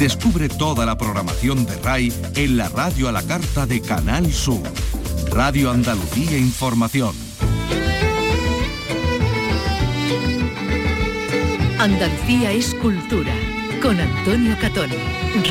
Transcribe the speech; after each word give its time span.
Descubre 0.00 0.48
toda 0.48 0.86
la 0.86 0.96
programación 0.96 1.66
de 1.66 1.76
RAI 1.76 2.10
en 2.34 2.56
la 2.56 2.70
radio 2.70 3.10
a 3.10 3.12
la 3.12 3.22
carta 3.22 3.66
de 3.66 3.82
Canal 3.82 4.32
Sur. 4.32 4.62
Radio 5.30 5.70
Andalucía 5.70 6.38
Información. 6.38 7.14
Andalucía 11.78 12.50
es 12.50 12.74
cultura. 12.76 13.34
Con 13.82 14.00
Antonio 14.00 14.56
Catón. 14.58 14.88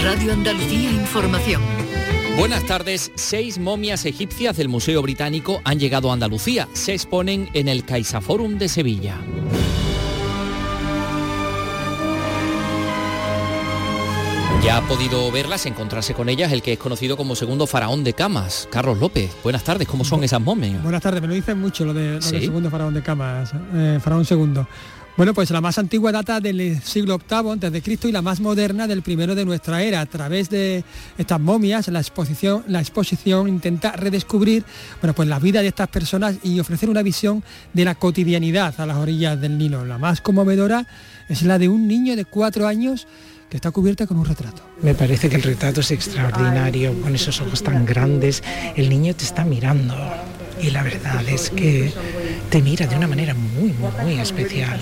Radio 0.03 0.33
Andalucía 0.33 0.93
Información. 0.93 1.61
Buenas 2.35 2.65
tardes. 2.65 3.11
Seis 3.13 3.59
momias 3.59 4.03
egipcias 4.07 4.57
del 4.57 4.67
Museo 4.67 5.03
Británico 5.03 5.61
han 5.63 5.77
llegado 5.77 6.09
a 6.09 6.13
Andalucía. 6.13 6.67
Se 6.73 6.93
exponen 6.93 7.51
en 7.53 7.67
el 7.67 7.85
CaixaForum 7.85 8.57
de 8.57 8.67
Sevilla. 8.67 9.15
Ya 14.63 14.75
ha 14.75 14.81
podido 14.81 15.31
verlas, 15.31 15.65
encontrarse 15.65 16.13
con 16.13 16.27
ellas, 16.27 16.51
el 16.51 16.61
que 16.61 16.73
es 16.73 16.79
conocido 16.79 17.15
como 17.15 17.35
segundo 17.35 17.65
faraón 17.65 18.03
de 18.03 18.13
camas, 18.13 18.67
Carlos 18.69 18.99
López. 18.99 19.31
Buenas 19.41 19.63
tardes, 19.63 19.87
¿cómo 19.87 20.03
son 20.03 20.23
esas 20.25 20.41
momias? 20.41 20.83
Buenas 20.83 21.01
tardes, 21.01 21.21
me 21.21 21.29
lo 21.29 21.33
dicen 21.33 21.57
mucho 21.57 21.85
lo, 21.85 21.93
de, 21.93 22.19
del 22.19 22.21
segundo 22.21 22.69
faraón 22.69 22.93
de 22.93 23.01
camas, 23.01 23.53
eh, 23.73 23.99
faraón 24.03 24.25
segundo. 24.25 24.67
Bueno, 25.15 25.33
pues 25.33 25.49
la 25.51 25.61
más 25.61 25.77
antigua 25.77 26.11
data 26.11 26.39
del 26.39 26.81
siglo 26.81 27.19
VIII 27.19 27.51
antes 27.51 27.71
de 27.71 27.81
Cristo 27.81 28.07
y 28.07 28.11
la 28.11 28.21
más 28.21 28.41
moderna 28.41 28.85
del 28.85 29.01
primero 29.01 29.33
de 29.33 29.45
nuestra 29.45 29.81
era. 29.81 30.01
A 30.01 30.05
través 30.05 30.49
de 30.49 30.83
estas 31.17 31.39
momias, 31.39 31.87
la 31.87 31.99
exposición, 31.99 32.63
la 32.67 32.79
exposición 32.79 33.47
intenta 33.47 33.93
redescubrir 33.93 34.63
bueno, 35.01 35.13
pues 35.13 35.27
la 35.27 35.39
vida 35.39 35.61
de 35.61 35.67
estas 35.67 35.87
personas 35.87 36.37
y 36.43 36.59
ofrecer 36.59 36.89
una 36.89 37.01
visión 37.01 37.43
de 37.73 37.85
la 37.85 37.95
cotidianidad 37.95 38.79
a 38.79 38.85
las 38.85 38.97
orillas 38.97 39.39
del 39.39 39.57
Nilo. 39.57 39.85
La 39.85 39.97
más 39.97 40.21
conmovedora 40.21 40.85
es 41.27 41.43
la 41.43 41.59
de 41.59 41.69
un 41.69 41.87
niño 41.87 42.15
de 42.15 42.25
cuatro 42.25 42.67
años 42.67 43.07
que 43.49 43.57
está 43.57 43.71
cubierta 43.71 44.05
con 44.05 44.17
un 44.17 44.25
retrato. 44.25 44.61
Me 44.81 44.93
parece 44.93 45.29
que 45.29 45.35
el 45.35 45.43
retrato 45.43 45.81
es 45.81 45.91
extraordinario, 45.91 46.99
con 47.01 47.15
esos 47.15 47.41
ojos 47.41 47.63
tan 47.63 47.85
grandes. 47.85 48.43
El 48.75 48.89
niño 48.89 49.15
te 49.15 49.23
está 49.23 49.43
mirando 49.43 49.95
y 50.61 50.69
la 50.69 50.83
verdad 50.83 51.27
es 51.27 51.49
que 51.49 51.91
te 52.49 52.61
mira 52.61 52.85
de 52.85 52.95
una 52.95 53.07
manera 53.07 53.33
muy, 53.33 53.73
muy, 53.73 53.91
muy 54.03 54.19
especial. 54.19 54.79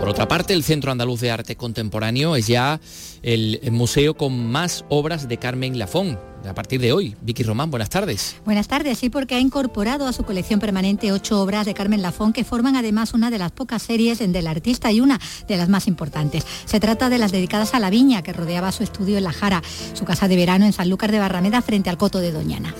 Por 0.00 0.08
otra 0.08 0.26
parte, 0.26 0.54
el 0.54 0.64
Centro 0.64 0.90
Andaluz 0.90 1.20
de 1.20 1.30
Arte 1.30 1.56
Contemporáneo 1.56 2.34
es 2.34 2.46
ya 2.46 2.80
el 3.22 3.60
museo 3.70 4.16
con 4.16 4.50
más 4.50 4.82
obras 4.88 5.28
de 5.28 5.36
Carmen 5.36 5.78
Lafón. 5.78 6.18
A 6.48 6.54
partir 6.54 6.80
de 6.80 6.94
hoy, 6.94 7.14
Vicky 7.20 7.42
Román, 7.42 7.70
buenas 7.70 7.90
tardes. 7.90 8.36
Buenas 8.46 8.66
tardes, 8.66 8.96
sí, 8.96 9.10
porque 9.10 9.34
ha 9.34 9.40
incorporado 9.40 10.06
a 10.06 10.14
su 10.14 10.22
colección 10.22 10.58
permanente 10.58 11.12
ocho 11.12 11.42
obras 11.42 11.66
de 11.66 11.74
Carmen 11.74 12.00
Lafón 12.00 12.32
que 12.32 12.44
forman 12.44 12.76
además 12.76 13.12
una 13.12 13.30
de 13.30 13.36
las 13.36 13.52
pocas 13.52 13.82
series 13.82 14.20
del 14.20 14.46
artista 14.46 14.90
y 14.90 15.02
una 15.02 15.20
de 15.46 15.58
las 15.58 15.68
más 15.68 15.86
importantes. 15.86 16.46
Se 16.64 16.80
trata 16.80 17.10
de 17.10 17.18
las 17.18 17.30
dedicadas 17.30 17.74
a 17.74 17.78
la 17.78 17.90
viña 17.90 18.22
que 18.22 18.32
rodeaba 18.32 18.72
su 18.72 18.82
estudio 18.82 19.18
en 19.18 19.24
La 19.24 19.34
Jara, 19.34 19.62
su 19.92 20.06
casa 20.06 20.28
de 20.28 20.36
verano 20.36 20.64
en 20.64 20.72
Sanlúcar 20.72 21.12
de 21.12 21.18
Barrameda 21.18 21.60
frente 21.60 21.90
al 21.90 21.98
Coto 21.98 22.20
de 22.20 22.32
Doñana. 22.32 22.74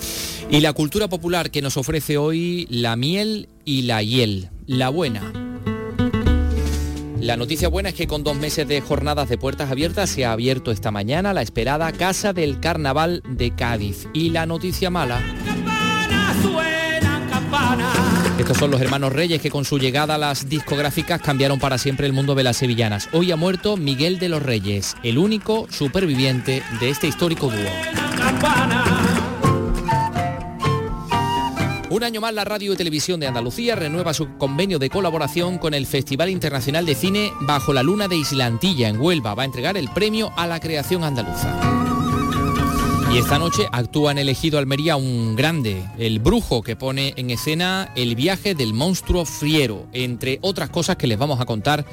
Y 0.50 0.60
la 0.60 0.72
cultura 0.72 1.08
popular 1.08 1.50
que 1.50 1.60
nos 1.60 1.76
ofrece 1.76 2.16
hoy 2.16 2.66
la 2.70 2.96
miel 2.96 3.50
y 3.66 3.82
la 3.82 4.02
hiel, 4.02 4.48
la 4.66 4.88
buena. 4.88 5.49
La 7.20 7.36
noticia 7.36 7.68
buena 7.68 7.90
es 7.90 7.94
que 7.94 8.06
con 8.06 8.24
dos 8.24 8.36
meses 8.36 8.66
de 8.66 8.80
jornadas 8.80 9.28
de 9.28 9.36
puertas 9.36 9.70
abiertas 9.70 10.08
se 10.08 10.24
ha 10.24 10.32
abierto 10.32 10.70
esta 10.72 10.90
mañana 10.90 11.34
la 11.34 11.42
esperada 11.42 11.92
Casa 11.92 12.32
del 12.32 12.60
Carnaval 12.60 13.22
de 13.28 13.54
Cádiz. 13.54 14.08
Y 14.14 14.30
la 14.30 14.46
noticia 14.46 14.88
mala... 14.90 15.20
Estos 18.38 18.56
son 18.56 18.70
los 18.70 18.80
hermanos 18.80 19.12
Reyes 19.12 19.42
que 19.42 19.50
con 19.50 19.66
su 19.66 19.78
llegada 19.78 20.14
a 20.14 20.18
las 20.18 20.48
discográficas 20.48 21.20
cambiaron 21.20 21.58
para 21.58 21.76
siempre 21.76 22.06
el 22.06 22.14
mundo 22.14 22.34
de 22.34 22.42
las 22.42 22.56
sevillanas. 22.56 23.10
Hoy 23.12 23.30
ha 23.32 23.36
muerto 23.36 23.76
Miguel 23.76 24.18
de 24.18 24.30
los 24.30 24.42
Reyes, 24.42 24.96
el 25.02 25.18
único 25.18 25.66
superviviente 25.70 26.62
de 26.80 26.88
este 26.88 27.06
histórico 27.06 27.50
dúo. 27.50 29.29
Un 31.90 32.04
año 32.04 32.20
más 32.20 32.32
la 32.32 32.44
Radio 32.44 32.72
y 32.72 32.76
Televisión 32.76 33.18
de 33.18 33.26
Andalucía 33.26 33.74
renueva 33.74 34.14
su 34.14 34.36
convenio 34.38 34.78
de 34.78 34.88
colaboración 34.88 35.58
con 35.58 35.74
el 35.74 35.86
Festival 35.86 36.30
Internacional 36.30 36.86
de 36.86 36.94
Cine 36.94 37.32
Bajo 37.40 37.72
la 37.72 37.82
Luna 37.82 38.06
de 38.06 38.16
Islantilla 38.16 38.88
en 38.88 39.00
Huelva. 39.00 39.34
Va 39.34 39.42
a 39.42 39.46
entregar 39.46 39.76
el 39.76 39.90
premio 39.90 40.32
a 40.36 40.46
la 40.46 40.60
creación 40.60 41.02
andaluza. 41.02 41.52
Y 43.12 43.18
esta 43.18 43.40
noche 43.40 43.66
actúa 43.72 44.12
en 44.12 44.18
el 44.18 44.28
ejido 44.28 44.60
Almería 44.60 44.94
un 44.94 45.34
grande, 45.34 45.84
el 45.98 46.20
brujo 46.20 46.62
que 46.62 46.76
pone 46.76 47.12
en 47.16 47.30
escena 47.30 47.90
el 47.96 48.14
viaje 48.14 48.54
del 48.54 48.72
monstruo 48.72 49.24
friero, 49.24 49.88
entre 49.92 50.38
otras 50.42 50.70
cosas 50.70 50.94
que 50.94 51.08
les 51.08 51.18
vamos 51.18 51.40
a 51.40 51.44
contar 51.44 51.84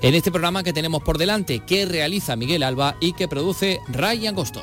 en 0.00 0.14
este 0.14 0.30
programa 0.30 0.62
que 0.62 0.72
tenemos 0.72 1.02
por 1.02 1.18
delante, 1.18 1.60
que 1.60 1.84
realiza 1.84 2.36
Miguel 2.36 2.62
Alba 2.62 2.96
y 3.02 3.12
que 3.12 3.28
produce 3.28 3.80
Ray 3.88 4.26
Angosto. 4.26 4.62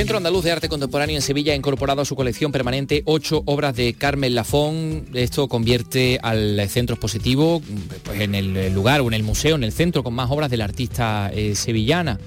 Centro 0.00 0.16
Andaluz 0.16 0.44
de 0.44 0.52
Arte 0.52 0.70
Contemporáneo 0.70 1.16
en 1.16 1.20
Sevilla 1.20 1.52
ha 1.52 1.56
incorporado 1.56 2.00
a 2.00 2.06
su 2.06 2.16
colección 2.16 2.52
permanente 2.52 3.02
ocho 3.04 3.42
obras 3.44 3.76
de 3.76 3.92
Carmen 3.92 4.34
Lafón. 4.34 5.04
Esto 5.12 5.46
convierte 5.46 6.18
al 6.22 6.66
centro 6.70 6.94
expositivo 6.94 7.60
pues, 8.04 8.18
en 8.18 8.34
el 8.34 8.72
lugar 8.72 9.02
o 9.02 9.08
en 9.08 9.12
el 9.12 9.22
museo, 9.22 9.56
en 9.56 9.64
el 9.64 9.72
centro 9.72 10.02
con 10.02 10.14
más 10.14 10.30
obras 10.30 10.50
del 10.50 10.62
artista 10.62 11.30
eh, 11.34 11.54
sevillana. 11.54 12.18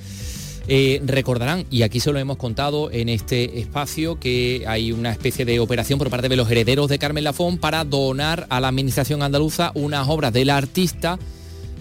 Eh, 0.68 1.02
recordarán, 1.04 1.66
y 1.72 1.82
aquí 1.82 2.00
se 2.00 2.12
lo 2.12 2.20
hemos 2.20 2.38
contado 2.38 2.92
en 2.92 3.10
este 3.10 3.60
espacio, 3.60 4.20
que 4.20 4.66
hay 4.68 4.92
una 4.92 5.12
especie 5.12 5.44
de 5.44 5.60
operación 5.60 5.98
por 5.98 6.12
parte 6.12 6.30
de 6.30 6.36
los 6.36 6.52
herederos 6.52 6.90
de 6.90 7.00
Carmen 7.00 7.24
Lafón 7.24 7.58
para 7.58 7.84
donar 7.86 8.46
a 8.52 8.62
la 8.62 8.68
Administración 8.68 9.24
andaluza 9.24 9.72
unas 9.74 10.08
obras 10.10 10.32
del 10.32 10.52
artista 10.52 11.18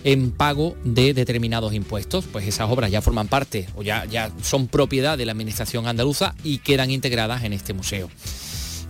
en 0.05 0.31
pago 0.31 0.77
de 0.85 1.15
determinados 1.15 1.75
impuestos. 1.75 2.27
Pues 2.31 2.47
esas 2.47 2.71
obras 2.71 2.91
ya 2.91 3.03
forman 3.03 3.29
parte 3.29 3.67
o 3.77 3.83
ya, 3.83 4.05
ya 4.07 4.31
son 4.43 4.69
propiedad 4.69 5.19
de 5.19 5.27
la 5.27 5.33
Administración 5.33 5.87
andaluza 5.87 6.35
y 6.45 6.59
quedan 6.59 6.91
integradas 6.91 7.45
en 7.45 7.53
este 7.53 7.73
museo. 7.73 8.09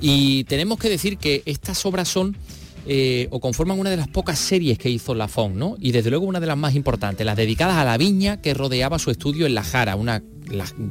Y 0.01 0.45
tenemos 0.45 0.79
que 0.79 0.89
decir 0.89 1.19
que 1.19 1.43
estas 1.47 1.85
obras 1.87 2.09
son 2.09 2.37
eh, 2.87 3.29
o 3.31 3.39
conforman 3.39 3.79
una 3.79 3.91
de 3.91 3.97
las 3.97 4.09
pocas 4.09 4.39
series 4.41 4.77
que 4.77 4.91
hizo 4.91 5.15
Lafon, 5.15 5.57
¿no? 5.57 5.77
Y 5.79 5.93
desde 5.93 6.11
luego 6.11 6.27
una 6.27 6.41
de 6.41 6.49
las 6.49 6.57
más 6.57 6.75
importantes, 6.75 7.25
las 7.25 7.37
dedicadas 7.37 7.77
a 7.77 7.85
la 7.85 7.97
viña 7.97 8.41
que 8.41 8.55
rodeaba 8.55 8.99
su 8.99 9.13
estudio 9.13 9.47
en 9.47 9.55
La 9.55 9.63
Jara, 9.63 9.95
una 9.95 10.21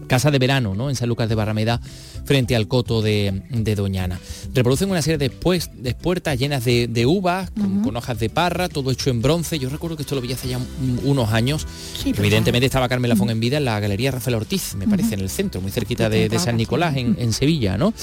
casa 0.07 0.31
de 0.31 0.39
verano, 0.39 0.75
¿no? 0.75 0.89
En 0.89 0.95
San 0.95 1.09
Lucas 1.09 1.29
de 1.29 1.35
Barrameda 1.35 1.79
frente 2.25 2.55
al 2.55 2.67
coto 2.67 3.01
de, 3.01 3.41
Doñana. 3.75 4.19
Reproducen 4.53 4.89
una 4.89 5.01
serie 5.01 5.17
de, 5.17 5.29
pues, 5.29 5.69
de 5.73 5.93
puertas 5.95 6.37
llenas 6.37 6.65
de, 6.65 7.05
uvas, 7.05 7.51
con, 7.51 7.95
hojas 7.95 8.19
de 8.19 8.29
parra, 8.29 8.69
todo 8.69 8.91
hecho 8.91 9.09
en 9.09 9.21
bronce. 9.21 9.59
Yo 9.59 9.69
recuerdo 9.69 9.95
que 9.95 10.03
esto 10.03 10.15
lo 10.15 10.21
vi 10.21 10.33
hace 10.33 10.49
ya 10.49 10.59
unos 11.03 11.31
años. 11.31 11.65
Evidentemente 12.05 12.65
estaba 12.65 12.89
Carmen 12.89 13.09
Lafón 13.09 13.29
en 13.29 13.39
vida 13.39 13.57
en 13.57 13.65
la 13.65 13.79
Galería 13.79 14.11
Rafael 14.11 14.35
Ortiz, 14.35 14.75
me 14.75 14.87
parece, 14.87 15.15
en 15.15 15.21
el 15.21 15.29
centro, 15.29 15.61
muy 15.61 15.71
cerquita 15.71 16.09
de, 16.09 16.39
San 16.39 16.57
Nicolás, 16.57 16.95
en, 16.97 17.33
Sevilla, 17.33 17.77
¿no? 17.77 17.93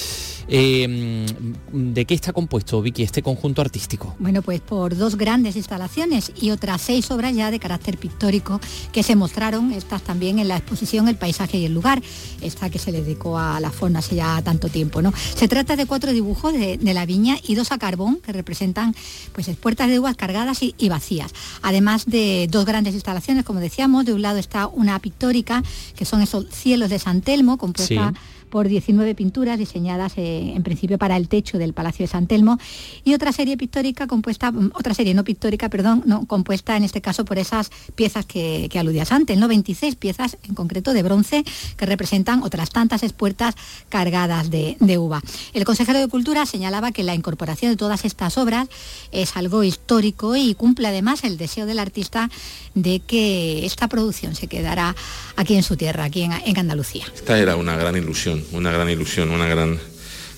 Em, 0.48 1.26
¿De 1.72 2.06
qué 2.06 2.14
está 2.14 2.32
compuesto, 2.32 2.80
Vicky, 2.80 3.02
este 3.02 3.22
conjunto 3.22 3.60
artístico? 3.60 4.16
Bueno, 4.18 4.40
pues 4.40 4.60
por 4.60 4.96
dos 4.96 5.16
grandes 5.16 5.56
instalaciones 5.56 6.32
y 6.40 6.50
otras 6.50 6.80
seis 6.80 7.10
obras 7.10 7.34
ya 7.34 7.50
de 7.50 7.58
carácter 7.58 7.98
pictórico 7.98 8.58
que 8.90 9.02
se 9.02 9.14
mostraron, 9.14 9.72
estas 9.72 10.02
también 10.02 10.38
en 10.38 10.48
la 10.48 10.56
exposición 10.56 11.06
El 11.08 11.16
Paisaje 11.16 11.58
y 11.58 11.66
el 11.66 11.74
Lugar, 11.74 12.02
esta 12.40 12.70
que 12.70 12.78
se 12.78 12.92
le 12.92 13.02
dedicó 13.02 13.38
a 13.38 13.60
la 13.60 13.70
fauna 13.70 14.00
ya 14.00 14.40
tanto 14.42 14.68
tiempo. 14.68 15.02
¿no? 15.02 15.12
Se 15.34 15.48
trata 15.48 15.76
de 15.76 15.86
cuatro 15.86 16.12
dibujos 16.12 16.52
de, 16.54 16.78
la 16.82 17.04
viña 17.04 17.36
y 17.46 17.54
dos 17.54 17.70
a 17.70 17.78
carbón 17.78 18.16
que 18.16 18.32
representan 18.32 18.94
pues, 19.34 19.48
puertas 19.56 19.90
de 19.90 19.98
uvas 19.98 20.16
cargadas 20.16 20.60
y, 20.62 20.88
vacías. 20.88 21.32
Además 21.60 22.06
de 22.06 22.48
dos 22.50 22.64
grandes 22.64 22.94
instalaciones, 22.94 23.44
como 23.44 23.60
decíamos, 23.60 24.06
de 24.06 24.14
un 24.14 24.22
lado 24.22 24.38
está 24.38 24.66
una 24.66 24.98
pictórica, 25.00 25.62
que 25.94 26.06
son 26.06 26.22
esos 26.22 26.46
cielos 26.50 26.88
de 26.88 26.98
San 26.98 27.20
Telmo, 27.20 27.58
compuesta 27.58 28.14
por 28.48 28.68
19 28.68 29.14
pinturas 29.14 29.58
diseñadas 29.58 30.14
eh, 30.16 30.52
en 30.54 30.62
principio 30.62 30.98
para 30.98 31.16
el 31.16 31.28
techo 31.28 31.58
del 31.58 31.72
Palacio 31.72 32.04
de 32.04 32.08
San 32.08 32.26
Telmo 32.26 32.58
y 33.04 33.14
otra 33.14 33.32
serie 33.32 33.56
pictórica 33.56 34.06
compuesta, 34.06 34.50
mm, 34.50 34.72
otra 34.74 34.94
serie 34.94 35.14
no 35.14 35.24
pictórica, 35.24 35.68
perdón, 35.68 36.02
no, 36.06 36.26
compuesta 36.26 36.76
en 36.76 36.84
este 36.84 37.00
caso 37.00 37.24
por 37.24 37.38
esas 37.38 37.70
piezas 37.94 38.26
que, 38.26 38.68
aludías 38.78 39.10
antes, 39.10 39.36
¿no? 39.36 39.48
26 39.48 39.96
piezas 39.96 40.36
en 40.48 40.54
concreto 40.54 40.92
de 40.92 41.02
bronce 41.02 41.44
que 41.76 41.86
representan 41.86 42.42
otras 42.42 42.70
tantas 42.70 43.02
espuertas 43.02 43.56
cargadas 43.88 44.50
de, 44.50 44.76
uva. 44.98 45.20
El 45.52 45.64
consejero 45.64 45.98
de 45.98 46.08
Cultura 46.08 46.46
señalaba 46.46 46.92
que 46.92 47.02
la 47.02 47.14
incorporación 47.14 47.72
de 47.72 47.76
todas 47.76 48.04
estas 48.04 48.38
obras 48.38 48.68
es 49.12 49.36
algo 49.36 49.64
histórico 49.64 50.36
y 50.36 50.54
cumple 50.54 50.88
además 50.88 51.24
el 51.24 51.36
deseo 51.36 51.66
del 51.66 51.78
artista 51.78 52.30
de 52.74 53.00
que 53.00 53.66
esta 53.66 53.88
producción 53.88 54.34
se 54.34 54.46
quedará 54.46 54.94
aquí 55.36 55.54
en 55.54 55.62
su 55.62 55.76
tierra, 55.76 56.04
aquí 56.04 56.22
en, 56.22 56.32
en 56.32 56.58
Andalucía. 56.58 57.04
Esta 57.14 57.38
era 57.38 57.56
una 57.56 57.76
gran 57.76 57.96
ilusión 57.96 58.37
una 58.52 58.70
gran 58.70 58.88
ilusión, 58.88 59.30
una 59.30 59.46
gran... 59.46 59.78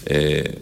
Eh, 0.06 0.58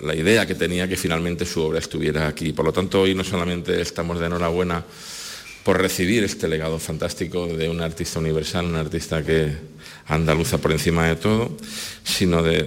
la, 0.00 0.14
idea 0.14 0.46
que 0.46 0.54
tenía 0.54 0.88
que 0.88 0.96
finalmente 0.96 1.46
su 1.46 1.62
obra 1.62 1.78
estuviera 1.78 2.26
aquí. 2.26 2.52
Por 2.52 2.64
lo 2.64 2.72
tanto, 2.72 3.02
hoy 3.02 3.14
no 3.14 3.22
solamente 3.22 3.80
estamos 3.80 4.18
de 4.18 4.26
enhorabuena 4.26 4.84
por 5.64 5.80
recibir 5.80 6.22
este 6.24 6.46
legado 6.46 6.78
fantástico 6.78 7.46
de 7.46 7.70
un 7.70 7.80
artista 7.80 8.18
universal, 8.18 8.66
un 8.66 8.76
artista 8.76 9.24
que 9.24 9.56
andaluza 10.06 10.58
por 10.58 10.72
encima 10.72 11.06
de 11.06 11.16
todo, 11.16 11.56
sino 12.04 12.42
de, 12.42 12.62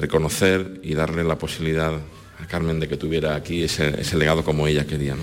reconocer 0.00 0.80
y 0.82 0.94
darle 0.94 1.24
la 1.24 1.38
posibilidad 1.38 1.92
a 1.92 2.46
Carmen 2.46 2.80
de 2.80 2.88
que 2.88 2.96
tuviera 2.96 3.36
aquí 3.36 3.62
ese, 3.62 4.16
legado 4.16 4.42
como 4.44 4.66
ella 4.66 4.86
quería. 4.86 5.14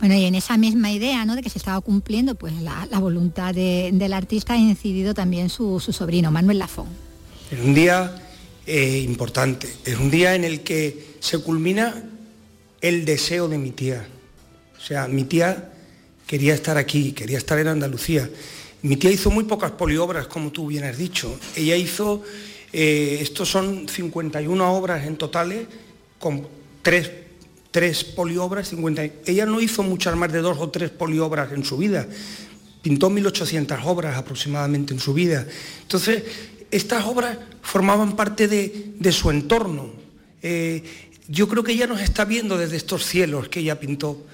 Bueno, 0.00 0.14
y 0.14 0.24
en 0.24 0.34
esa 0.34 0.58
misma 0.58 0.90
idea 0.90 1.24
¿no? 1.24 1.34
de 1.34 1.42
que 1.42 1.50
se 1.50 1.58
estaba 1.58 1.80
cumpliendo 1.80 2.34
pues, 2.34 2.52
la, 2.60 2.86
voluntad 2.98 3.54
del 3.54 4.12
artista 4.12 4.54
ha 4.54 4.58
incidido 4.58 5.14
también 5.14 5.48
su, 5.48 5.80
sobrino, 5.80 6.30
Manuel 6.30 6.58
Lafón. 6.58 7.09
Es 7.50 7.58
un 7.58 7.74
día 7.74 8.14
eh, 8.64 8.98
importante, 8.98 9.68
es 9.84 9.98
un 9.98 10.08
día 10.08 10.36
en 10.36 10.44
el 10.44 10.60
que 10.60 11.16
se 11.18 11.38
culmina 11.38 12.00
el 12.80 13.04
deseo 13.04 13.48
de 13.48 13.58
mi 13.58 13.72
tía. 13.72 14.06
O 14.78 14.80
sea, 14.80 15.08
mi 15.08 15.24
tía 15.24 15.72
quería 16.28 16.54
estar 16.54 16.76
aquí, 16.78 17.10
quería 17.10 17.38
estar 17.38 17.58
en 17.58 17.66
Andalucía. 17.66 18.30
Mi 18.82 18.94
tía 18.96 19.10
hizo 19.10 19.32
muy 19.32 19.44
pocas 19.44 19.72
poliobras, 19.72 20.28
como 20.28 20.52
tú 20.52 20.68
bien 20.68 20.84
has 20.84 20.96
dicho. 20.96 21.40
Ella 21.56 21.74
hizo, 21.74 22.22
eh, 22.72 23.18
estos 23.20 23.48
son 23.48 23.88
51 23.88 24.72
obras 24.72 25.04
en 25.04 25.16
totales, 25.16 25.66
con 26.20 26.46
tres, 26.82 27.10
tres 27.72 28.04
poliobras, 28.04 28.68
50. 28.68 29.02
Ella 29.26 29.44
no 29.44 29.60
hizo 29.60 29.82
muchas 29.82 30.14
más 30.14 30.32
de 30.32 30.38
dos 30.38 30.58
o 30.60 30.70
tres 30.70 30.90
poliobras 30.90 31.50
en 31.50 31.64
su 31.64 31.76
vida. 31.78 32.06
Pintó 32.80 33.10
1.800 33.10 33.84
obras 33.86 34.16
aproximadamente 34.16 34.94
en 34.94 35.00
su 35.00 35.12
vida. 35.12 35.44
Entonces, 35.82 36.22
estas 36.70 37.04
obras 37.04 37.38
formaban 37.62 38.16
parte 38.16 38.48
de, 38.48 39.12
su 39.12 39.30
entorno. 39.30 39.90
Eh, 40.42 40.82
yo 41.28 41.48
creo 41.48 41.62
que 41.62 41.72
ella 41.72 41.86
nos 41.86 42.00
está 42.00 42.24
viendo 42.24 42.58
desde 42.58 42.76
estos 42.76 43.04
cielos 43.04 43.48
que 43.48 43.60
ella 43.60 43.78
pintó. 43.78 44.24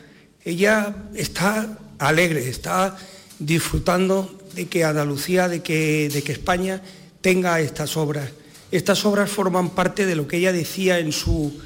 Ella 0.45 0.95
está 1.15 1.79
alegre, 1.99 2.49
está 2.49 2.97
disfrutando 3.39 4.39
de 4.55 4.67
que 4.67 4.85
Andalucía, 4.85 5.49
de 5.49 5.61
que, 5.61 6.09
de 6.09 6.23
que 6.23 6.33
España 6.33 6.83
tenga 7.21 7.61
estas 7.61 7.97
obras. 7.97 8.31
Estas 8.71 9.05
obras 9.05 9.31
forman 9.31 9.71
parte 9.71 10.07
de 10.07 10.17
lo 10.17 10.27
que 10.27 10.39
ella 10.39 10.53
decía 10.53 10.99
en 10.99 11.13
su, 11.13 11.61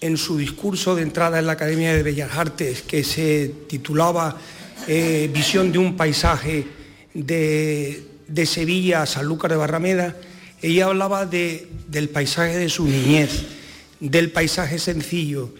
en 0.00 0.16
su 0.16 0.36
discurso 0.36 0.94
de 0.94 1.02
entrada 1.02 1.38
en 1.38 1.46
la 1.46 1.52
Academia 1.52 1.94
de 1.94 2.02
Bellas 2.02 2.36
Artes, 2.36 2.82
que 2.82 3.04
se 3.04 3.52
titulaba 3.68 4.36
eh, 4.88 5.30
Visión 5.32 5.72
de 5.72 5.78
un 5.78 5.96
paisaje 5.96 6.66
de, 7.14 8.15
de, 8.28 8.46
Sevilla 8.46 9.02
a 9.02 9.06
Sanlúcar 9.06 9.50
de 9.50 9.56
Barrameda. 9.56 10.16
Ella 10.62 10.86
hablaba 10.86 11.26
de, 11.26 11.68
del 11.88 12.08
paisaje 12.08 12.56
de 12.58 12.68
su 12.68 12.84
niñez, 12.86 13.30
del 14.00 14.30
paisaje 14.30 14.78
sencillo, 14.78 15.52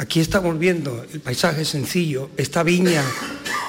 Aquí 0.00 0.20
estamos 0.20 0.56
viendo 0.56 1.04
el 1.12 1.18
paisaje 1.18 1.64
sencillo, 1.64 2.30
esta 2.36 2.62
viña, 2.62 3.02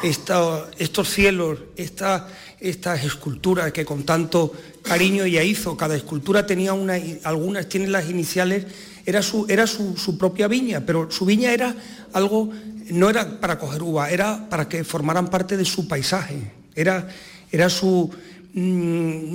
estos 0.04 1.10
cielos, 1.10 1.58
estas 1.80 3.04
esculturas 3.04 3.72
que 3.72 3.84
con 3.84 4.04
tanto 4.04 4.54
cariño 4.84 5.24
ella 5.24 5.42
hizo. 5.42 5.76
Cada 5.76 5.96
escultura 5.96 6.46
tenía 6.46 6.74
una, 6.74 7.00
algunas 7.24 7.68
tienen 7.68 7.92
las 7.92 8.12
iniciales, 8.12 8.68
era, 9.08 9.24
su, 9.24 9.48
era 9.50 9.66
su, 9.66 10.18
propia 10.20 10.48
viña, 10.48 10.86
pero 10.86 11.10
su 11.10 11.26
viña 11.26 11.52
era 11.52 11.76
algo, 12.14 12.52
no 12.92 13.10
era 13.10 13.40
para 13.40 13.58
coger 13.58 13.82
uva, 13.82 14.12
era 14.12 14.48
para 14.52 14.70
que 14.70 14.84
formaran 14.84 15.32
parte 15.32 15.58
de 15.58 15.66
su 15.66 15.88
paisaje. 15.88 16.52
Era, 16.76 17.10
era, 17.52 17.72
su, 17.72 18.14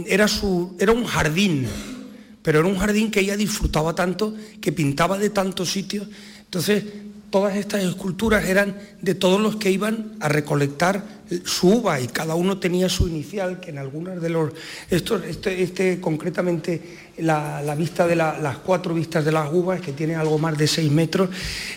era, 0.06 0.28
su, 0.28 0.76
era 0.78 0.92
un 0.92 1.04
jardín, 1.04 1.66
pero 2.42 2.60
era 2.60 2.68
un 2.68 2.78
jardín 2.78 3.10
que 3.10 3.20
ella 3.20 3.36
disfrutaba 3.36 3.94
tanto, 3.94 4.34
que 4.60 4.72
pintaba 4.72 5.18
de 5.18 5.30
tantos 5.30 5.70
sitios 5.70 6.06
entonces, 6.54 6.84
todas 7.30 7.56
estas 7.56 7.82
esculturas 7.82 8.44
eran 8.44 8.78
de 9.02 9.16
todos 9.16 9.40
los 9.40 9.56
que 9.56 9.72
iban 9.72 10.12
a 10.20 10.28
recolectar 10.28 11.02
su 11.44 11.68
uva 11.68 12.00
y 12.00 12.06
cada 12.06 12.36
uno 12.36 12.58
tenía 12.58 12.88
su 12.88 13.08
inicial, 13.08 13.58
que 13.58 13.70
en 13.70 13.78
algunas 13.78 14.22
de 14.22 14.28
los... 14.28 14.52
Esto, 14.88 15.16
este, 15.16 15.64
este 15.64 16.00
concretamente, 16.00 16.80
la, 17.18 17.74
vista 17.76 18.06
de 18.06 18.14
las 18.14 18.58
cuatro 18.58 18.94
vistas 18.94 19.24
de 19.24 19.32
las 19.32 19.52
uvas, 19.52 19.80
que 19.80 19.92
tiene 19.92 20.14
algo 20.14 20.38
más 20.38 20.56
de 20.56 20.68
seis 20.68 20.92
metros, 20.92 21.28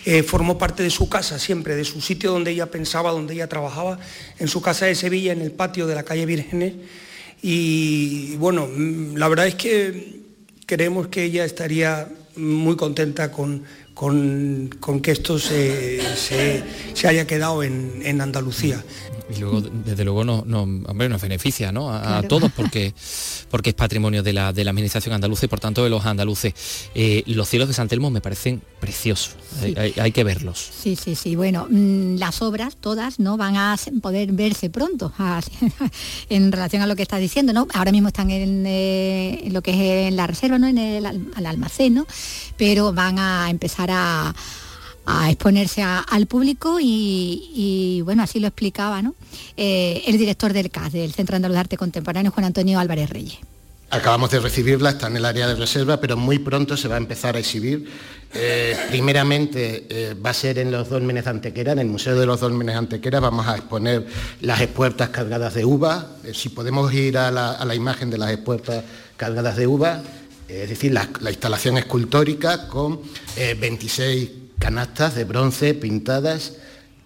eh, 0.04 0.22
formó 0.22 0.56
parte 0.56 0.84
de 0.84 0.90
su 0.90 1.08
casa 1.08 1.40
siempre, 1.40 1.74
de 1.74 1.84
su 1.84 2.00
sitio 2.00 2.30
donde 2.30 2.52
ella 2.52 2.70
pensaba, 2.70 3.10
donde 3.10 3.34
ella 3.34 3.48
trabajaba, 3.48 3.98
en 4.38 4.46
su 4.46 4.62
casa 4.62 4.86
de 4.86 4.94
Sevilla, 4.94 5.32
en 5.32 5.40
el 5.40 5.50
patio 5.50 5.88
de 5.88 5.96
la 5.96 6.04
calle 6.04 6.24
Vírgenes. 6.24 6.74
Y 7.42 8.36
bueno, 8.36 8.66
mm, 8.66 9.16
la 9.16 9.28
verdad 9.28 9.46
es 9.46 9.54
que 9.54 10.20
creemos 10.66 11.08
que 11.08 11.24
ella 11.24 11.44
estaría 11.44 12.08
muy 12.36 12.76
contenta 12.76 13.32
con, 13.32 13.64
con, 13.98 14.70
que 15.02 15.10
esto 15.10 15.40
se, 15.40 16.00
haya 17.04 17.26
quedado 17.26 17.64
en, 17.64 18.20
Andalucía. 18.20 18.84
Y 19.28 19.40
luego, 19.40 19.60
desde 19.60 20.04
luego, 20.04 20.24
no, 20.24 20.44
hombre, 20.62 21.08
nos 21.08 21.20
beneficia 21.20 21.72
¿no? 21.72 21.92
a, 21.92 22.22
todos 22.22 22.50
porque, 22.52 22.94
porque 23.50 23.70
es 23.70 23.74
patrimonio 23.74 24.22
de 24.22 24.32
la, 24.32 24.52
de 24.52 24.62
la 24.62 24.70
Administración 24.70 25.14
andaluza 25.14 25.46
y 25.46 25.48
por 25.48 25.58
tanto 25.58 25.82
de 25.82 25.90
los 25.90 26.06
andaluces. 26.06 26.54
Eh, 26.94 27.24
los 27.26 27.48
cielos 27.48 27.66
de 27.66 27.74
San 27.74 27.88
Telmo 27.88 28.08
me 28.08 28.20
parecen 28.20 28.62
preciosos, 28.80 29.34
hay, 29.76 30.12
que 30.12 30.24
verlos. 30.24 30.70
Sí, 30.80 30.94
sí, 30.94 31.16
sí. 31.16 31.34
Bueno, 31.34 31.66
mm, 31.68 32.16
las 32.16 32.40
obras 32.40 32.76
todas 32.76 33.18
no 33.18 33.36
van 33.36 33.56
a 33.56 33.76
poder 34.00 34.32
verse 34.32 34.70
pronto 34.70 35.12
en 36.30 36.52
relación 36.52 36.82
a 36.82 36.86
lo 36.86 36.94
que 36.94 37.02
está 37.02 37.16
diciendo. 37.18 37.52
¿no? 37.52 37.66
Ahora 37.74 37.90
mismo 37.90 38.08
están 38.08 38.30
en, 38.30 38.64
eh, 38.64 39.48
lo 39.50 39.60
que 39.62 39.72
es 39.72 40.08
en 40.08 40.16
la 40.16 40.26
reserva, 40.26 40.58
¿no? 40.58 40.68
en 40.68 40.78
el, 40.78 41.04
almacén, 41.44 41.94
¿no? 41.94 42.06
pero 42.56 42.92
van 42.92 43.18
a 43.18 43.50
empezar 43.50 43.87
a, 43.90 44.34
exponerse 45.28 45.82
al 45.82 46.26
público 46.26 46.78
y, 46.80 48.02
bueno, 48.04 48.22
así 48.22 48.40
lo 48.40 48.46
explicaba 48.46 49.00
¿no? 49.00 49.14
Eh, 49.56 50.02
el 50.06 50.18
director 50.18 50.52
del 50.52 50.70
CAS, 50.70 50.92
del 50.92 51.14
Centro 51.14 51.36
Andaluz 51.36 51.54
de 51.54 51.60
Arte 51.60 51.76
Contemporáneo, 51.78 52.30
Juan 52.30 52.44
Antonio 52.44 52.78
Álvarez 52.78 53.08
Reyes. 53.08 53.38
Acabamos 53.90 54.30
de 54.30 54.40
recibirla, 54.40 54.90
está 54.90 55.06
en 55.06 55.16
el 55.16 55.24
área 55.24 55.46
de 55.48 55.54
reserva, 55.54 55.98
pero 55.98 56.14
muy 56.18 56.38
pronto 56.38 56.76
se 56.76 56.88
va 56.88 56.96
a 56.96 56.98
empezar 56.98 57.36
a 57.36 57.38
exhibir. 57.38 57.90
Eh, 58.34 58.76
primeramente 58.90 59.86
eh, 59.88 60.14
va 60.14 60.30
a 60.30 60.34
ser 60.34 60.58
en 60.58 60.70
los 60.70 60.90
Dólmenes 60.90 61.24
de 61.24 61.30
Antequera, 61.30 61.72
en 61.72 61.78
el 61.78 61.86
Museo 61.86 62.14
de 62.18 62.26
los 62.26 62.40
Dólmenes 62.40 62.74
de 62.74 62.78
Antequera 62.80 63.18
vamos 63.18 63.46
a 63.46 63.56
exponer 63.56 64.06
las 64.42 64.60
espuertas 64.60 65.08
cargadas 65.08 65.54
de 65.54 65.64
uva. 65.64 66.06
si 66.34 66.50
podemos 66.50 66.92
ir 66.92 67.16
a 67.16 67.30
la, 67.30 67.52
a 67.52 67.64
la, 67.64 67.74
imagen 67.74 68.10
de 68.10 68.18
las 68.18 68.30
espuertas 68.30 68.84
cargadas 69.16 69.56
de 69.56 69.66
uva, 69.66 70.02
es 70.48 70.68
decir, 70.68 70.92
la, 70.92 71.08
instalación 71.30 71.76
escultórica 71.76 72.68
con 72.68 73.00
26 73.36 74.28
eh, 74.28 74.32
canastas 74.58 75.14
de 75.14 75.24
bronce 75.24 75.74
pintadas 75.74 76.54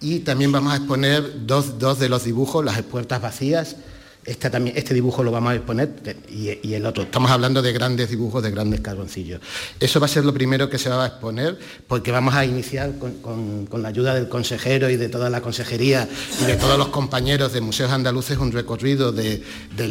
y 0.00 0.20
también 0.20 0.52
vamos 0.52 0.72
a 0.72 0.76
exponer 0.76 1.46
dos, 1.46 1.78
dos 1.78 1.98
de 1.98 2.08
los 2.08 2.24
dibujos, 2.24 2.64
las 2.64 2.80
puertas 2.82 3.20
vacías 3.20 3.76
este, 4.24 4.50
también, 4.50 4.76
este 4.76 4.94
dibujo 4.94 5.24
lo 5.24 5.32
vamos 5.32 5.52
a 5.52 5.56
exponer 5.56 5.90
y, 6.30 6.74
el 6.74 6.86
otro. 6.86 7.02
Estamos 7.02 7.30
hablando 7.30 7.60
de 7.60 7.72
grandes 7.72 8.08
dibujos, 8.08 8.42
de 8.42 8.52
grandes 8.52 8.80
carboncillos. 8.80 9.40
Eso 9.80 9.98
va 9.98 10.06
a 10.06 10.08
ser 10.08 10.24
lo 10.24 10.32
primero 10.32 10.70
que 10.70 10.78
se 10.78 10.88
va 10.88 11.02
a 11.02 11.06
exponer 11.08 11.58
porque 11.88 12.12
vamos 12.12 12.34
a 12.34 12.44
iniciar 12.44 12.92
con, 12.98 13.82
la 13.82 13.88
ayuda 13.88 14.14
del 14.14 14.28
consejero 14.28 14.88
y 14.90 14.96
de 14.96 15.08
toda 15.08 15.28
la 15.28 15.40
consejería 15.40 16.08
y 16.40 16.44
de 16.44 16.56
todos 16.56 16.78
los 16.78 16.88
compañeros 16.88 17.52
de 17.52 17.60
Museos 17.60 17.90
Andaluces 17.90 18.38
un 18.38 18.52
recorrido 18.52 19.10
del 19.10 19.42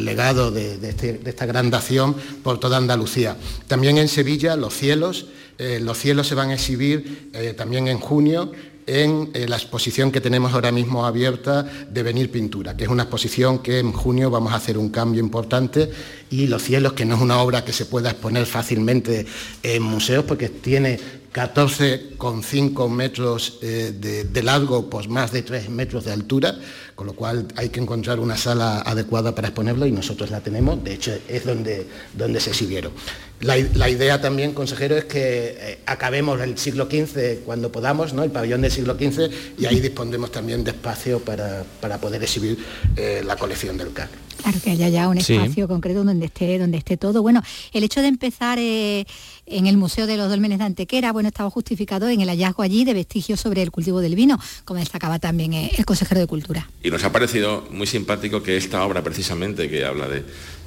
legado 0.06 0.56
este, 0.56 1.18
de, 1.18 1.30
esta 1.30 1.46
gran 1.46 1.70
dación 1.70 2.16
por 2.42 2.60
toda 2.60 2.78
Andalucía. 2.78 3.36
También 3.68 3.98
en 3.98 4.08
Sevilla, 4.08 4.56
los 4.56 4.74
cielos. 4.74 5.28
Eh, 5.58 5.80
los 5.80 6.00
cielos 6.00 6.26
se 6.28 6.34
van 6.34 6.50
a 6.50 6.56
exhibir 6.56 7.30
eh, 7.34 7.54
también 7.56 7.88
en 7.88 8.00
junio 8.00 8.52
en 8.88 9.30
eh, 9.34 9.48
la 9.48 9.58
exposición 9.58 10.12
que 10.12 10.22
tenemos 10.22 10.54
ahora 10.54 10.72
mismo 10.72 11.06
abierta 11.06 11.64
de 11.64 12.04
Venir 12.04 12.32
Pintura, 12.32 12.76
que 12.76 12.84
es 12.86 12.90
una 12.90 13.04
exposición 13.04 13.60
que 13.60 13.80
en 13.80 13.92
junio 13.92 14.30
vamos 14.30 14.54
a 14.54 14.58
hacer 14.58 14.78
un 14.78 14.90
cambio 14.90 15.22
importante 15.22 15.92
y 16.30 16.48
Los 16.48 16.64
cielos, 16.64 16.94
que 16.94 17.04
no 17.04 17.16
es 17.16 17.22
una 17.22 17.42
obra 17.42 17.66
que 17.66 17.74
se 17.74 17.86
pueda 17.86 18.12
exponer 18.12 18.46
fácilmente 18.46 19.26
en 19.64 19.84
museos 19.84 20.24
porque 20.24 20.48
tiene 20.48 20.98
14,5 21.34 22.90
metros 22.90 23.60
eh, 23.62 23.94
de, 23.94 24.44
largo, 24.44 24.90
pues 24.90 25.08
más 25.08 25.32
de 25.32 25.44
3 25.44 25.70
metros 25.70 26.06
de 26.06 26.12
altura, 26.12 26.56
con 26.96 27.08
lo 27.08 27.14
cual 27.14 27.48
hay 27.56 27.70
que 27.70 27.80
encontrar 27.80 28.20
una 28.20 28.38
sala 28.38 28.82
adecuada 28.82 29.34
para 29.34 29.50
exponerlo 29.50 29.86
y 29.86 29.92
nosotros 29.92 30.30
la 30.30 30.42
tenemos, 30.42 30.84
de 30.84 30.94
hecho 30.94 31.18
es 31.28 31.46
donde, 31.46 31.88
donde 32.14 32.40
se 32.40 32.52
exhibieron. 32.52 32.92
La, 33.42 33.90
idea 33.90 34.22
también, 34.22 34.54
consejero, 34.54 34.96
es 34.96 35.06
que 35.06 35.58
eh, 35.60 35.80
acabemos 35.88 36.40
el 36.42 36.60
siglo 36.60 36.86
XV 36.86 37.40
cuando 37.44 37.72
podamos, 37.72 38.14
¿no? 38.14 38.24
el 38.24 38.30
pabellón 38.30 38.62
del 38.62 38.72
siglo 38.72 38.94
XV, 38.94 39.32
y 39.58 39.66
ahí 39.66 39.80
dispondremos 39.80 40.32
también 40.32 40.64
de 40.64 40.72
espacio 40.72 41.20
para, 41.20 41.64
poder 42.00 42.22
exhibir 42.22 42.58
eh, 42.96 43.24
la 43.26 43.36
colección 43.38 43.78
del 43.78 43.94
CAC. 43.94 44.10
Claro, 44.42 44.60
que 44.64 44.72
haya 44.72 44.90
ya 44.90 45.08
un 45.08 45.18
espacio 45.18 45.68
concreto 45.68 46.04
donde 46.04 46.26
esté, 46.26 46.58
donde 46.58 46.78
esté 46.78 46.98
todo. 46.98 47.22
Bueno, 47.22 47.44
el 47.74 47.84
hecho 47.84 48.02
de 48.02 48.08
empezar 48.08 48.58
eh, 48.60 49.06
en 49.46 49.68
el 49.68 49.78
Museo 49.78 50.08
de 50.08 50.18
los 50.18 50.30
Dólmenes 50.30 50.60
de 50.60 50.66
Antequera, 50.66 51.12
bueno, 51.12 51.30
estaba 51.30 51.50
justificado 51.50 52.10
en 52.10 52.22
el 52.22 52.30
hallazgo 52.30 52.64
allí 52.64 52.84
de 52.86 52.94
vestigios 52.94 53.40
sobre 53.40 53.62
el 53.62 53.72
cultivo 53.72 54.02
del 54.02 54.16
vino, 54.16 54.40
como 54.66 54.80
destacaba 54.80 55.20
también 55.20 55.54
el 55.54 55.86
consejero 55.86 56.22
de 56.22 56.28
Cultura. 56.28 56.70
Y 56.84 56.90
nos 56.90 57.04
ha 57.04 57.12
parecido 57.12 57.68
muy 57.72 57.88
simpático 57.88 58.42
que 58.42 58.58
esta 58.58 58.84
obra 58.84 59.04
precisamente, 59.04 59.70
que 59.70 59.86
habla 59.86 60.08
de 60.08 60.24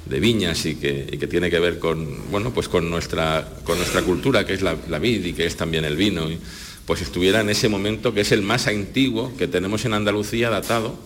viñas 0.07 0.65
y 0.65 0.75
que, 0.75 1.27
tiene 1.29 1.49
que 1.49 1.59
ver 1.59 1.79
con, 1.79 2.29
bueno, 2.31 2.51
pues 2.51 2.69
con, 2.69 2.89
nuestra, 2.89 3.47
con 3.63 3.77
nuestra 3.77 4.01
cultura, 4.01 4.45
que 4.45 4.53
es 4.53 4.61
la, 4.61 4.99
vid 4.99 5.25
y 5.25 5.33
que 5.33 5.45
es 5.45 5.55
también 5.55 5.85
el 5.85 5.95
vino, 5.95 6.27
pues 6.85 7.01
estuviera 7.01 7.41
en 7.41 7.49
ese 7.49 7.69
momento 7.69 8.13
que 8.13 8.21
es 8.21 8.31
el 8.31 8.41
más 8.41 8.67
antiguo 8.67 9.35
que 9.37 9.47
tenemos 9.47 9.85
en 9.85 9.93
Andalucía 9.93 10.49
datado, 10.49 10.97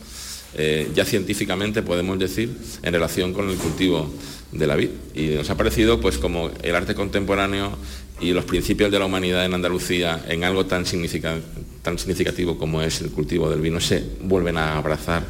eh, 0.57 0.89
ya 0.93 1.05
científicamente 1.05 1.81
podemos 1.81 2.19
decir, 2.19 2.51
en 2.83 2.93
relación 2.93 3.33
con 3.33 3.49
el 3.49 3.55
cultivo 3.55 4.11
de 4.51 4.67
la 4.67 4.75
vid. 4.75 4.89
Y 5.13 5.27
nos 5.27 5.49
ha 5.49 5.57
parecido 5.57 6.01
pues 6.01 6.17
como 6.17 6.51
el 6.63 6.75
arte 6.75 6.95
contemporáneo 6.95 7.77
y 8.21 8.33
los 8.33 8.45
principios 8.45 8.91
de 8.91 8.99
la 8.99 9.05
humanidad 9.05 9.45
en 9.45 9.53
Andalucía 9.53 10.23
en 10.27 10.43
algo 10.43 10.65
tan, 10.65 10.85
significativo 10.85 12.57
como 12.57 12.81
es 12.81 13.01
el 13.01 13.11
cultivo 13.11 13.49
del 13.49 13.61
vino 13.61 13.79
se 13.79 14.03
vuelven 14.21 14.57
a 14.57 14.77
abrazar 14.77 15.23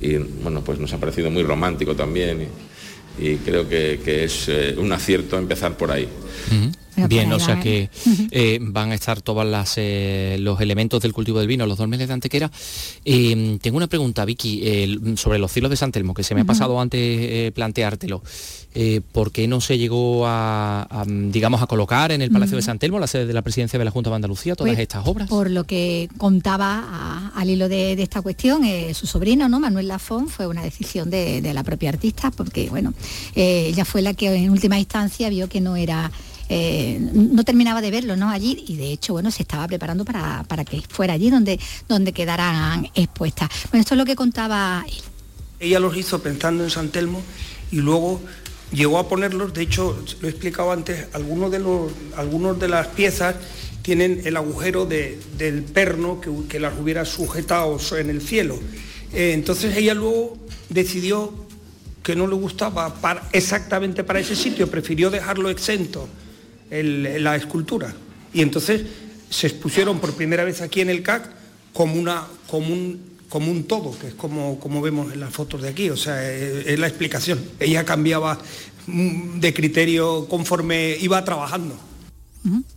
y 0.00 0.16
bueno 0.16 0.62
pues 0.62 0.78
nos 0.78 0.92
ha 0.92 0.98
parecido 0.98 1.30
muy 1.30 1.42
romántico 1.42 1.96
también 1.96 2.42
y, 2.42 2.69
creo 3.44 3.68
que, 3.68 4.24
es 4.24 4.48
eh, 4.48 4.74
un 4.78 4.92
acierto 4.92 5.38
empezar 5.38 5.76
por 5.76 5.90
ahí. 5.90 6.08
Bien, 7.08 7.32
o 7.32 7.40
sea 7.40 7.60
que 7.60 7.88
eh, 8.30 8.58
van 8.60 8.92
a 8.92 8.94
estar 8.94 9.20
todos 9.22 9.74
eh, 9.76 10.36
los 10.40 10.60
elementos 10.60 11.02
del 11.02 11.12
cultivo 11.12 11.38
del 11.38 11.48
vino, 11.48 11.66
los 11.66 11.78
dos 11.78 11.88
meses 11.88 12.08
de 12.08 12.14
Antequera. 12.14 12.50
Eh, 13.04 13.58
tengo 13.60 13.76
una 13.76 13.86
pregunta, 13.86 14.24
Vicky, 14.24 15.14
sobre 15.16 15.38
los 15.38 15.52
cielos 15.52 15.70
de 15.70 15.76
San 15.76 15.92
Telmo, 15.92 16.14
que 16.14 16.22
se 16.22 16.34
me 16.34 16.42
ha 16.42 16.44
pasado 16.44 16.80
antes 16.80 17.52
planteártelo. 17.52 18.22
¿Por 19.12 19.32
qué 19.32 19.48
no 19.48 19.60
se 19.60 19.78
llegó 19.78 20.24
a, 20.26 21.04
digamos, 21.06 21.62
a 21.62 21.66
colocar 21.66 22.12
en 22.12 22.22
el 22.22 22.30
Palacio 22.30 22.56
de 22.56 22.62
San 22.62 22.78
Telmo, 22.78 22.98
la 22.98 23.06
sede 23.06 23.26
de 23.26 23.32
la 23.32 23.42
Presidencia 23.42 23.78
de 23.78 23.84
la 23.84 23.90
Junta 23.90 24.10
de 24.10 24.16
Andalucía, 24.16 24.54
todas 24.54 24.70
pues, 24.70 24.80
estas 24.80 25.06
obras? 25.06 25.28
Por 25.28 25.50
lo 25.50 25.64
que 25.64 26.08
contaba 26.18 27.32
al 27.34 27.50
hilo 27.50 27.68
de, 27.68 27.92
esta 27.94 28.22
cuestión, 28.22 28.62
su 28.94 29.06
sobrino, 29.06 29.48
¿no? 29.48 29.60
Manuel 29.60 29.88
Lafón, 29.88 30.28
fue 30.28 30.46
una 30.46 30.62
decisión 30.62 31.10
de, 31.10 31.42
de 31.42 31.54
la 31.54 31.64
propia 31.64 31.88
artista, 31.88 32.30
porque, 32.30 32.70
bueno, 32.70 32.94
ella 33.34 33.84
fue 33.84 34.02
la 34.02 34.14
que 34.14 34.34
en 34.34 34.50
última 34.50 34.78
instancia 34.78 35.28
vio 35.28 35.48
que 35.48 35.60
no 35.60 35.76
era 35.76 36.10
eh, 36.52 36.98
no 37.12 37.44
terminaba 37.44 37.80
de 37.80 37.92
verlo 37.92 38.16
¿no? 38.16 38.28
allí 38.28 38.64
y 38.66 38.76
de 38.76 38.90
hecho 38.90 39.12
bueno, 39.12 39.30
se 39.30 39.42
estaba 39.42 39.68
preparando 39.68 40.04
para, 40.04 40.44
que 40.68 40.82
fuera 40.88 41.14
allí 41.14 41.30
donde, 41.30 41.60
donde 41.88 42.12
quedaran 42.12 42.90
expuestas. 42.96 43.48
Bueno, 43.70 43.82
esto 43.82 43.94
es 43.94 43.98
lo 43.98 44.04
que 44.04 44.16
contaba 44.16 44.84
él. 44.88 45.00
Ella 45.60 45.78
los 45.78 45.96
hizo 45.96 46.20
pensando 46.20 46.64
en 46.64 46.70
San 46.70 46.88
Telmo 46.88 47.22
y 47.70 47.76
luego 47.76 48.20
llegó 48.72 48.98
a 48.98 49.08
ponerlos, 49.08 49.52
de 49.54 49.62
hecho, 49.62 50.02
lo 50.20 50.28
he 50.28 50.30
explicado 50.30 50.72
antes, 50.72 51.06
algunos 51.12 51.50
de, 51.50 51.58
los, 51.58 51.92
algunos 52.16 52.58
de 52.58 52.68
las 52.68 52.88
piezas 52.88 53.36
tienen 53.82 54.22
el 54.24 54.36
agujero 54.36 54.86
del 54.86 55.62
perno 55.72 56.20
que, 56.20 56.60
las 56.60 56.78
hubiera 56.78 57.04
sujetado 57.04 57.78
en 57.98 58.10
el 58.10 58.20
cielo. 58.20 58.58
Eh, 59.12 59.32
entonces 59.32 59.76
ella 59.76 59.94
luego 59.94 60.38
decidió 60.68 61.32
que 62.02 62.14
no 62.14 62.26
le 62.26 62.34
gustaba 62.34 62.94
exactamente 63.32 64.04
para 64.04 64.20
ese 64.20 64.36
sitio, 64.36 64.70
prefirió 64.70 65.10
dejarlo 65.10 65.50
exento 65.50 66.08
la 66.70 67.36
escultura. 67.36 67.94
Y 68.32 68.42
entonces 68.42 68.82
se 69.28 69.46
expusieron 69.46 69.98
por 69.98 70.14
primera 70.14 70.44
vez 70.44 70.60
aquí 70.60 70.80
en 70.80 70.90
el 70.90 71.02
CAC 71.02 71.28
como, 71.72 71.94
una, 71.94 72.26
como, 72.48 72.72
un, 72.72 73.00
como 73.30 73.50
un 73.50 73.64
todo, 73.64 73.96
que 73.98 74.08
es 74.08 74.14
como, 74.14 74.58
como 74.58 74.82
vemos 74.82 75.12
en 75.12 75.20
las 75.20 75.32
fotos 75.32 75.62
de 75.62 75.68
aquí, 75.68 75.88
o 75.88 75.96
sea, 75.96 76.28
es 76.28 76.78
la 76.78 76.88
explicación. 76.88 77.40
Ella 77.60 77.84
cambiaba 77.84 78.38
mm, 78.88 79.38
de 79.38 79.54
criterio 79.54 80.26
conforme 80.28 80.96
iba 81.00 81.24
trabajando. 81.24 81.89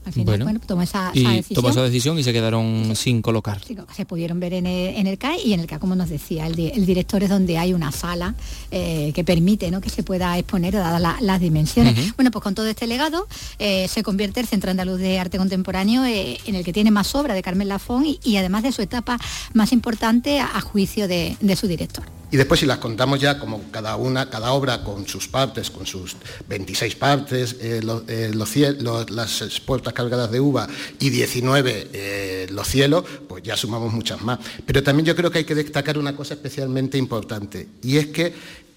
Al 0.06 0.12
final, 0.12 0.44
bueno, 0.44 0.60
tomó 0.66 0.82
esa, 0.82 1.12
y 1.14 1.24
decisión. 1.24 1.56
Tomó 1.56 1.70
esa 1.70 1.82
decisión 1.84 2.20
y 2.20 2.24
se 2.24 2.34
quedaron 2.34 2.96
sin 2.96 3.22
colocar. 3.22 3.62
se 3.96 4.06
pudieron 4.06 4.40
ver 4.40 4.54
en 4.54 4.66
el, 4.66 4.96
en 4.96 5.08
el 5.08 5.18
CAE 5.18 5.42
y 5.42 5.54
en 5.54 5.62
el 5.62 5.68
CAE, 5.68 5.80
como 5.80 5.96
nos 5.96 6.10
decía, 6.10 6.48
el, 6.48 6.86
director 6.86 7.24
es 7.24 7.30
donde 7.30 7.58
hay 7.58 7.74
una 7.74 7.92
sala 7.92 8.36
eh, 8.72 9.12
que 9.16 9.24
permite 9.24 9.72
¿no? 9.72 9.80
que 9.80 9.90
se 9.90 10.04
pueda 10.04 10.38
exponer 10.38 10.74
dadas 10.74 11.22
las 11.22 11.40
dimensiones. 11.40 12.16
Bueno, 12.16 12.32
pues 12.32 12.44
con 12.44 12.56
todo 12.56 12.68
este 12.68 12.88
legado 12.88 13.28
eh, 13.60 13.88
se 13.88 14.04
convierte 14.04 14.40
el 14.40 14.48
Centro 14.48 14.72
Andaluz 14.72 15.00
de 15.00 15.20
Arte 15.20 15.38
Contemporáneo 15.38 16.04
eh, 16.06 16.38
en 16.46 16.56
el 16.56 16.64
que 16.64 16.74
tiene 16.74 16.92
más 16.92 17.16
obra 17.16 17.34
de 17.34 17.42
Carmen 17.42 17.68
Lafón 17.70 18.06
y, 18.06 18.38
además 18.38 18.64
de 18.64 18.72
su 18.72 18.82
etapa 18.82 19.18
más 19.54 19.72
importante 19.72 20.40
a, 20.40 20.60
juicio 20.62 21.08
de 21.08 21.56
su 21.56 21.68
director. 21.68 22.04
Y 22.34 22.36
después 22.36 22.60
si 22.60 22.66
las 22.66 22.80
contamos 22.80 23.20
ya 23.20 23.38
como 23.38 23.70
cada 23.70 23.96
una, 23.96 24.28
cada 24.28 24.54
obra 24.54 24.84
con 24.84 25.08
sus 25.08 25.28
partes, 25.28 25.70
con 25.70 25.86
sus 25.86 26.16
26 26.50 26.96
partes, 26.96 27.58
eh, 27.62 27.80
eh, 28.08 28.32
las 28.34 29.60
puertas 29.60 29.94
cargadas 29.94 30.32
de 30.32 30.40
uva 30.40 30.68
y 31.00 31.12
19 31.12 31.90
eh, 31.94 32.48
los 32.50 32.68
cielos, 32.68 33.04
pues 33.30 33.44
ya 33.44 33.56
sumamos 33.56 33.94
muchas 33.94 34.20
más. 34.24 34.40
Pero 34.66 34.82
también 34.82 35.06
yo 35.06 35.16
creo 35.16 35.30
que 35.30 35.38
hay 35.38 35.44
que 35.44 35.54
destacar 35.54 36.00
una 36.00 36.16
cosa 36.16 36.34
especialmente 36.34 36.98
importante, 36.98 37.68
y 37.84 37.98
es 37.98 38.08
que 38.08 38.34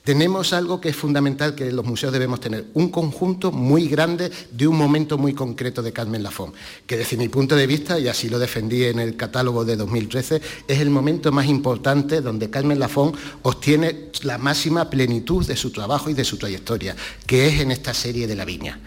tenemos 0.07 0.53
algo 0.53 0.81
que 0.81 0.91
es 0.91 0.97
fundamental 0.97 1.57
que 1.57 1.73
los 1.73 1.85
museos 1.85 2.13
debemos 2.13 2.39
tener, 2.39 2.67
un 2.75 2.91
conjunto 2.91 3.51
muy 3.51 3.89
grande 3.89 4.31
de 4.53 4.69
un 4.69 4.79
momento 4.79 5.19
muy 5.19 5.35
concreto 5.35 5.83
de 5.83 5.93
Carmen 5.93 6.23
Lafón, 6.23 6.53
que 6.87 6.97
desde 6.97 7.17
mi 7.17 7.29
punto 7.29 7.57
de 7.57 7.67
vista, 7.67 7.99
y 7.99 8.07
así 8.07 8.29
lo 8.29 8.39
defendí 8.39 8.85
en 8.85 9.01
el 9.01 9.17
catálogo 9.17 9.65
de 9.65 9.75
2013, 9.75 10.41
es 10.69 10.79
el 10.79 10.91
momento 10.91 11.33
más 11.33 11.47
importante 11.47 12.21
donde 12.21 12.49
Carmen 12.49 12.79
Lafón 12.79 13.15
obtiene 13.43 14.11
la 14.23 14.39
máxima 14.39 14.89
plenitud 14.89 15.45
de 15.45 15.57
su 15.57 15.73
trabajo 15.73 16.09
y 16.09 16.15
de 16.15 16.23
su 16.23 16.37
trayectoria, 16.37 16.95
que 17.27 17.49
es 17.49 17.61
en 17.61 17.73
esta 17.73 17.93
serie 17.93 18.29
de 18.29 18.37
la 18.37 18.45
viña. 18.45 18.79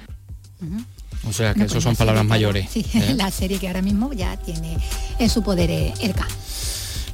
O 1.28 1.34
sea 1.34 1.54
que 1.54 1.64
eso 1.64 1.82
son 1.82 1.98
palabras 1.98 2.24
mayores. 2.24 2.70
Sí, 2.72 2.86
¿eh? 2.94 3.14
la 3.18 3.30
serie 3.30 3.60
que 3.60 3.68
ahora 3.68 3.82
mismo 3.82 4.14
ya 4.14 4.38
tiene 4.38 4.78
en 5.20 5.30
su 5.30 5.44
poder 5.44 5.70
eh, 5.70 5.94
el 6.00 6.14
CA. 6.14 6.30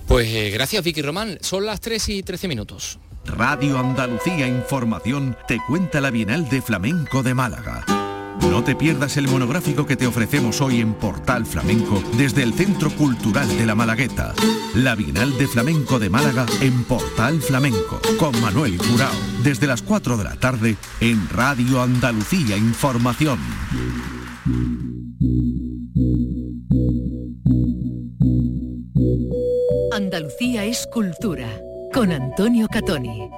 Pues 0.08 0.28
eh, 0.28 0.52
gracias 0.52 0.84
Vicky 0.84 1.02
Román, 1.02 1.40
son 1.42 1.66
las 1.66 1.82
3 1.82 2.10
y 2.10 2.22
13 2.22 2.48
minutos. 2.48 3.00
Radio 3.26 3.80
Andalucía 3.80 4.48
Información 4.48 5.36
te 5.48 5.60
cuenta 5.68 6.00
la 6.00 6.12
Bienal 6.12 6.48
de 6.48 6.62
Flamenco 6.62 7.24
de 7.24 7.34
Málaga. 7.34 7.84
No 8.50 8.64
te 8.64 8.76
pierdas 8.76 9.18
el 9.18 9.28
monográfico 9.28 9.86
que 9.86 9.96
te 9.96 10.08
ofrecemos 10.08 10.62
hoy 10.62 10.80
en 10.80 10.94
Portal 10.94 11.46
Flamenco 11.46 12.02
desde 12.18 12.44
el 12.44 12.54
Centro 12.54 12.90
Cultural 12.92 13.48
de 13.48 13.66
la 13.66 13.76
Malagueta. 13.76 14.34
La 14.76 14.96
Bienal 14.96 15.38
de 15.38 15.48
Flamenco 15.48 16.00
de 16.00 16.10
Málaga 16.10 16.46
en 16.62 16.84
Portal 16.84 17.42
Flamenco 17.42 18.00
con 18.20 18.40
Manuel 18.42 18.78
Curao 18.78 19.12
desde 19.44 19.68
las 19.68 19.82
4 19.82 20.18
de 20.18 20.24
la 20.24 20.36
tarde 20.36 20.78
en 21.02 21.28
Radio 21.30 21.82
Andalucía 21.82 22.56
Información. 22.56 23.40
Andalucía 29.92 30.66
es 30.66 30.88
cultura 30.88 31.50
con 31.96 32.12
Antonio 32.12 32.68
Catoni. 32.68 33.30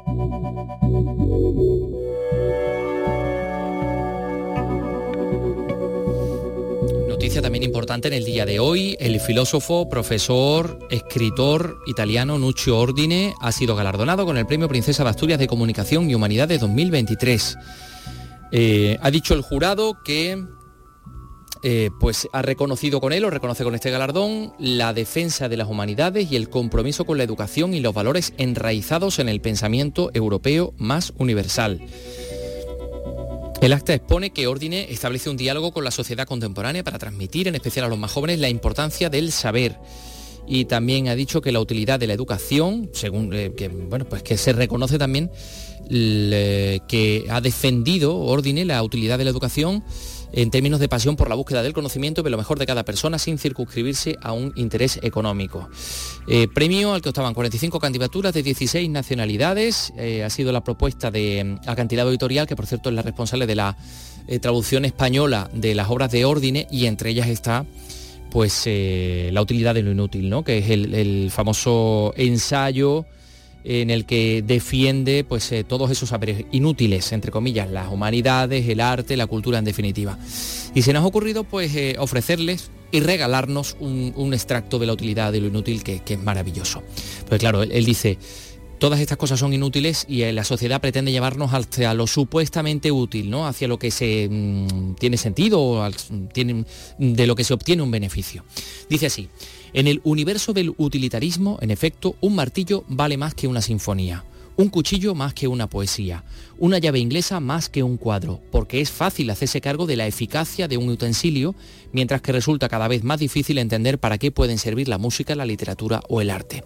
Noticia 7.08 7.44
también 7.44 7.62
importante 7.62 8.08
en 8.08 8.16
el 8.16 8.26
día 8.26 8.48
de 8.48 8.60
hoy, 8.60 8.98
el 9.00 9.20
filósofo, 9.20 9.88
profesor, 9.88 10.80
escritor 10.90 11.78
italiano 11.86 12.40
Nuccio 12.40 12.80
Ordine 12.80 13.36
ha 13.42 13.52
sido 13.52 13.76
galardonado 13.76 14.26
con 14.26 14.38
el 14.38 14.48
Premio 14.48 14.68
Princesa 14.68 15.04
de 15.04 15.12
Asturias 15.12 15.38
de 15.38 15.46
Comunicación 15.46 16.10
y 16.10 16.16
Humanidades 16.16 16.60
2023. 16.60 17.58
Eh, 18.52 18.98
ha 19.00 19.12
dicho 19.12 19.36
el 19.36 19.44
jurado 19.44 20.02
que 20.04 20.44
eh, 21.64 21.90
pues 22.00 22.28
ha 22.32 22.42
reconocido 22.42 23.02
con 23.02 23.14
él, 23.14 23.26
o 23.26 23.30
reconoce 23.30 23.64
con 23.64 23.76
este 23.76 23.92
galardón, 23.92 24.54
la 24.60 24.94
defensa 24.94 25.50
de 25.50 25.58
las 25.58 25.68
humanidades 25.68 26.32
y 26.32 26.36
el 26.36 26.50
compromiso 26.50 27.06
con 27.06 27.18
la 27.18 27.24
educación 27.24 27.74
y 27.74 27.80
los 27.80 27.94
valores 27.94 28.34
enraizados 28.38 29.20
en 29.20 29.30
el 29.30 29.42
pensamiento 29.42 30.12
europeo 30.14 30.74
más 30.78 31.14
universal. 31.18 31.82
El 33.62 33.74
acta 33.74 33.94
expone 33.94 34.30
que 34.30 34.48
Ordine 34.48 34.88
establece 34.92 35.30
un 35.30 35.38
diálogo 35.38 35.72
con 35.72 35.84
la 35.84 35.92
sociedad 35.92 36.28
contemporánea 36.28 36.84
para 36.84 37.00
transmitir, 37.00 37.48
en 37.48 37.56
especial 37.56 37.86
a 37.86 37.90
los 37.90 37.98
más 37.98 38.12
jóvenes, 38.12 38.40
la 38.40 38.50
importancia 38.50 39.10
del 39.10 39.32
saber. 39.32 39.78
Y 40.48 40.66
también 40.66 41.08
ha 41.10 41.16
dicho 41.16 41.42
que 41.42 41.52
la 41.52 41.60
utilidad 41.60 42.00
de 42.00 42.08
la 42.08 42.14
educación, 42.14 42.90
según 42.94 43.34
eh, 43.34 43.54
que, 43.58 43.68
bueno, 43.68 44.06
pues 44.06 44.24
que 44.24 44.38
se 44.38 44.54
reconoce 44.54 44.98
también 44.98 45.32
que 45.90 47.26
ha 47.30 47.40
defendido 47.40 48.18
Ordine 48.18 48.66
la 48.66 48.84
utilidad 48.84 49.18
de 49.18 49.24
la 49.24 49.30
educación 49.30 49.84
en 50.32 50.52
términos 50.52 50.80
de 50.80 50.90
pasión 50.90 51.16
por 51.16 51.30
la 51.30 51.36
búsqueda 51.36 51.64
del 51.64 51.74
conocimiento 51.74 52.22
y 52.22 52.24
de 52.24 52.30
lo 52.30 52.38
mejor 52.38 52.60
de 52.60 52.66
cada 52.66 52.84
persona 52.84 53.18
sin 53.18 53.38
circunscribirse 53.38 54.18
a 54.22 54.34
un 54.34 54.54
interés 54.56 55.00
económico. 55.02 55.70
Eh, 56.28 56.48
premio 56.54 56.94
al 56.94 57.02
que 57.02 57.10
estaban 57.10 57.34
45 57.34 57.80
candidaturas 57.80 58.34
de 58.34 58.44
16 58.44 58.90
nacionalidades. 58.90 59.94
Eh, 59.98 60.24
ha 60.24 60.30
sido 60.30 60.52
la 60.52 60.64
propuesta 60.64 61.12
de 61.12 61.44
mm, 61.44 61.70
Acantilado 61.70 62.10
Editorial, 62.10 62.48
que 62.48 62.56
por 62.56 62.68
cierto 62.68 62.90
es 62.90 62.96
la 62.96 63.02
responsable 63.02 63.48
de 63.48 63.56
la 63.56 63.78
eh, 64.28 64.40
traducción 64.40 64.86
española 64.86 65.50
de 65.54 65.76
las 65.76 65.90
obras 65.90 66.12
de 66.12 66.26
Ordine 66.26 66.68
y 66.70 66.86
entre 66.86 67.12
ellas 67.12 67.28
está 67.28 67.66
pues 68.30 68.68
la 68.68 69.42
utilidad 69.42 69.74
de 69.74 69.82
lo 69.82 69.92
inútil, 69.92 70.30
¿no? 70.30 70.44
que 70.44 70.60
es 70.60 70.70
el 70.70 71.32
famoso 71.32 72.14
ensayo 72.18 73.06
en 73.70 73.90
el 73.90 74.06
que 74.06 74.42
defiende 74.48 75.26
pues, 75.26 75.52
eh, 75.52 75.66
todos 75.66 75.92
esos 75.92 76.10
saberes 76.10 76.46
inútiles, 76.54 77.12
entre 77.12 77.32
comillas, 77.32 77.70
las 77.70 77.92
humanidades, 77.92 78.68
el 78.70 78.80
arte, 78.80 79.18
la 79.18 79.28
cultura 79.28 79.60
en 79.60 79.66
definitiva. 79.66 80.18
Y 80.74 80.84
se 80.84 80.94
nos 80.94 81.04
ha 81.04 81.06
ocurrido 81.06 81.44
pues, 81.44 81.76
eh, 81.76 81.98
ofrecerles 82.00 82.72
y 82.92 83.02
regalarnos 83.02 83.76
un, 83.82 84.34
extracto 84.34 84.80
de 84.80 84.86
la 84.86 84.94
utilidad 84.94 85.34
de 85.34 85.42
lo 85.42 85.48
inútil 85.48 85.84
que, 85.84 86.02
es 86.08 86.20
maravilloso. 86.20 86.82
Pues 87.28 87.42
claro, 87.42 87.62
él, 87.62 87.86
dice, 87.86 88.18
Todas 88.80 89.00
estas 89.00 89.18
cosas 89.18 89.40
son 89.40 89.54
inútiles 89.54 90.06
y 90.08 90.22
eh, 90.22 90.32
la 90.32 90.44
sociedad 90.44 90.80
pretende 90.80 91.12
llevarnos 91.12 91.52
hacia 91.52 91.96
lo 91.96 92.06
supuestamente 92.06 92.92
útil, 92.92 93.30
¿no? 93.30 93.48
hacia 93.48 93.68
lo 93.68 93.80
que 93.80 93.90
se 93.90 94.30
mm, 94.30 94.94
tiene 94.94 95.18
sentido 95.18 95.60
o 95.60 95.90
de 97.00 97.28
lo 97.28 97.36
que 97.36 97.44
se 97.44 97.54
obtiene 97.56 97.82
un 97.82 97.90
beneficio. 97.90 98.46
Dice 98.88 99.08
así, 99.08 99.30
en 99.78 99.86
el 99.86 100.02
universo 100.04 100.54
del 100.54 100.74
utilitarismo, 100.78 101.60
en 101.62 101.70
efecto, 101.70 102.16
un 102.20 102.34
martillo 102.34 102.84
vale 102.88 103.16
más 103.16 103.36
que 103.36 103.48
una 103.48 103.62
sinfonía, 103.62 104.26
un 104.56 104.70
cuchillo 104.70 105.14
más 105.14 105.36
que 105.36 105.48
una 105.48 105.70
poesía, 105.70 106.24
una 106.58 106.80
llave 106.80 106.98
inglesa 106.98 107.40
más 107.40 107.70
que 107.70 107.84
un 107.84 107.98
cuadro, 107.98 108.42
porque 108.52 108.82
es 108.82 108.90
fácil 108.90 109.30
hacerse 109.30 109.62
cargo 109.62 109.86
de 109.86 109.96
la 109.96 110.08
eficacia 110.08 110.68
de 110.68 110.78
un 110.78 110.90
utensilio, 110.90 111.54
mientras 111.92 112.24
que 112.24 112.32
resulta 112.32 112.70
cada 112.70 112.88
vez 112.88 113.04
más 113.04 113.20
difícil 113.20 113.60
entender 113.60 114.00
para 114.00 114.18
qué 114.18 114.32
pueden 114.32 114.58
servir 114.58 114.88
la 114.88 114.98
música, 114.98 115.36
la 115.36 115.46
literatura 115.46 116.02
o 116.10 116.22
el 116.22 116.32
arte. 116.32 116.64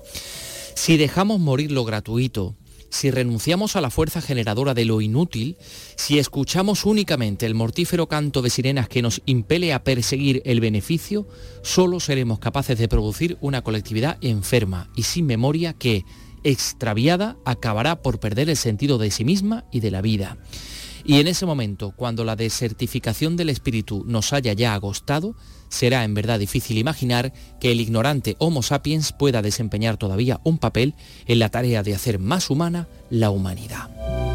Si 0.75 0.95
dejamos 0.95 1.41
morir 1.41 1.73
lo 1.73 1.83
gratuito, 1.83 2.55
si 2.91 3.09
renunciamos 3.09 3.75
a 3.75 3.81
la 3.81 3.89
fuerza 3.89 4.21
generadora 4.21 4.73
de 4.73 4.85
lo 4.85 5.01
inútil, 5.01 5.57
si 5.95 6.19
escuchamos 6.19 6.85
únicamente 6.85 7.45
el 7.45 7.55
mortífero 7.55 8.07
canto 8.07 8.41
de 8.41 8.49
sirenas 8.49 8.89
que 8.89 9.01
nos 9.01 9.21
impele 9.25 9.73
a 9.73 9.83
perseguir 9.83 10.41
el 10.45 10.59
beneficio, 10.59 11.27
solo 11.63 11.99
seremos 11.99 12.39
capaces 12.39 12.77
de 12.77 12.89
producir 12.89 13.37
una 13.41 13.63
colectividad 13.63 14.17
enferma 14.21 14.91
y 14.95 15.03
sin 15.03 15.25
memoria 15.25 15.73
que, 15.73 16.03
extraviada, 16.43 17.37
acabará 17.45 18.01
por 18.01 18.19
perder 18.19 18.49
el 18.49 18.57
sentido 18.57 18.97
de 18.97 19.09
sí 19.09 19.23
misma 19.23 19.65
y 19.71 19.79
de 19.79 19.91
la 19.91 20.01
vida. 20.01 20.37
Y 21.05 21.19
en 21.19 21.27
ese 21.27 21.45
momento, 21.45 21.91
cuando 21.91 22.23
la 22.23 22.35
desertificación 22.35 23.35
del 23.37 23.49
espíritu 23.49 24.03
nos 24.07 24.33
haya 24.33 24.53
ya 24.53 24.73
agostado, 24.73 25.35
será 25.69 26.03
en 26.03 26.13
verdad 26.13 26.39
difícil 26.39 26.77
imaginar 26.77 27.33
que 27.59 27.71
el 27.71 27.81
ignorante 27.81 28.35
Homo 28.39 28.61
sapiens 28.61 29.13
pueda 29.13 29.41
desempeñar 29.41 29.97
todavía 29.97 30.39
un 30.43 30.57
papel 30.57 30.95
en 31.25 31.39
la 31.39 31.49
tarea 31.49 31.83
de 31.83 31.95
hacer 31.95 32.19
más 32.19 32.49
humana 32.49 32.87
la 33.09 33.29
humanidad. 33.29 34.30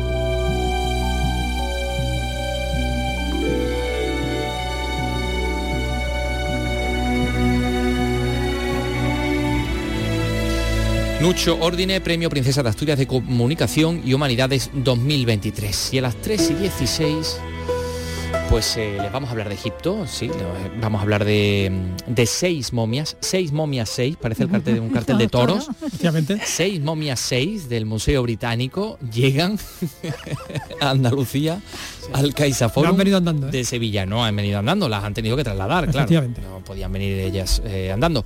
Nucho 11.20 11.58
Ordine, 11.60 12.00
Premio 12.00 12.28
Princesa 12.28 12.62
de 12.62 12.68
Asturias 12.68 12.98
de 12.98 13.06
Comunicación 13.06 14.02
y 14.04 14.12
Humanidades 14.12 14.70
2023. 14.74 15.94
Y 15.94 15.98
a 15.98 16.02
las 16.02 16.16
3 16.16 16.50
y 16.50 16.54
16 16.54 17.40
pues 18.50 18.76
eh, 18.76 18.96
les 19.00 19.10
vamos 19.10 19.28
a 19.28 19.32
hablar 19.32 19.48
de 19.48 19.54
Egipto, 19.54 20.06
sí, 20.06 20.30
vamos 20.80 21.00
a 21.00 21.02
hablar 21.02 21.24
de, 21.24 21.72
seis 22.26 22.72
momias, 22.72 23.16
seis 23.20 23.50
momias 23.50 23.88
seis, 23.88 24.16
parece 24.16 24.44
el 24.44 24.50
cartel 24.50 24.74
de 24.74 24.80
un 24.80 24.90
cartel 24.90 25.18
de 25.18 25.28
toros. 25.28 25.68
Seis 26.44 26.80
momias 26.80 27.18
seis 27.18 27.68
del 27.68 27.86
Museo 27.86 28.22
Británico 28.22 28.98
llegan 29.12 29.58
a 30.80 30.90
Andalucía, 30.90 31.60
al 32.12 32.34
CaixaForum 32.34 32.90
han 32.90 32.96
venido 32.96 33.16
andando, 33.18 33.48
¿eh? 33.48 33.50
de 33.50 33.64
Sevilla. 33.64 34.06
No 34.06 34.24
han 34.24 34.36
venido 34.36 34.58
andando, 34.58 34.88
las 34.88 35.02
han 35.02 35.14
tenido 35.14 35.36
que 35.36 35.44
trasladar, 35.44 35.90
claro. 35.90 36.28
No 36.42 36.60
podían 36.64 36.92
venir 36.92 37.18
ellas 37.18 37.60
eh, 37.64 37.90
andando. 37.92 38.24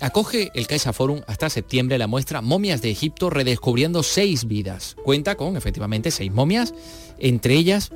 Acoge 0.00 0.50
el 0.54 0.66
CaixaForum 0.66 1.20
hasta 1.26 1.50
septiembre 1.50 1.98
la 1.98 2.06
muestra 2.06 2.40
Momias 2.40 2.82
de 2.82 2.90
Egipto 2.90 3.30
redescubriendo 3.30 4.02
seis 4.02 4.46
vidas. 4.46 4.96
Cuenta 5.04 5.36
con 5.36 5.56
efectivamente 5.56 6.10
seis 6.10 6.32
momias, 6.32 6.74
entre 7.18 7.54
ellas 7.54 7.90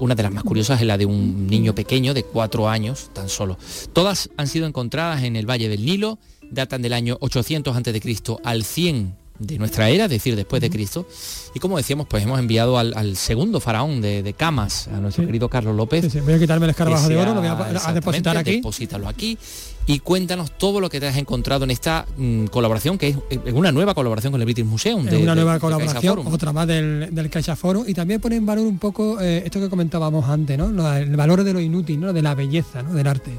una 0.00 0.14
de 0.14 0.22
las 0.22 0.32
más 0.32 0.44
curiosas 0.44 0.80
es 0.80 0.86
la 0.86 0.98
de 0.98 1.06
un 1.06 1.46
niño 1.46 1.74
pequeño 1.74 2.14
de 2.14 2.22
cuatro 2.22 2.68
años 2.68 3.10
tan 3.12 3.28
solo. 3.28 3.58
Todas 3.92 4.30
han 4.36 4.48
sido 4.48 4.66
encontradas 4.66 5.22
en 5.22 5.36
el 5.36 5.48
Valle 5.48 5.68
del 5.68 5.84
Nilo, 5.84 6.18
datan 6.50 6.82
del 6.82 6.92
año 6.92 7.16
800 7.20 7.76
a.C. 7.76 8.36
al 8.42 8.64
100 8.64 9.16
de 9.38 9.58
nuestra 9.58 9.90
era, 9.90 10.04
es 10.04 10.10
decir, 10.10 10.36
después 10.36 10.62
de 10.62 10.70
Cristo. 10.70 11.06
Y 11.54 11.58
como 11.58 11.76
decíamos, 11.76 12.06
pues 12.08 12.22
hemos 12.22 12.38
enviado 12.38 12.78
al, 12.78 13.16
segundo 13.16 13.60
faraón 13.60 14.00
de, 14.00 14.34
Camas, 14.36 14.88
a 14.88 15.00
nuestro 15.00 15.26
querido 15.26 15.48
Carlos 15.48 15.76
López. 15.76 16.22
Voy 16.24 16.34
a 16.34 16.38
quitarme 16.38 16.66
el 16.66 16.70
escarabajo 16.70 17.08
de 17.08 17.16
oro, 17.16 17.34
lo 17.34 17.40
voy 17.40 17.48
a, 17.48 17.92
depositar 17.92 18.36
aquí. 18.36 18.56
Deposítalo 18.56 19.08
aquí 19.08 19.38
y 19.86 19.98
cuéntanos 19.98 20.56
todo 20.56 20.80
lo 20.80 20.88
que 20.88 21.00
te 21.00 21.06
has 21.06 21.16
encontrado 21.16 21.64
en 21.64 21.70
esta 21.70 22.06
mm, 22.16 22.46
colaboración, 22.46 22.98
que 22.98 23.08
es 23.08 23.52
una 23.52 23.72
nueva 23.72 23.94
colaboración 23.94 24.32
con 24.32 24.40
el 24.40 24.46
British 24.46 24.64
Museum. 24.64 25.06
Es 25.08 25.14
una 25.14 25.34
nueva 25.34 25.58
colaboración, 25.58 26.26
otra 26.26 26.52
más 26.52 26.66
del, 26.66 27.08
del 27.12 27.30
CaixaForum, 27.30 27.84
y 27.86 27.94
también 27.94 28.20
pone 28.20 28.36
en 28.36 28.46
valor 28.46 28.66
un 28.66 28.78
poco 28.78 29.20
eh, 29.20 29.42
esto 29.44 29.60
que 29.60 29.68
comentábamos 29.68 30.28
antes, 30.28 30.56
¿no? 30.56 30.94
el 30.94 31.16
valor 31.16 31.44
de 31.44 31.52
lo 31.52 31.60
inútil, 31.60 32.00
¿no? 32.00 32.12
de 32.12 32.22
la 32.22 32.34
belleza, 32.34 32.82
¿no? 32.82 32.94
del 32.94 33.06
arte. 33.06 33.32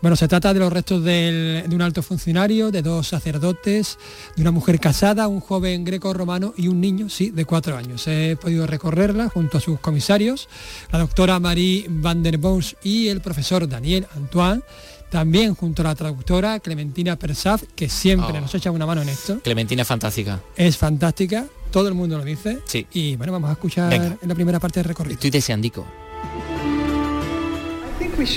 Bueno, 0.00 0.14
se 0.14 0.28
trata 0.28 0.54
de 0.54 0.60
los 0.60 0.72
restos 0.72 1.02
de 1.02 1.64
un 1.72 1.82
alto 1.82 2.04
funcionario, 2.04 2.70
de 2.70 2.82
dos 2.82 3.08
sacerdotes, 3.08 3.98
de 4.36 4.42
una 4.42 4.52
mujer 4.52 4.78
casada, 4.78 5.26
un 5.26 5.40
joven 5.40 5.82
greco-romano 5.84 6.54
y 6.56 6.68
un 6.68 6.80
niño, 6.80 7.08
sí, 7.08 7.30
de 7.30 7.44
cuatro 7.44 7.76
años. 7.76 8.06
He 8.06 8.36
podido 8.40 8.64
recorrerla 8.68 9.28
junto 9.28 9.58
a 9.58 9.60
sus 9.60 9.80
comisarios, 9.80 10.48
la 10.92 11.00
doctora 11.00 11.40
Marie 11.40 11.86
van 11.88 12.22
der 12.22 12.38
Boos 12.38 12.76
y 12.84 13.08
el 13.08 13.20
profesor 13.20 13.68
Daniel 13.68 14.06
Antoine. 14.14 14.62
También 15.10 15.54
junto 15.54 15.82
a 15.82 15.86
la 15.86 15.94
traductora 15.94 16.60
Clementina 16.60 17.16
Persaf, 17.16 17.62
que 17.74 17.88
siempre 17.88 18.38
oh. 18.38 18.40
nos 18.40 18.54
echa 18.54 18.70
una 18.70 18.86
mano 18.86 19.02
en 19.02 19.08
esto. 19.08 19.40
Clementina 19.40 19.82
es 19.82 19.88
fantástica. 19.88 20.40
Es 20.56 20.76
fantástica, 20.76 21.46
todo 21.70 21.88
el 21.88 21.94
mundo 21.94 22.18
lo 22.18 22.24
dice. 22.24 22.58
Sí. 22.66 22.86
Y 22.92 23.16
bueno, 23.16 23.32
vamos 23.32 23.50
a 23.50 23.54
escuchar 23.54 23.92
en 23.92 24.28
la 24.28 24.34
primera 24.34 24.60
parte 24.60 24.80
del 24.80 24.84
recorrido. 24.84 25.14
Estoy 25.14 25.30
deseandico. 25.30 25.86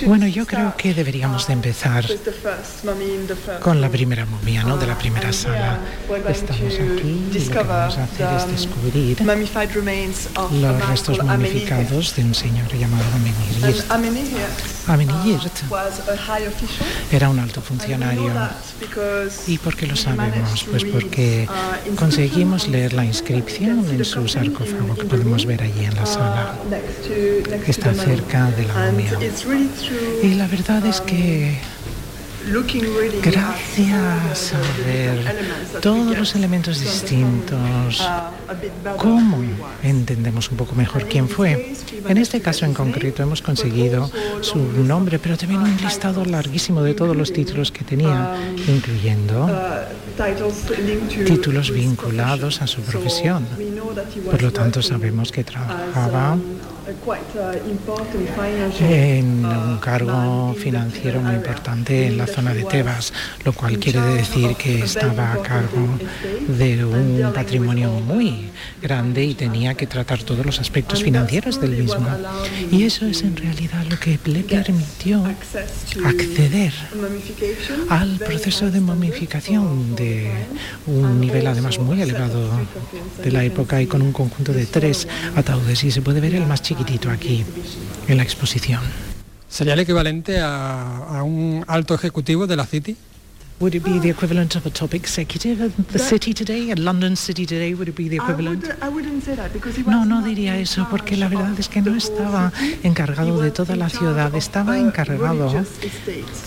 Bueno, 0.05 0.27
yo 0.27 0.45
creo 0.45 0.75
que 0.77 0.93
deberíamos 0.93 1.47
de 1.47 1.53
empezar 1.53 2.05
con 3.61 3.81
la 3.81 3.89
primera 3.89 4.25
momia, 4.25 4.63
¿no? 4.63 4.77
De 4.77 4.85
la 4.85 4.97
primera 4.97 5.33
sala. 5.33 5.79
Estamos 6.29 6.73
aquí 6.73 7.29
y 7.33 7.39
lo 7.39 7.51
que 7.51 7.63
vamos 7.63 7.97
a 7.97 8.03
hacer 8.03 8.27
es 8.37 8.47
descubrir 8.51 9.17
los 10.51 10.87
restos 10.87 11.23
momificados 11.23 12.15
de 12.15 12.23
un 12.23 12.35
señor 12.35 12.71
llamado 12.73 13.03
Amenhirt. 13.15 13.91
Amenhirt 14.87 15.51
era 17.11 17.29
un 17.29 17.39
alto 17.39 17.61
funcionario. 17.61 18.31
¿Y 19.47 19.57
por 19.57 19.75
qué 19.75 19.87
lo 19.87 19.95
sabemos? 19.95 20.63
Pues 20.69 20.85
porque 20.85 21.47
conseguimos 21.95 22.67
leer 22.67 22.93
la 22.93 23.05
inscripción 23.05 23.85
en 23.89 24.05
su 24.05 24.27
sarcófago 24.27 24.95
que 24.95 25.05
podemos 25.05 25.45
ver 25.45 25.63
allí 25.63 25.85
en 25.85 25.95
la 25.95 26.05
sala. 26.05 26.55
Está 27.67 27.93
cerca 27.93 28.51
de 28.51 28.65
la 28.65 28.73
momia. 28.91 29.11
Y 30.23 30.33
la 30.35 30.47
verdad 30.47 30.85
es 30.85 31.01
que 31.01 31.59
gracias 33.23 34.53
a 34.53 34.85
ver 34.85 35.35
todos 35.81 36.17
los 36.17 36.35
elementos 36.35 36.79
distintos, 36.79 38.07
cómo 38.97 39.43
entendemos 39.83 40.49
un 40.49 40.57
poco 40.57 40.75
mejor 40.75 41.07
quién 41.07 41.29
fue. 41.29 41.73
En 42.07 42.17
este 42.17 42.41
caso 42.41 42.65
en 42.65 42.73
concreto 42.73 43.21
hemos 43.21 43.41
conseguido 43.41 44.09
su 44.41 44.57
nombre, 44.83 45.19
pero 45.19 45.37
también 45.37 45.61
un 45.61 45.77
listado 45.77 46.25
larguísimo 46.25 46.81
de 46.81 46.93
todos 46.93 47.15
los 47.15 47.31
títulos 47.31 47.71
que 47.71 47.83
tenía, 47.83 48.35
incluyendo 48.67 49.49
títulos 51.25 51.71
vinculados 51.71 52.61
a 52.61 52.67
su 52.67 52.81
profesión. 52.81 53.45
Por 54.29 54.41
lo 54.41 54.51
tanto, 54.51 54.81
sabemos 54.81 55.31
que 55.31 55.43
trabajaba 55.43 56.37
en 58.79 59.45
un 59.45 59.77
cargo 59.77 60.55
financiero 60.55 61.21
muy 61.21 61.35
importante 61.35 62.07
en 62.07 62.17
la 62.17 62.25
zona 62.25 62.53
de 62.53 62.63
Tebas, 62.63 63.13
lo 63.45 63.53
cual 63.53 63.77
quiere 63.77 64.01
decir 64.01 64.55
que 64.55 64.79
estaba 64.81 65.33
a 65.33 65.41
cargo 65.41 65.87
de 66.47 66.83
un 66.83 67.31
patrimonio 67.33 67.91
muy 67.91 68.49
grande 68.81 69.23
y 69.23 69.35
tenía 69.35 69.75
que 69.75 69.85
tratar 69.85 70.23
todos 70.23 70.45
los 70.45 70.59
aspectos 70.59 71.03
financieros 71.03 71.61
del 71.61 71.71
mismo. 71.71 72.07
Y 72.71 72.83
eso 72.83 73.05
es 73.05 73.21
en 73.21 73.37
realidad 73.37 73.85
lo 73.89 73.99
que 73.99 74.19
le 74.25 74.43
permitió 74.43 75.23
acceder 76.03 76.73
al 77.89 78.17
proceso 78.17 78.71
de 78.71 78.81
momificación 78.81 79.95
de 79.95 80.31
un 80.87 81.19
nivel 81.19 81.45
además 81.45 81.77
muy 81.79 82.01
elevado 82.01 82.49
de 83.23 83.31
la 83.31 83.43
época 83.43 83.81
y 83.81 83.87
con 83.87 84.01
un 84.01 84.11
conjunto 84.11 84.51
de 84.51 84.65
tres 84.65 85.07
ataúdes. 85.35 85.83
Y 85.83 85.91
se 85.91 86.01
puede 86.01 86.19
ver 86.19 86.35
el 86.35 86.45
más 86.47 86.61
chiquitito 86.71 87.09
aquí 87.09 87.43
en 88.07 88.15
la 88.17 88.23
exposición. 88.23 88.79
¿Sería 89.49 89.73
el 89.73 89.81
equivalente 89.81 90.39
a, 90.39 91.19
a 91.19 91.23
un 91.23 91.65
alto 91.67 91.93
ejecutivo 91.93 92.47
de 92.47 92.55
la 92.55 92.65
City? 92.65 92.95
Would 93.59 93.75
it 93.75 93.83
be 93.83 93.99
the 93.99 94.09
equivalent 94.09 94.55
of 94.55 94.65
a 94.65 94.71
top 94.71 94.95
executive 94.95 95.61
of 95.61 95.71
the 95.91 95.99
city 95.99 96.33
today, 96.33 96.71
a 96.71 96.75
London 96.75 97.15
City 97.15 97.45
today? 97.45 97.75
Would 97.75 97.89
it 97.89 97.95
be 97.95 98.07
the 98.09 98.15
equivalent? 98.15 98.65
No, 99.85 100.05
no 100.05 100.23
diría 100.23 100.57
eso 100.57 100.87
porque 100.89 101.17
la 101.17 101.27
verdad 101.27 101.53
es 101.59 101.67
que 101.67 101.81
no 101.81 101.95
estaba 101.95 102.51
encargado 102.83 103.39
de 103.39 103.51
toda 103.51 103.75
la 103.75 103.89
ciudad, 103.89 104.33
estaba 104.33 104.79
encargado 104.79 105.53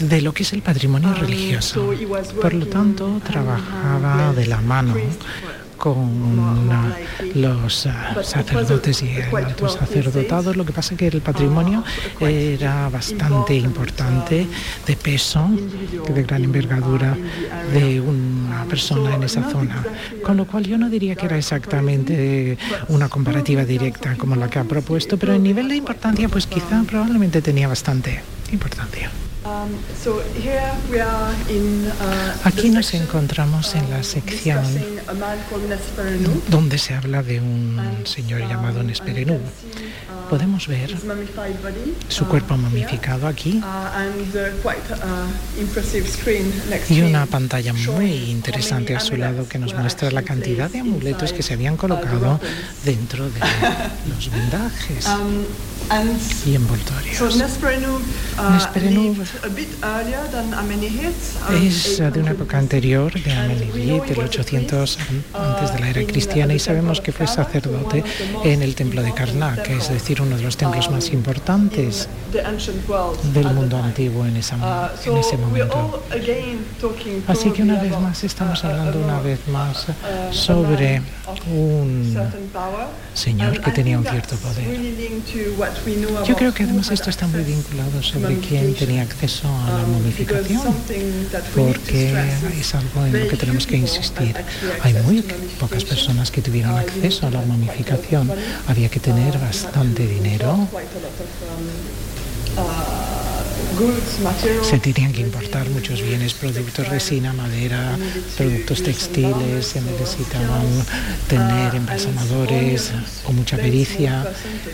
de 0.01 0.23
lo 0.23 0.33
que 0.33 0.43
es 0.43 0.53
el 0.55 0.63
patrimonio 0.63 1.13
religioso. 1.15 1.93
Por 2.41 2.55
lo 2.55 2.67
tanto, 2.67 3.21
trabajaba 3.25 4.33
de 4.33 4.47
la 4.47 4.61
mano 4.63 4.95
con 5.85 6.71
los 7.35 7.87
ah, 7.87 8.17
sacerdotes 8.23 9.03
y 9.03 9.11
el 9.11 9.37
alto 9.37 9.69
sacerdotado. 9.69 10.55
Lo 10.55 10.65
que 10.65 10.73
pasa 10.73 10.95
es 10.95 10.99
que 10.99 11.09
el 11.09 11.21
patrimonio 11.21 11.85
era 12.21 12.89
bastante 12.89 13.55
importante, 13.55 14.47
de 14.87 14.97
peso, 14.97 15.47
de 16.09 16.23
gran 16.23 16.43
envergadura 16.43 17.15
de 17.75 18.01
una 18.01 18.65
persona 18.65 19.15
en 19.15 19.25
esa 19.25 19.51
zona. 19.51 19.85
Con 20.23 20.39
lo 20.39 20.47
cual 20.47 20.65
yo 20.65 20.79
no 20.79 20.89
diría 20.89 21.17
que 21.17 21.27
era 21.27 21.37
exactamente 21.37 22.57
una 22.89 23.11
comparativa 23.11 23.67
directa 23.67 24.17
como 24.17 24.37
la 24.37 24.49
que 24.49 24.61
ha 24.61 24.65
propuesto, 24.65 25.19
pero 25.19 25.35
en 25.35 25.43
nivel 25.43 25.69
de 25.69 25.77
importancia 25.77 26.31
pues 26.31 26.47
quizá 26.47 26.83
probablemente 26.89 27.43
tenía 27.43 27.69
bastante 27.69 28.23
importancia. 28.51 29.11
Um, 29.45 29.75
uh, 30.07 30.21
Aquí 32.45 32.71
nos 32.71 32.95
encontramos 32.95 33.75
en 33.75 33.91
la 33.91 34.03
sección 34.03 34.65
donde 36.49 36.79
se 36.79 36.95
habla 36.95 37.23
de 37.23 37.41
un 37.41 37.79
señor 38.05 38.41
llamado 38.49 38.83
Nesperenú 38.83 39.39
podemos 40.31 40.67
ver 40.67 40.97
su 42.09 42.27
cuerpo 42.27 42.57
momificado 42.57 43.27
aquí 43.27 43.61
y 46.89 47.01
una 47.03 47.27
pantalla 47.27 47.73
muy 47.73 48.31
interesante 48.31 48.97
a 48.97 49.01
su 49.01 49.17
lado 49.17 49.47
que 49.47 49.59
nos 49.59 49.75
muestra 49.75 50.11
la 50.11 50.23
cantidad 50.23 50.71
de 50.71 50.81
amuletos 50.81 51.33
que 51.33 51.43
se 51.43 51.53
habían 51.55 51.77
colocado 51.77 52.41
dentro 52.85 53.29
de 53.29 53.41
los 54.09 54.31
vendajes 54.33 55.07
y 56.47 56.55
envoltorios. 56.55 57.17
es 61.53 61.99
de 61.99 62.21
una 62.21 62.31
época 62.33 62.59
anterior 62.59 63.13
de 63.13 63.33
Amenihit, 63.33 64.05
del 64.05 64.21
800 64.21 64.99
antes 65.33 65.73
de 65.73 65.81
la 65.81 65.91
era 65.91 66.05
cristiana, 66.05 66.55
y 66.55 66.59
sabemos 66.59 67.01
que 67.01 67.13
fue 67.13 67.27
sacerdote 67.27 68.03
en 68.45 68.63
el 68.63 68.75
templo 68.75 69.03
de 69.03 69.13
Karnak, 69.13 69.69
es 69.71 69.89
decir, 69.89 70.21
uno 70.23 70.37
de 70.37 70.43
los 70.43 70.57
templos 70.57 70.91
más 70.91 71.11
importantes 71.11 72.09
del 73.33 73.47
mundo 73.55 73.77
antiguo 73.77 74.27
en, 74.27 74.37
esa, 74.37 74.93
en 75.05 75.17
ese 75.17 75.37
momento. 75.37 76.03
Así 77.27 77.51
que 77.51 77.63
una 77.63 77.81
vez 77.81 77.93
más 78.01 78.25
estamos 78.25 78.65
hablando 78.65 78.99
una 78.99 79.21
vez 79.21 79.41
más 79.49 79.87
sobre 80.31 81.03
un 81.51 82.17
señor 83.13 83.61
que 83.61 83.71
tenía 83.71 83.99
un 83.99 84.05
cierto 84.05 84.37
poder. 84.37 84.65
Yo 86.27 86.37
creo 86.37 86.53
que 86.55 86.63
además 86.63 86.91
esto 86.91 87.11
está 87.11 87.27
muy 87.27 87.43
vinculado 87.43 88.03
sobre 88.03 88.39
quién 88.39 88.75
tenía 88.75 89.03
acceso 89.03 89.49
a 89.49 89.79
la 89.79 89.87
momificación, 89.87 90.75
porque 91.55 92.15
es 92.59 92.75
algo 92.75 93.07
en 93.07 93.21
lo 93.21 93.29
que 93.29 93.37
tenemos 93.37 93.67
que 93.67 93.77
insistir. 93.77 94.37
Hay 94.83 94.95
muy 94.95 95.23
pocas 95.59 95.85
personas 95.85 96.31
que 96.31 96.43
tuvieron 96.43 96.77
acceso 96.79 97.27
a 97.27 97.31
la 97.31 97.41
momificación. 97.43 98.31
Había 98.67 98.89
que 98.89 99.01
tener 99.01 99.39
bastante 99.39 100.07
dinero 100.07 100.69
se 104.63 104.79
tenían 104.79 105.13
que 105.13 105.21
importar 105.21 105.69
muchos 105.71 106.01
bienes, 106.01 106.35
productos 106.35 106.89
resina, 106.89 107.33
madera, 107.33 107.97
productos 108.37 108.83
textiles, 108.83 109.67
se 109.67 109.81
necesitaban 109.81 110.67
tener 111.29 111.75
embalsamadores 111.75 112.93
con 113.25 113.37
mucha 113.37 113.57
pericia 113.57 114.27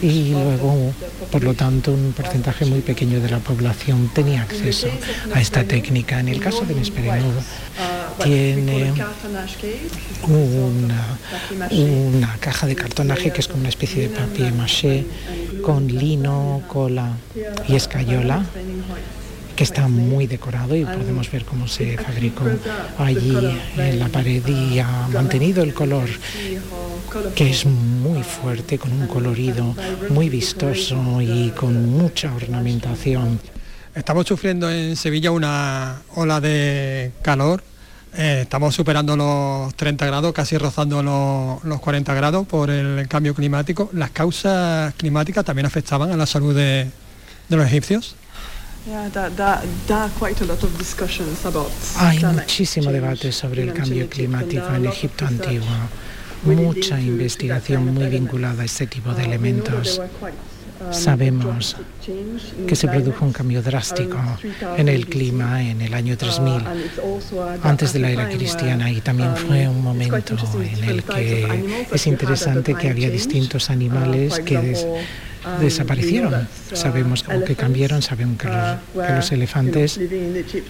y 0.02 0.30
luego, 0.30 0.92
por 1.30 1.42
lo 1.42 1.54
tanto, 1.54 1.92
un 1.92 2.12
porcentaje 2.12 2.66
muy 2.66 2.80
pequeño 2.80 3.20
de 3.20 3.30
la 3.30 3.38
población 3.38 4.10
tenía 4.14 4.42
acceso 4.42 4.88
a 5.34 5.40
esta 5.40 5.64
técnica. 5.64 6.20
En 6.20 6.28
el 6.28 6.40
caso 6.40 6.64
de 6.64 6.74
Nesperenov, 6.74 7.32
tiene 8.22 8.92
una, 10.28 11.18
una 11.70 12.36
caja 12.38 12.66
de 12.66 12.76
cartonaje 12.76 13.32
que 13.32 13.40
es 13.40 13.48
como 13.48 13.60
una 13.60 13.70
especie 13.70 14.08
de 14.08 14.14
papier 14.14 14.52
maché 14.52 15.06
con 15.62 15.86
lino, 15.86 16.62
cola 16.68 17.16
y 17.66 17.76
escayola 17.76 18.44
que 19.56 19.64
está 19.64 19.88
muy 19.88 20.26
decorado 20.26 20.74
y 20.74 20.84
podemos 20.84 21.30
ver 21.30 21.44
cómo 21.44 21.68
se 21.68 21.98
fabricó 21.98 22.44
allí 22.98 23.36
en 23.76 23.98
la 23.98 24.08
pared 24.08 24.46
y 24.46 24.78
ha 24.78 25.08
mantenido 25.12 25.62
el 25.62 25.74
color 25.74 26.08
que 27.34 27.50
es 27.50 27.66
muy 27.66 28.22
fuerte, 28.22 28.78
con 28.78 28.92
un 28.92 29.06
colorido 29.06 29.74
muy 30.08 30.28
vistoso 30.28 31.20
y 31.20 31.50
con 31.50 31.90
mucha 31.90 32.32
ornamentación. 32.34 33.40
Estamos 33.94 34.26
sufriendo 34.26 34.70
en 34.70 34.96
Sevilla 34.96 35.32
una 35.32 36.02
ola 36.14 36.40
de 36.40 37.10
calor 37.22 37.62
eh, 38.16 38.40
estamos 38.42 38.74
superando 38.74 39.16
los 39.16 39.74
30 39.74 40.04
grados, 40.06 40.32
casi 40.32 40.58
rozando 40.58 41.02
los, 41.02 41.80
40 41.80 42.12
grados 42.14 42.46
por 42.46 42.70
el 42.70 43.06
cambio 43.08 43.34
climático. 43.34 43.88
¿Las 43.92 44.10
causas 44.10 44.94
climáticas 44.94 45.44
también 45.44 45.66
afectaban 45.66 46.10
a 46.10 46.16
la 46.16 46.26
salud 46.26 46.54
de, 46.54 46.90
los 47.48 47.66
egipcios? 47.66 48.16
Hay 51.96 52.24
muchísimo 52.24 52.90
debate 52.90 53.30
sobre 53.30 53.64
el 53.64 53.74
cambio 53.74 54.08
climático 54.08 54.74
en 54.74 54.86
Egipto 54.86 55.26
antiguo, 55.26 55.66
mucha 56.44 56.98
investigación 56.98 57.92
muy 57.92 58.06
vinculada 58.06 58.62
a 58.62 58.64
este 58.64 58.86
tipo 58.86 59.12
de 59.12 59.24
elementos. 59.24 60.00
Sabemos 60.92 61.76
que 62.66 62.74
se 62.74 62.88
produjo 62.88 63.22
un 63.26 63.32
cambio 63.32 63.60
drástico 63.62 64.16
en 64.78 64.88
el 64.88 65.06
clima 65.08 65.62
en 65.62 65.82
el 65.82 65.92
año 65.92 66.16
3000, 66.16 66.64
antes 67.62 67.92
de 67.92 67.98
la 67.98 68.10
era 68.10 68.30
cristiana, 68.30 68.90
y 68.90 69.02
también 69.02 69.36
fue 69.36 69.68
un 69.68 69.82
momento 69.82 70.36
en 70.58 70.84
el 70.84 71.02
que 71.02 71.86
es 71.92 72.06
interesante 72.06 72.74
que 72.74 72.88
había 72.88 73.10
distintos 73.10 73.68
animales 73.68 74.40
que 74.40 74.74
desaparecieron. 75.60 76.48
Sabemos 76.72 77.24
que 77.46 77.56
cambiaron, 77.56 78.02
sabemos 78.02 78.38
que 78.38 78.48
los, 78.94 79.32
elefantes 79.32 79.98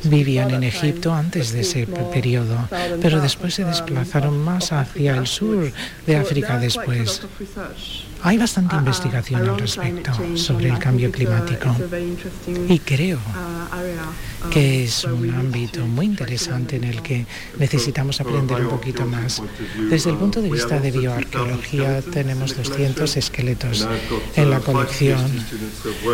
vivían 0.04 0.50
en 0.50 0.64
Egipto 0.64 1.12
antes 1.12 1.52
de 1.52 1.60
ese 1.60 1.86
periodo, 1.86 2.68
pero 3.00 3.20
después 3.20 3.54
se 3.54 3.64
desplazaron 3.64 4.38
más 4.38 4.72
hacia 4.72 5.16
el 5.16 5.26
sur 5.26 5.72
de 6.06 6.16
África 6.16 6.58
después. 6.58 7.22
Hay 8.22 8.38
bastante 8.38 8.76
investigación 8.76 9.48
al 9.48 9.58
respecto 9.58 10.12
sobre 10.36 10.68
el 10.68 10.78
cambio 10.78 11.10
climático 11.10 11.74
y 12.68 12.78
creo 12.80 13.18
que 14.50 14.84
es 14.84 15.04
un 15.04 15.30
ámbito 15.30 15.86
muy 15.86 16.06
interesante 16.06 16.76
en 16.76 16.84
el 16.84 17.02
que 17.02 17.26
necesitamos 17.58 18.20
aprender 18.20 18.62
un 18.62 18.70
poquito 18.70 19.06
más. 19.06 19.42
Desde 19.88 20.10
el 20.10 20.16
punto 20.16 20.42
de 20.42 20.50
vista 20.50 20.80
de 20.80 20.90
bioarqueología 20.90 22.02
tenemos 22.02 22.56
200 22.56 23.16
esqueletos 23.16 23.86
en 24.36 24.50
la 24.50 24.60
colección 24.60 25.20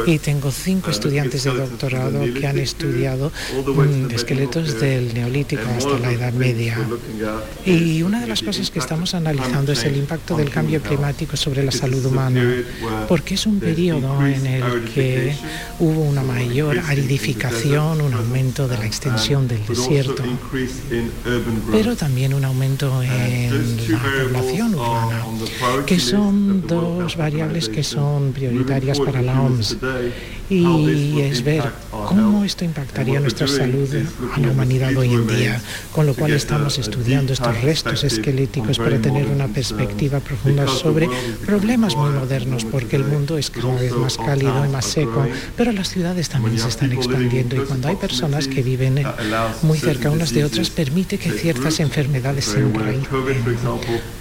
y 0.07 0.19
tengo 0.19 0.51
cinco 0.51 0.91
estudiantes 0.91 1.45
de 1.45 1.55
doctorado 1.55 2.23
que 2.35 2.47
han 2.47 2.59
estudiado 2.59 3.33
mm, 3.65 4.11
esqueletos 4.13 4.81
del 4.81 5.15
neolítico 5.15 5.63
hasta 5.77 5.99
la 5.99 6.13
Edad 6.13 6.33
Media. 6.33 6.79
Y 7.65 8.03
una 8.03 8.21
de 8.21 8.27
las 8.27 8.43
cosas 8.43 8.71
que 8.71 8.79
estamos 8.79 9.15
analizando 9.15 9.73
es 9.73 9.85
el 9.85 9.97
impacto 9.97 10.37
del 10.37 10.51
cambio 10.51 10.83
climático 10.83 11.37
sobre 11.37 11.63
la 11.63 11.73
salud 11.73 11.96
humana, 12.05 12.43
porque 13.09 13.35
es 13.35 13.47
un 13.47 13.61
periodo 13.61 14.25
en 14.27 14.47
el 14.47 14.85
que 14.85 15.35
hubo 15.79 16.03
una 16.03 16.23
mayor 16.23 16.79
aridificación, 16.79 18.01
un 18.01 18.15
aumento 18.15 18.69
de 18.69 18.79
la 18.79 18.87
extensión 18.87 19.49
del 19.49 19.65
desierto, 19.67 20.23
pero 21.71 21.97
también 21.97 22.35
un 22.35 22.45
aumento 22.45 23.03
en 23.03 23.93
la 23.93 23.99
población 24.25 24.75
urbana, 24.75 25.25
que 25.87 25.99
son 25.99 26.67
dos 26.67 27.17
variables 27.17 27.69
que 27.69 27.83
son 27.83 28.33
prioritarias 28.33 29.01
para 29.01 29.23
la 29.23 29.41
OMS 29.41 29.77
y 30.49 31.21
es 31.21 31.43
ver 31.43 31.65
cómo 31.91 32.45
esto 32.45 32.65
impactaría 32.65 33.21
nuestra 33.21 33.49
salud 33.49 33.89
a 34.35 34.41
la 34.41 34.51
humanidad 34.51 34.97
hoy 34.97 35.13
en 35.13 35.27
día, 35.27 35.61
con 35.93 36.07
lo 36.07 36.15
cual 36.15 36.33
estamos 36.33 36.79
estudiando 36.79 37.33
estos 37.33 37.61
restos 37.63 38.05
esqueléticos 38.05 38.79
para 38.79 38.99
tener 38.99 39.27
una 39.27 39.49
perspectiva 39.49 40.21
profunda 40.21 40.67
sobre 40.69 41.09
problemas 41.45 41.97
muy 41.97 42.11
modernos, 42.11 42.65
porque 42.65 42.97
el 42.97 43.05
mundo 43.05 43.39
es 43.39 43.51
cada 43.51 43.75
vez 43.75 43.93
más 43.93 44.17
cálido 44.17 44.65
y 44.65 44.69
más 44.69 44.85
seco, 44.85 45.27
pero 45.57 45.73
las 45.73 45.89
ciudades 45.89 46.29
también 46.29 46.59
se 46.59 46.69
están 46.69 46.93
expandiendo 46.93 47.57
y 47.57 47.61
cuando 47.61 47.89
hay 47.89 47.97
personas 47.97 48.47
que 48.47 48.63
viven 48.63 49.05
muy 49.63 49.79
cerca 49.79 50.11
unas 50.11 50.33
de 50.33 50.45
otras, 50.45 50.71
permite 50.71 51.19
que 51.19 51.31
ciertas 51.31 51.81
enfermedades 51.81 52.45
se 52.45 52.61
enraízen. 52.61 53.07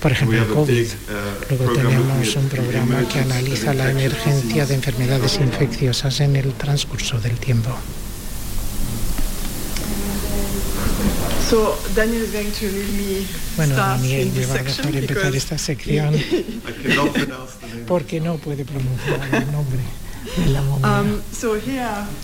Por 0.01 0.11
ejemplo, 0.11 0.37
el 0.41 0.47
COVID. 0.47 0.87
Luego 1.49 1.73
tenemos 1.73 2.35
un 2.35 2.49
programa 2.49 3.07
que 3.07 3.19
analiza 3.19 3.73
la 3.73 3.91
emergencia 3.91 4.65
de 4.65 4.75
enfermedades 4.75 5.39
infecciosas 5.39 6.14
en 6.19 6.35
el 6.35 6.53
transcurso 6.53 7.19
del 7.19 7.37
tiempo. 7.37 7.69
Bueno, 13.55 13.75
Daniel 13.75 14.31
me 14.35 14.45
va 14.45 14.55
a 14.55 14.63
dejar 14.63 14.95
empezar 14.95 15.35
esta 15.35 15.57
sección 15.57 16.15
porque 17.87 18.19
no 18.19 18.37
puede 18.37 18.65
pronunciar 18.65 19.19
el 19.31 19.51
nombre. 19.51 19.79
de 20.37 20.49
la 20.49 20.61
momia. 20.61 21.01
Um, 21.01 21.21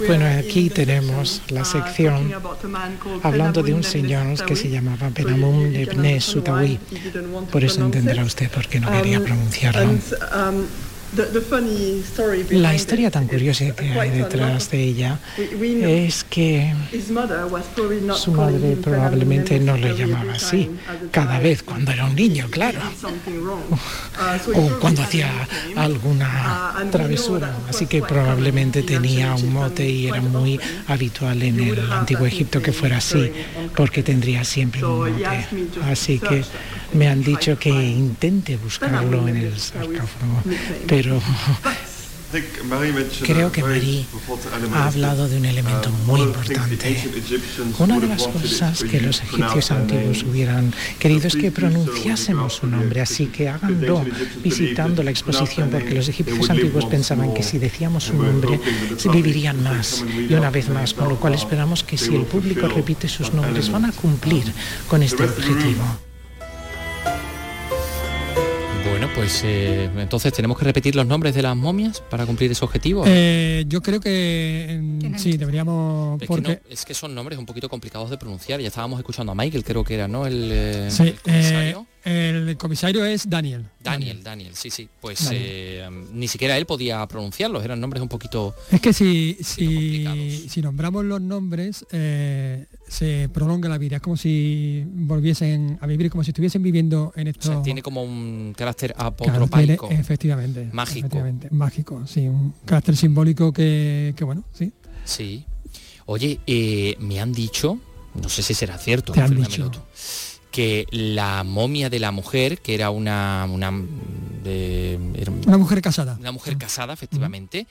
bueno, 0.08 0.26
aquí 0.40 0.70
tenemos 0.70 1.42
la 1.50 1.62
uh, 1.62 1.66
sección 1.66 2.32
hablando 3.22 3.62
de 3.62 3.74
un 3.74 3.84
señor 3.84 4.44
que 4.44 4.56
se 4.56 4.70
llamaba 4.70 5.10
Penamum 5.10 5.72
Ibn 5.74 6.20
Sutawi. 6.20 6.80
Por 7.52 7.64
eso 7.64 7.86
entenderá 7.86 8.24
usted 8.24 8.50
por 8.50 8.68
qué 8.68 8.80
no 8.80 8.92
quería 8.92 9.20
um, 9.20 9.26
pronunciarlo. 9.26 9.84
Um, 9.84 10.66
la 12.52 12.74
historia 12.74 13.12
tan 13.12 13.28
curiosa 13.28 13.72
que 13.76 14.00
hay 14.00 14.12
detrás 14.12 14.72
de 14.72 14.82
ella 14.82 15.20
es 15.38 16.24
que 16.24 16.74
su 18.16 18.32
madre 18.32 18.78
probablemente 18.78 19.60
no 19.60 19.76
le 19.76 19.94
llamaba 19.98 20.34
así 20.34 20.70
cada 21.12 21.40
vez 21.40 21.64
cuando 21.64 21.92
era 21.92 22.06
un 22.06 22.16
niño, 22.16 22.48
claro, 22.50 22.80
uh, 23.04 24.58
o 24.58 24.80
cuando 24.80 25.02
hacía 25.02 25.30
alguna 25.76 26.76
uh, 26.82 26.90
travesura. 26.90 27.58
Así 27.68 27.88
que 27.88 28.02
probablemente 28.02 28.84
tenía 28.84 29.36
un 29.36 29.52
mote 29.52 29.90
y 29.90 30.08
era 30.08 30.22
muy 30.22 30.60
habitual 30.88 31.42
en 31.44 31.60
el 31.60 31.92
antiguo 31.92 32.26
Egipto 32.26 32.62
que 32.62 32.72
fuera 32.72 32.98
así, 32.98 33.32
porque 33.76 34.02
tendría 34.04 34.44
siempre 34.44 34.84
un 34.86 35.00
mote. 35.00 35.46
Así 35.90 36.20
que 36.20 36.44
me 36.94 37.08
han 37.08 37.24
dicho 37.24 37.58
que 37.58 37.70
intente 37.70 38.58
buscarlo 38.58 39.28
en 39.28 39.38
el 39.38 39.58
sarcófago, 39.58 40.44
pero 40.88 41.01
Creo 43.24 43.52
que 43.52 43.62
Marie 43.62 44.06
ha 44.74 44.88
hablado 44.88 45.28
de 45.28 45.38
un 45.38 45.46
elemento 45.46 45.90
muy 46.06 46.22
importante. 46.22 46.98
Una 47.78 48.00
de 48.00 48.08
las 48.08 48.28
cosas 48.28 48.84
que 48.84 49.02
los 49.02 49.22
egipcios 49.22 49.72
antiguos 49.72 50.24
hubieran 50.24 50.74
querido 50.98 51.28
es 51.28 51.36
que 51.36 51.52
pronunciásemos 51.52 52.54
su 52.54 52.68
nombre, 52.68 53.02
así 53.02 53.26
que 53.26 53.50
háganlo 53.50 54.06
visitando 54.42 55.04
la 55.04 55.12
exposición, 55.12 55.70
porque 55.70 55.94
los 55.94 56.08
egipcios 56.08 56.50
antiguos 56.50 56.86
pensaban 56.86 57.34
que 57.34 57.44
si 57.44 57.58
decíamos 57.58 58.06
su 58.06 58.14
nombre, 58.14 58.60
vivirían 59.12 59.62
más 59.62 60.04
y 60.30 60.34
una 60.34 60.50
vez 60.50 60.70
más, 60.70 60.94
con 60.94 61.10
lo 61.10 61.20
cual 61.20 61.34
esperamos 61.34 61.84
que 61.84 61.98
si 61.98 62.16
el 62.16 62.24
público 62.24 62.68
repite 62.68 63.10
sus 63.10 63.34
nombres, 63.34 63.70
van 63.70 63.86
a 63.86 63.92
cumplir 63.92 64.46
con 64.88 65.04
este 65.04 65.24
objetivo. 65.24 66.11
Bueno, 69.02 69.16
pues 69.16 69.42
eh, 69.44 69.90
entonces 69.98 70.32
tenemos 70.32 70.60
que 70.60 70.64
repetir 70.64 70.96
los 70.96 71.08
nombres 71.08 71.34
de 71.34 71.42
las 71.42 71.58
momias 71.58 72.02
para 72.02 72.28
cumplir 72.28 72.52
ese 72.52 72.64
objetivo. 72.64 73.04
Eh, 73.08 73.66
yo 73.68 73.82
creo 73.82 74.00
que 74.00 74.80
sí, 75.18 75.38
deberíamos... 75.38 76.22
Es, 76.22 76.28
porque... 76.28 76.60
que 76.60 76.62
es 76.72 76.86
que 76.86 76.94
son 76.94 77.16
nombres 77.16 77.40
un 77.40 77.48
poquito 77.48 77.68
complicados 77.68 78.12
de 78.12 78.20
pronunciar. 78.20 78.60
Ya 78.62 78.68
estábamos 78.68 79.00
escuchando 79.00 79.32
a 79.32 79.36
Michael, 79.36 79.64
creo 79.64 79.84
que 79.84 79.96
era, 79.96 80.08
¿no? 80.08 80.28
El, 80.28 80.52
eh, 80.54 80.92
sí, 80.92 81.08
el 81.08 81.20
comisario 81.20 81.88
es 82.04 83.30
Daniel. 83.30 83.66
Daniel, 83.80 84.24
Daniel, 84.24 84.56
sí, 84.56 84.70
sí. 84.70 84.88
Pues 85.00 85.30
eh, 85.32 85.88
ni 86.14 86.28
siquiera 86.28 86.58
él 86.58 86.66
podía 86.66 87.06
pronunciarlos, 87.08 87.64
eran 87.64 87.80
nombres 87.80 88.02
un 88.02 88.10
poquito... 88.10 88.56
Es 88.72 88.82
que 88.82 88.94
si, 88.94 89.38
si, 89.42 90.06
si, 90.50 90.62
nombramos 90.62 91.06
los 91.06 91.22
nombres, 91.22 91.86
eh, 91.92 92.66
se 92.88 93.30
prolonga 93.30 93.70
la 93.70 93.78
vida, 93.78 93.98
es 93.98 94.02
como 94.02 94.18
si 94.18 94.84
volviesen 94.88 95.78
a 95.82 95.88
vivir, 95.88 96.10
como 96.10 96.24
si 96.24 96.32
estuviesen 96.32 96.64
viviendo 96.64 97.14
en 97.16 97.28
esto... 97.28 97.62
tiene 97.62 97.82
como 97.82 98.04
un 98.04 98.54
carácter 98.56 98.94
apotropaico. 98.98 99.90
efectivamente. 99.90 100.70
Mágico. 100.72 101.00
Efectivamente, 101.00 101.48
mágico, 101.52 102.08
sí, 102.08 102.28
un 102.28 102.54
carácter 102.66 102.96
simbólico 102.96 103.52
que, 103.54 104.16
bueno, 104.22 104.44
sí. 104.54 104.72
Sí. 105.06 105.46
Oye, 106.06 106.40
eh, 106.46 106.96
me 107.00 107.20
han 107.20 107.32
dicho, 107.32 107.80
no 108.16 108.30
sé 108.30 108.42
si 108.44 108.54
será 108.54 108.78
cierto, 108.78 109.14
¿Te 109.14 109.22
han 109.22 109.36
dicho? 109.36 109.72
Que 110.52 110.86
la 110.92 111.44
momia 111.44 111.90
de 111.90 112.00
la 112.00 112.12
mujer, 112.12 112.60
que 112.60 112.76
era 112.76 112.90
una 112.90 113.48
una, 113.50 113.70
una 113.70 115.58
mujer 115.58 115.82
casada. 115.82 116.18
Una 116.20 116.32
mujer 116.32 116.58
casada, 116.58 116.94
efectivamente, 116.94 117.66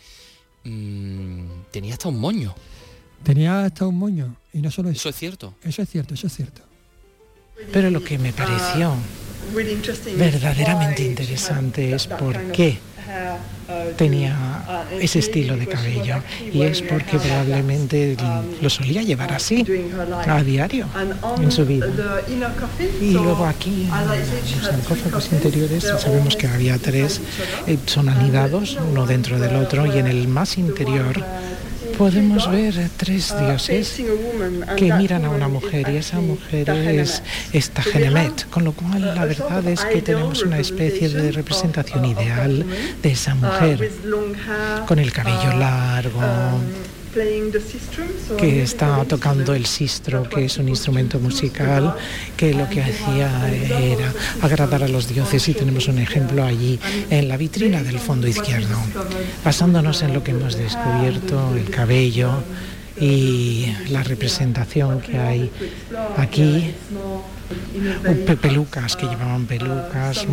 mm, 0.64 1.44
tenía 1.70 1.94
hasta 1.94 2.08
un 2.08 2.18
moño. 2.18 2.54
Tenía 3.22 3.64
hasta 3.64 3.86
un 3.86 3.98
moño. 3.98 4.36
Y 4.52 4.60
no 4.60 4.70
solo 4.70 4.88
eso. 4.90 4.98
Eso 4.98 5.08
es 5.10 5.16
cierto. 5.16 5.54
Eso 5.62 5.82
es 5.82 5.88
cierto, 5.88 6.14
eso 6.14 6.26
es 6.26 6.34
cierto. 6.34 6.62
Pero 7.72 7.90
lo 7.90 8.02
que 8.02 8.18
me 8.18 8.32
pareció 8.32 8.94
verdaderamente 10.16 11.04
interesante 11.04 11.94
es 11.94 12.06
por 12.06 12.52
qué 12.52 12.78
tenía 13.96 14.86
ese 15.00 15.20
estilo 15.20 15.56
de 15.56 15.66
cabello 15.66 16.16
y 16.52 16.62
es 16.62 16.82
porque 16.82 17.18
probablemente 17.18 18.16
lo 18.60 18.70
solía 18.70 19.02
llevar 19.02 19.32
así 19.32 19.64
a 20.26 20.42
diario 20.42 20.86
en 21.40 21.50
su 21.50 21.64
vida. 21.64 21.86
Y 23.00 23.12
luego 23.12 23.46
aquí 23.46 23.88
los 24.50 24.64
sarcófagos 24.64 25.32
interiores 25.32 25.84
sabemos 25.98 26.36
que 26.36 26.46
había 26.46 26.78
tres, 26.78 27.20
eh, 27.66 27.78
son 27.86 28.08
anidados 28.08 28.78
uno 28.90 29.06
dentro 29.06 29.38
del 29.38 29.56
otro 29.56 29.86
y 29.86 29.98
en 29.98 30.06
el 30.06 30.28
más 30.28 30.58
interior 30.58 31.24
podemos 31.96 32.50
ver 32.50 32.74
tres 32.96 33.34
dioses 33.38 34.02
que 34.76 34.92
miran 34.92 35.24
a 35.24 35.30
una 35.30 35.48
mujer 35.48 35.88
y 35.90 35.96
esa 35.96 36.20
mujer 36.20 36.68
es 36.70 37.22
esta 37.52 37.82
Genemet, 37.82 38.48
con 38.50 38.64
lo 38.64 38.72
cual 38.72 39.14
la 39.14 39.24
verdad 39.24 39.64
es 39.66 39.84
que 39.84 40.02
tenemos 40.02 40.42
una 40.42 40.58
especie 40.58 41.08
de 41.08 41.32
representación 41.32 42.04
ideal 42.04 42.64
de 43.02 43.10
esa 43.10 43.34
mujer 43.34 43.90
con 44.86 44.98
el 44.98 45.12
cabello 45.12 45.52
largo 45.58 46.20
que 48.38 48.62
está 48.62 49.04
tocando 49.04 49.54
el 49.54 49.66
sistro, 49.66 50.28
que 50.28 50.44
es 50.44 50.58
un 50.58 50.68
instrumento 50.68 51.18
musical 51.18 51.96
que 52.36 52.54
lo 52.54 52.68
que 52.68 52.82
hacía 52.82 53.28
era 53.52 54.12
agradar 54.42 54.84
a 54.84 54.88
los 54.88 55.08
dioses 55.08 55.48
y 55.48 55.54
tenemos 55.54 55.88
un 55.88 55.98
ejemplo 55.98 56.44
allí 56.44 56.78
en 57.10 57.28
la 57.28 57.36
vitrina 57.36 57.82
del 57.82 57.98
fondo 57.98 58.28
izquierdo. 58.28 58.76
Basándonos 59.44 60.02
en 60.02 60.14
lo 60.14 60.22
que 60.22 60.30
hemos 60.30 60.56
descubierto, 60.56 61.54
el 61.56 61.70
cabello 61.70 62.42
y 63.00 63.74
la 63.88 64.02
representación 64.02 65.00
que 65.00 65.18
hay 65.18 65.50
aquí 66.16 66.74
pelucas, 68.40 68.96
que 68.96 69.06
llevaban 69.06 69.46
pelucas, 69.46 70.26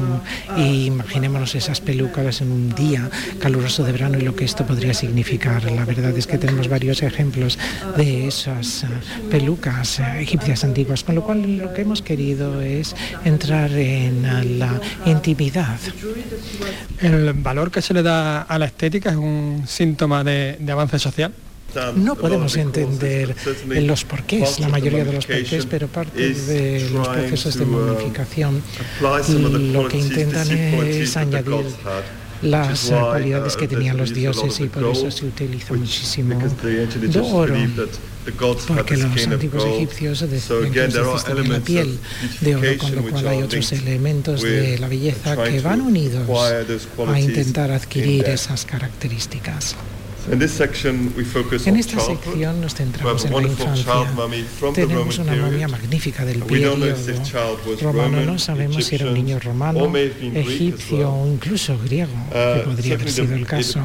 y 0.58 0.86
imaginémonos 0.86 1.56
esas 1.56 1.82
pelucas 1.82 2.42
en 2.42 2.52
un 2.52 2.76
día 2.76 3.10
caluroso 3.40 3.84
de 3.84 3.92
verano 3.92 4.18
y 4.18 4.22
lo 4.22 4.36
que 4.36 4.46
esto 4.46 4.66
podría 4.66 4.94
significar. 4.94 5.64
La 5.72 5.86
verdad 5.86 6.16
es 6.18 6.28
que 6.28 6.38
tenemos 6.38 6.68
varios 6.68 7.02
ejemplos 7.02 7.58
de 7.96 8.28
esas 8.28 8.84
eh, 8.84 8.88
pelucas 9.30 10.00
eh, 10.00 10.22
egipcias 10.22 10.64
antiguas, 10.64 11.04
con 11.04 11.16
lo 11.16 11.24
cual 11.24 11.58
lo 11.58 11.74
que 11.74 11.82
hemos 11.82 12.02
querido 12.02 12.62
es 12.62 12.96
entrar 13.26 13.72
en 13.72 14.60
la 14.60 14.80
intimidad. 15.06 15.80
El 17.02 17.34
valor 17.34 17.72
que 17.72 17.82
se 17.82 17.94
le 17.94 18.04
da 18.04 18.42
a 18.42 18.60
la 18.60 18.66
estética 18.66 19.12
es 19.12 19.18
un 19.18 19.64
síntoma 19.68 20.24
de 20.24 20.72
avance 20.72 21.00
social. 21.00 21.34
No 21.96 22.16
podemos 22.16 22.56
entender 22.56 23.36
los 23.68 24.04
porqués, 24.06 24.60
la 24.60 24.70
mayoría 24.70 25.06
de 25.06 25.14
los 25.14 25.26
porqués, 25.26 25.66
pero 25.66 25.88
parte 25.88 26.34
de 26.34 26.90
los 26.90 27.08
procesos 27.08 27.58
de 27.58 27.66
um, 27.66 27.72
momificación 27.72 28.64
lo 29.74 29.88
que 29.88 29.98
intentan 29.98 30.50
es 30.52 31.18
añadir 31.18 31.66
las 32.42 32.90
cualidades 32.90 33.56
que 33.56 33.68
tenían 33.68 33.98
los 33.98 34.14
dioses 34.14 34.60
y 34.60 34.68
por 34.68 34.86
eso 34.86 35.12
se 35.12 35.26
utiliza 35.26 35.74
muchísimo 35.74 36.40
oro 37.32 37.56
porque 38.68 38.98
los 38.98 39.28
antiguos 39.28 39.66
egipcios 39.66 40.30
decían 40.30 40.72
que 40.72 40.88
los 40.90 41.48
la 41.48 41.60
piel 41.60 41.98
de 42.42 42.56
oro, 42.56 42.78
con 42.78 42.96
lo 42.96 43.04
cual 43.04 43.28
hay 43.28 43.42
otros 43.42 43.72
elementos 43.72 44.42
de 44.42 44.78
la 44.80 44.88
belleza 44.88 45.44
que 45.44 45.60
van 45.62 45.82
unidos 45.82 46.28
a 47.08 47.20
intentar 47.20 47.72
adquirir 47.72 48.26
esas 48.26 48.66
características. 48.66 49.76
En 50.30 50.42
esta 50.42 52.00
sección 52.00 52.62
nos 52.62 52.76
centramos 52.76 53.26
en 53.26 53.34
la 53.34 53.42
infancia. 53.44 53.94
Tenemos 54.74 55.18
una 55.20 55.36
momia 55.36 55.68
magnífica 55.68 56.26
del 56.26 56.40
periodo 56.44 56.86
romano. 57.82 58.22
No 58.26 58.40
sabemos 58.40 58.84
si 58.84 58.96
era 58.96 59.08
un 59.08 59.14
niño 59.14 59.40
romano, 59.40 59.96
egipcio 59.96 61.14
o 61.14 61.28
incluso 61.28 61.78
griego, 61.80 62.12
que 62.32 62.62
uh, 62.62 62.64
podría 62.66 62.96
haber 62.96 63.12
sido 63.12 63.36
el 63.36 63.46
caso. 63.46 63.80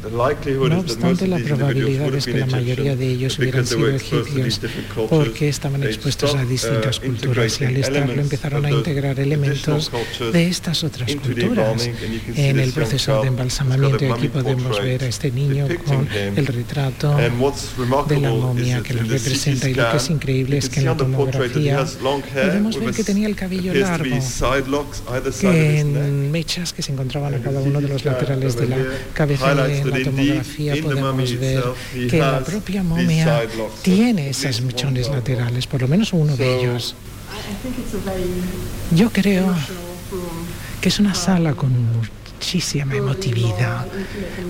No 0.00 0.78
obstante, 0.78 1.26
la 1.26 1.38
probabilidad 1.38 2.14
es 2.14 2.26
que 2.26 2.38
la 2.38 2.46
mayoría 2.46 2.94
de 2.94 3.06
ellos 3.08 3.36
hubieran 3.38 3.66
sido 3.66 3.88
egipcios 3.88 4.60
porque 5.10 5.48
estaban 5.48 5.82
expuestos 5.82 6.36
a 6.36 6.44
distintas 6.44 6.98
uh, 6.98 7.02
culturas 7.02 7.60
y 7.60 7.64
al 7.64 7.76
estarlo 7.76 8.20
empezaron 8.20 8.64
a 8.64 8.70
integrar 8.70 9.18
elementos 9.18 9.90
de 10.32 10.46
estas 10.46 10.84
otras 10.84 11.14
culturas. 11.16 11.90
En 12.36 12.60
el 12.60 12.72
proceso 12.72 13.22
de 13.22 13.28
embalsamamiento 13.28 14.04
y 14.04 14.10
aquí 14.10 14.28
podemos 14.28 14.80
ver 14.80 15.02
a 15.02 15.06
este 15.08 15.32
niño 15.32 15.66
con 15.84 16.08
el 16.12 16.46
retrato 16.46 17.16
de 17.16 18.20
la 18.20 18.30
momia 18.30 18.82
que 18.82 18.94
lo 18.94 19.02
representa 19.02 19.68
y 19.68 19.74
lo 19.74 19.90
que 19.90 19.96
es 19.96 20.10
increíble 20.10 20.58
es 20.58 20.68
que 20.68 20.80
en 20.80 20.86
la 20.86 20.96
tomografía 20.96 21.84
podemos 22.32 22.78
ver 22.78 22.94
que 22.94 23.04
tenía 23.04 23.26
el 23.26 23.34
cabello 23.34 23.74
largo, 23.74 24.16
que 25.40 25.80
en 25.80 26.30
mechas 26.30 26.72
que 26.72 26.82
se 26.82 26.92
encontraban 26.92 27.34
a 27.34 27.38
cada 27.38 27.60
uno 27.60 27.80
de 27.80 27.88
los 27.88 28.04
laterales 28.04 28.56
de 28.56 28.68
la 28.68 28.76
cabeza 29.12 29.54
la 29.90 30.02
tomografía 30.02 30.74
podemos 30.82 31.38
ver 31.38 31.64
que 32.10 32.18
la 32.18 32.40
propia 32.40 32.82
momia 32.82 33.42
tiene 33.82 34.30
esos 34.30 34.60
mechones 34.62 35.08
laterales, 35.08 35.66
por 35.66 35.82
lo 35.82 35.88
menos 35.88 36.12
uno 36.12 36.36
de 36.36 36.60
ellos. 36.60 36.94
Yo 38.94 39.10
creo 39.10 39.54
que 40.80 40.88
es 40.88 40.98
una 40.98 41.14
sala 41.14 41.54
con 41.54 41.72
muchísima 42.48 42.94
emotividad, 42.94 43.86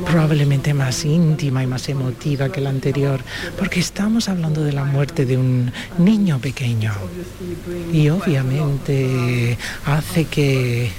probablemente 0.07 0.73
más 0.73 1.05
íntima 1.05 1.65
y 1.65 1.67
más 1.67 1.89
emotiva 1.89 2.49
que 2.49 2.61
la 2.61 2.71
anterior, 2.71 3.21
porque 3.59 3.81
estamos 3.81 4.29
hablando 4.29 4.63
de 4.63 4.73
la 4.73 4.85
muerte 4.85 5.27
de 5.27 5.37
un 5.37 5.73
niño 5.99 6.39
pequeño 6.39 6.93
y 7.93 8.09
obviamente 8.11 9.59
hace 9.85 10.27
que 10.27 10.93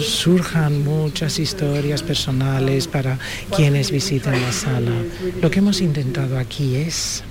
surjan 0.00 0.84
muchas 0.84 1.40
historias 1.40 2.00
personales 2.04 2.86
para 2.86 3.18
quienes 3.56 3.90
visiten 3.90 4.40
la 4.40 4.52
sala. 4.52 4.92
Lo 5.42 5.50
que 5.50 5.58
hemos 5.58 5.80
intentado 5.80 6.38
aquí 6.38 6.76
es 6.76 7.24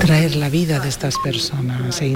traer 0.00 0.36
la 0.36 0.50
vida 0.50 0.80
de 0.80 0.90
estas 0.90 1.14
personas 1.24 2.02
e 2.02 2.08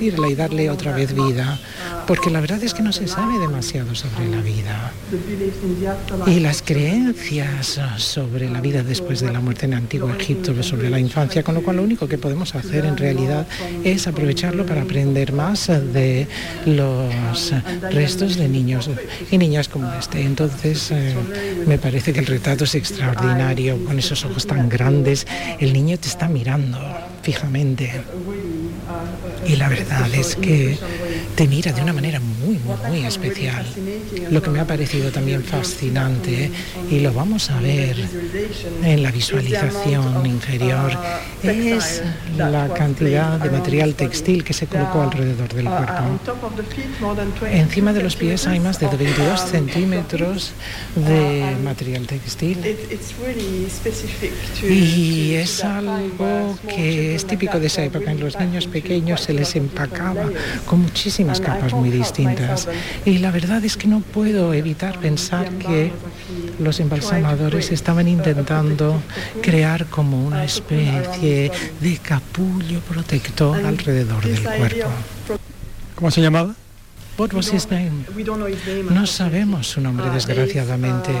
y 0.00 0.34
darle 0.34 0.70
otra 0.70 0.92
vez 0.92 1.14
vida, 1.14 1.58
porque 2.06 2.30
la 2.30 2.40
verdad 2.40 2.62
es 2.62 2.74
que 2.74 2.82
no 2.82 2.92
se 2.92 3.08
sabe 3.08 3.38
demasiado 3.38 3.94
sobre 3.94 4.28
la 4.28 4.42
vida. 4.42 4.92
Y 6.26 6.40
las 6.40 6.62
creencias 6.62 7.80
sobre 7.96 8.50
la 8.50 8.60
vida 8.60 8.82
después 8.82 9.20
de 9.20 9.32
la 9.32 9.40
muerte 9.40 9.66
en 9.66 9.74
Antiguo 9.74 10.10
Egipto, 10.10 10.62
sobre 10.62 10.90
la 10.90 11.00
infancia, 11.00 11.42
con 11.42 11.54
lo 11.54 11.62
cual 11.62 11.76
lo 11.76 11.82
único 11.82 12.08
que 12.08 12.18
podemos 12.18 12.54
hacer 12.54 12.84
en 12.84 12.96
realidad 12.96 13.46
es 13.84 14.06
aprovecharlo 14.06 14.66
para 14.66 14.82
aprender 14.82 15.32
más 15.32 15.68
de 15.68 16.26
los 16.66 17.52
restos 17.90 18.36
de 18.36 18.48
niños 18.48 18.90
y 19.30 19.38
niñas 19.38 19.68
como 19.68 19.92
este. 19.94 20.20
Entonces, 20.22 20.90
eh, 20.90 21.14
me 21.66 21.78
parece 21.78 22.12
que 22.12 22.20
el 22.20 22.26
retrato 22.26 22.64
es 22.64 22.74
extraordinario, 22.74 23.82
con 23.84 23.98
esos 23.98 24.24
ojos 24.24 24.46
tan 24.46 24.68
grandes 24.68 25.26
el 25.58 25.72
niño 25.72 25.98
te 25.98 26.08
está 26.08 26.28
mirando 26.28 26.78
fijamente. 27.22 27.90
Y 29.46 29.56
la 29.56 29.68
verdad 29.68 30.12
es 30.14 30.36
que 30.36 30.78
te 31.36 31.46
mira 31.46 31.70
de 31.70 31.82
una 31.82 31.92
manera 31.92 32.18
muy, 32.18 32.58
muy, 32.88 33.04
especial. 33.04 33.66
Lo 34.30 34.42
que 34.42 34.48
me 34.48 34.60
ha 34.60 34.66
parecido 34.66 35.10
también 35.10 35.44
fascinante, 35.44 36.50
y 36.90 37.00
lo 37.00 37.12
vamos 37.12 37.50
a 37.50 37.60
ver 37.60 37.96
en 38.82 39.02
la 39.02 39.10
visualización 39.10 40.24
inferior, 40.24 40.92
es 41.42 42.02
la 42.38 42.72
cantidad 42.72 43.38
de 43.38 43.50
material 43.50 43.94
textil 43.94 44.44
que 44.44 44.54
se 44.54 44.66
colocó 44.66 45.02
alrededor 45.02 45.52
del 45.52 45.66
cuerpo. 45.66 46.18
Encima 47.50 47.92
de 47.92 48.02
los 48.02 48.16
pies 48.16 48.46
hay 48.46 48.58
más 48.58 48.80
de 48.80 48.86
22 48.88 49.40
centímetros 49.40 50.52
de 50.94 51.54
material 51.62 52.06
textil. 52.06 52.58
Y 54.62 55.34
es 55.34 55.62
algo 55.62 56.58
que 56.66 57.14
es 57.14 57.26
típico 57.26 57.60
de 57.60 57.66
esa 57.66 57.84
época. 57.84 58.10
En 58.10 58.20
los 58.20 58.38
niños 58.38 58.66
pequeños 58.66 59.20
se 59.20 59.34
les 59.34 59.54
empacaba 59.54 60.30
con 60.64 60.88
muchísimas 61.26 61.40
capas 61.40 61.72
muy 61.72 61.90
distintas. 61.90 62.68
Y 63.04 63.18
la 63.18 63.30
verdad 63.30 63.64
es 63.64 63.76
que 63.76 63.88
no 63.88 64.00
puedo 64.00 64.54
evitar 64.54 64.98
pensar 64.98 65.48
que 65.58 65.92
los 66.58 66.80
embalsamadores 66.80 67.70
estaban 67.70 68.08
intentando 68.08 69.00
crear 69.42 69.86
como 69.86 70.24
una 70.24 70.44
especie 70.44 71.50
de 71.80 71.98
capullo 71.98 72.80
protector 72.80 73.64
alrededor 73.64 74.24
del 74.24 74.42
cuerpo. 74.42 74.88
¿Cómo 75.94 76.10
se 76.10 76.20
llamaba? 76.20 76.54
What 77.18 77.32
was 77.32 77.52
his 77.52 77.70
name? 77.70 78.04
No 78.90 79.06
sabemos 79.06 79.68
su 79.68 79.80
nombre, 79.80 80.10
desgraciadamente. 80.10 81.12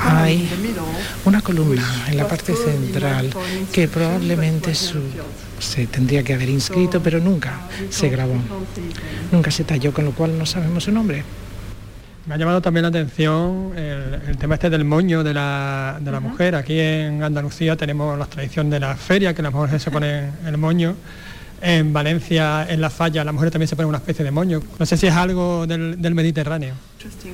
Hay 0.00 0.48
una 1.24 1.40
columna 1.40 2.06
en 2.08 2.16
la 2.16 2.28
parte 2.28 2.54
central 2.54 3.30
que 3.72 3.88
probablemente 3.88 4.74
se 4.74 5.86
tendría 5.86 6.22
que 6.22 6.34
haber 6.34 6.48
inscrito, 6.48 7.00
pero 7.02 7.20
nunca 7.20 7.60
se 7.90 8.08
grabó, 8.08 8.36
nunca 9.32 9.50
se 9.50 9.64
talló, 9.64 9.92
con 9.92 10.04
lo 10.04 10.12
cual 10.12 10.38
no 10.38 10.46
sabemos 10.46 10.84
su 10.84 10.92
nombre. 10.92 11.24
Me 12.26 12.34
ha 12.34 12.38
llamado 12.38 12.62
también 12.62 12.82
la 12.82 12.88
atención 12.88 13.72
el, 13.76 14.38
tema 14.38 14.54
este 14.54 14.70
del 14.70 14.84
moño 14.84 15.22
de 15.22 15.34
la, 15.34 16.20
mujer. 16.22 16.54
Aquí 16.54 16.80
en 16.80 17.22
Andalucía 17.22 17.76
tenemos 17.76 18.18
la 18.18 18.24
tradición 18.24 18.70
de 18.70 18.80
la 18.80 18.96
feria, 18.96 19.34
que 19.34 19.42
las 19.42 19.52
mujeres 19.52 19.82
se 19.82 19.90
ponen 19.90 20.32
el 20.46 20.56
moño. 20.56 20.94
En 21.66 21.94
Valencia, 21.94 22.66
en 22.68 22.78
la 22.82 22.90
falla, 22.90 23.24
la 23.24 23.32
mujer 23.32 23.50
también 23.50 23.68
se 23.68 23.74
pone 23.74 23.88
una 23.88 23.96
especie 23.96 24.22
de 24.22 24.30
moño. 24.30 24.60
No 24.78 24.84
sé 24.84 24.98
si 24.98 25.06
es 25.06 25.14
algo 25.14 25.66
del 25.66 26.14
Mediterráneo. 26.14 26.74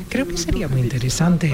Creo 0.08 0.28
que 0.28 0.36
sería 0.36 0.68
muy 0.68 0.82
interesante 0.82 1.52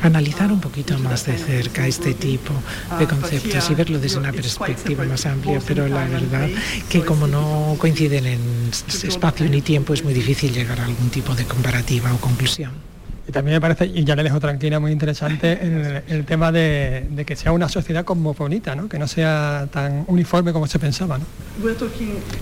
analizar 0.00 0.52
un 0.52 0.60
poquito 0.60 0.96
más 1.00 1.26
de 1.26 1.36
cerca 1.36 1.84
este 1.88 2.14
tipo 2.14 2.52
de 3.00 3.08
conceptos 3.08 3.68
y 3.68 3.74
verlo 3.74 3.98
desde 3.98 4.16
una 4.16 4.30
perspectiva 4.30 5.02
más 5.06 5.26
amplia, 5.26 5.60
pero 5.66 5.88
la 5.88 6.04
verdad 6.04 6.48
que 6.88 7.04
como 7.04 7.26
no 7.26 7.74
coinciden 7.78 8.26
en 8.26 8.70
espacio 9.02 9.48
ni 9.48 9.60
tiempo 9.60 9.92
es 9.92 10.04
muy 10.04 10.14
difícil 10.14 10.52
llegar 10.52 10.78
a 10.78 10.84
algún 10.84 11.10
tipo 11.10 11.34
de 11.34 11.46
comparativa 11.46 12.14
o 12.14 12.18
conclusión. 12.18 12.85
Y 13.28 13.32
también 13.32 13.56
me 13.56 13.60
parece, 13.60 13.86
y 13.86 14.04
ya 14.04 14.14
le 14.14 14.22
dejo 14.22 14.38
tranquila, 14.38 14.78
muy 14.78 14.92
interesante 14.92 16.02
el, 16.08 16.24
tema 16.24 16.52
de, 16.52 17.06
de, 17.10 17.24
que 17.24 17.34
sea 17.34 17.52
una 17.52 17.68
sociedad 17.68 18.04
cosmopolita, 18.04 18.76
¿no? 18.76 18.88
que 18.88 18.98
no 18.98 19.08
sea 19.08 19.68
tan 19.72 20.04
uniforme 20.06 20.52
como 20.52 20.66
se 20.66 20.78
pensaba. 20.78 21.18
¿no? 21.18 21.24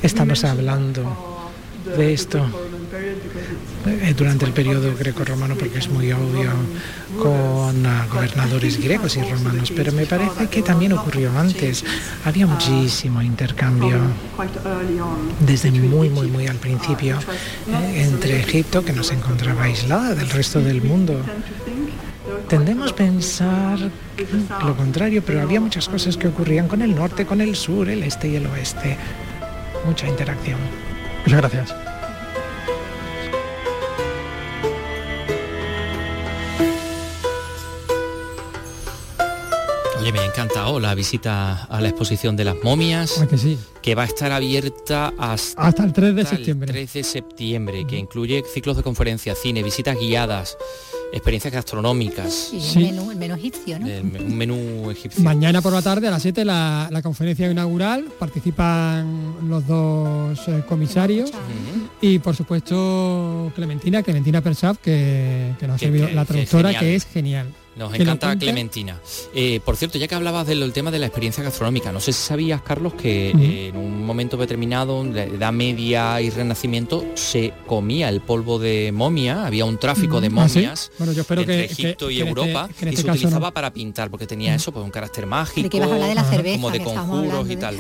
Estamos 0.03 0.45
hablando 0.45 1.34
de 1.85 2.13
esto 2.15 2.47
eh, 3.87 4.15
durante 4.17 4.45
el 4.47 4.53
periodo 4.53 4.95
greco-romano 4.97 5.57
porque 5.57 5.79
es 5.79 5.89
muy 5.89 6.11
obvio 6.13 6.51
con 7.21 7.87
ah, 7.87 8.07
gobernadores 8.11 8.83
griegos 8.83 9.17
y 9.17 9.23
romanos, 9.23 9.73
pero 9.75 9.93
me 9.93 10.07
parece 10.07 10.47
que 10.49 10.63
también 10.63 10.93
ocurrió 10.93 11.31
antes. 11.39 11.85
Había 12.25 12.47
muchísimo 12.47 13.23
intercambio 13.23 13.99
desde 15.41 15.71
muy, 15.71 16.09
muy, 16.09 16.29
muy 16.29 16.47
al 16.47 16.57
principio 16.57 17.19
eh, 17.69 18.05
entre 18.07 18.41
Egipto, 18.41 18.85
que 18.85 18.93
no 18.93 19.03
se 19.03 19.15
encontraba 19.15 19.65
aislada 19.65 20.15
del 20.15 20.31
resto 20.31 20.61
del 20.61 20.83
mundo. 20.83 21.21
Tendemos 22.49 22.93
a 22.93 22.97
pensar 22.97 23.79
lo 24.65 24.77
contrario, 24.77 25.23
pero 25.25 25.43
había 25.43 25.61
muchas 25.61 25.89
cosas 25.89 26.17
que 26.17 26.29
ocurrían 26.29 26.69
con 26.69 26.83
el 26.83 26.95
norte, 26.95 27.27
con 27.27 27.41
el 27.41 27.55
sur, 27.55 27.89
el 27.89 28.03
este 28.03 28.29
y 28.29 28.37
el 28.37 28.47
oeste. 28.47 28.97
Mucha 29.85 30.09
interacción. 30.09 30.59
Muchas 31.25 31.41
gracias. 31.41 31.94
Me 40.13 40.19
ha 40.19 40.25
encantado 40.27 40.81
la 40.81 40.95
visita 40.95 41.65
a 41.65 41.81
la 41.81 41.89
exposición 41.89 42.37
de 42.37 42.45
las 42.45 42.57
momias, 42.63 43.25
que, 43.81 43.95
va 43.95 44.03
a 44.03 44.07
estar 44.07 44.33
abierta 44.33 45.13
hasta, 45.19 45.85
el 45.85 45.93
3 45.93 46.15
de 46.15 46.27
septiembre. 46.27 46.73
3 46.73 46.93
de 46.93 47.05
septiembre, 47.05 47.87
que 47.87 47.97
incluye 47.97 48.43
ciclos 48.53 48.77
de 48.77 48.83
conferencias, 48.83 49.39
cine, 49.39 49.63
visitas 49.63 49.97
guiadas, 49.99 50.59
experiencias 51.13 51.55
gastronómicas. 51.55 52.33
Sí, 52.33 52.87
El, 52.87 52.95
menú, 53.17 53.35
egipcio, 53.35 53.79
¿no? 53.79 53.87
un 53.87 54.37
menú 54.37 54.91
egipcio. 54.91 55.23
Mañana 55.23 55.63
por 55.63 55.73
la 55.73 55.81
tarde 55.81 56.09
a 56.09 56.11
las 56.11 56.23
7 56.23 56.45
la, 56.45 57.01
conferencia 57.03 57.51
inaugural, 57.51 58.05
participan 58.19 59.49
los 59.49 59.67
dos 59.67 60.39
eh, 60.49 60.63
comisarios 60.69 61.31
y 62.01 62.19
por 62.19 62.37
supuesto 62.37 63.53
Clementina, 63.55 64.03
Clementina 64.03 64.43
Persaf, 64.43 64.79
que, 64.79 65.55
nos 65.63 65.77
ha 65.77 65.79
servido 65.79 66.09
la 66.11 66.25
traductora, 66.25 66.79
que 66.79 66.95
es 66.95 67.07
genial. 67.07 67.55
Nos 67.77 67.95
encanta 67.95 68.37
Clementina. 68.37 69.01
Eh, 69.35 69.61
por 69.65 69.77
cierto, 69.77 69.99
ya 69.99 70.07
que 70.07 70.15
hablabas 70.15 70.47
del 70.47 70.73
tema 70.73 70.91
de 70.91 70.99
la 70.99 71.07
experiencia 71.07 71.43
gastronómica, 71.43 71.93
no 71.93 72.01
sé 72.01 72.13
si 72.13 72.23
sabías, 72.23 72.63
Carlos, 72.63 72.95
que 72.95 73.31
en 73.31 73.77
un 73.77 74.05
momento 74.05 74.37
determinado, 74.37 75.05
de 75.05 75.25
Edad 75.25 75.53
Media 75.53 76.21
y 76.21 76.31
Renacimiento, 76.31 77.05
se 77.15 77.53
comía 77.67 78.09
el 78.09 78.21
polvo 78.21 78.59
de 78.59 78.93
momia, 78.93 79.47
había 79.47 79.65
un 79.65 79.79
tráfico 79.79 80.21
de 80.21 80.29
¿Ah, 80.29 80.31
momias 80.31 80.91
entre 80.99 81.65
Egipto 81.65 82.11
y 82.11 82.21
Europa, 82.21 82.69
y 82.71 82.89
este 82.89 83.03
se 83.03 83.11
utilizaba 83.11 83.51
para 83.53 83.73
pintar, 83.73 84.11
porque 84.11 84.27
tenía 84.27 84.55
eso, 84.55 84.73
pues 84.73 84.85
un 84.85 84.91
carácter 84.91 85.27
mágico, 85.27 85.81
como 85.81 86.71
de 86.71 86.83
conjuros 86.83 87.51
y 87.51 87.57
tal. 87.57 87.77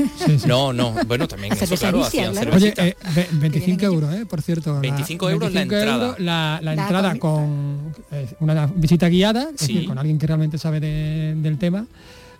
no, 0.46 0.72
no, 0.72 0.94
bueno, 1.06 1.28
también 1.28 1.52
eso, 1.52 1.74
claro, 1.76 2.04
hacían 2.04 2.36
Oye, 2.54 2.96
25 3.32 3.82
eh, 3.82 3.84
euros, 3.86 4.14
eh, 4.14 4.26
por 4.26 4.42
cierto. 4.42 4.80
25 4.80 5.30
euros 5.30 5.52
la 5.52 5.62
entrada. 5.62 6.16
la, 6.18 6.72
entrada 6.72 7.18
con 7.18 7.94
una 8.40 8.66
visita 8.74 9.08
guiada, 9.08 9.50
con 9.86 9.98
alguien 9.98 10.18
que 10.18 10.26
realmente 10.26 10.58
sabe 10.58 10.80
del 10.80 11.58
tema. 11.58 11.86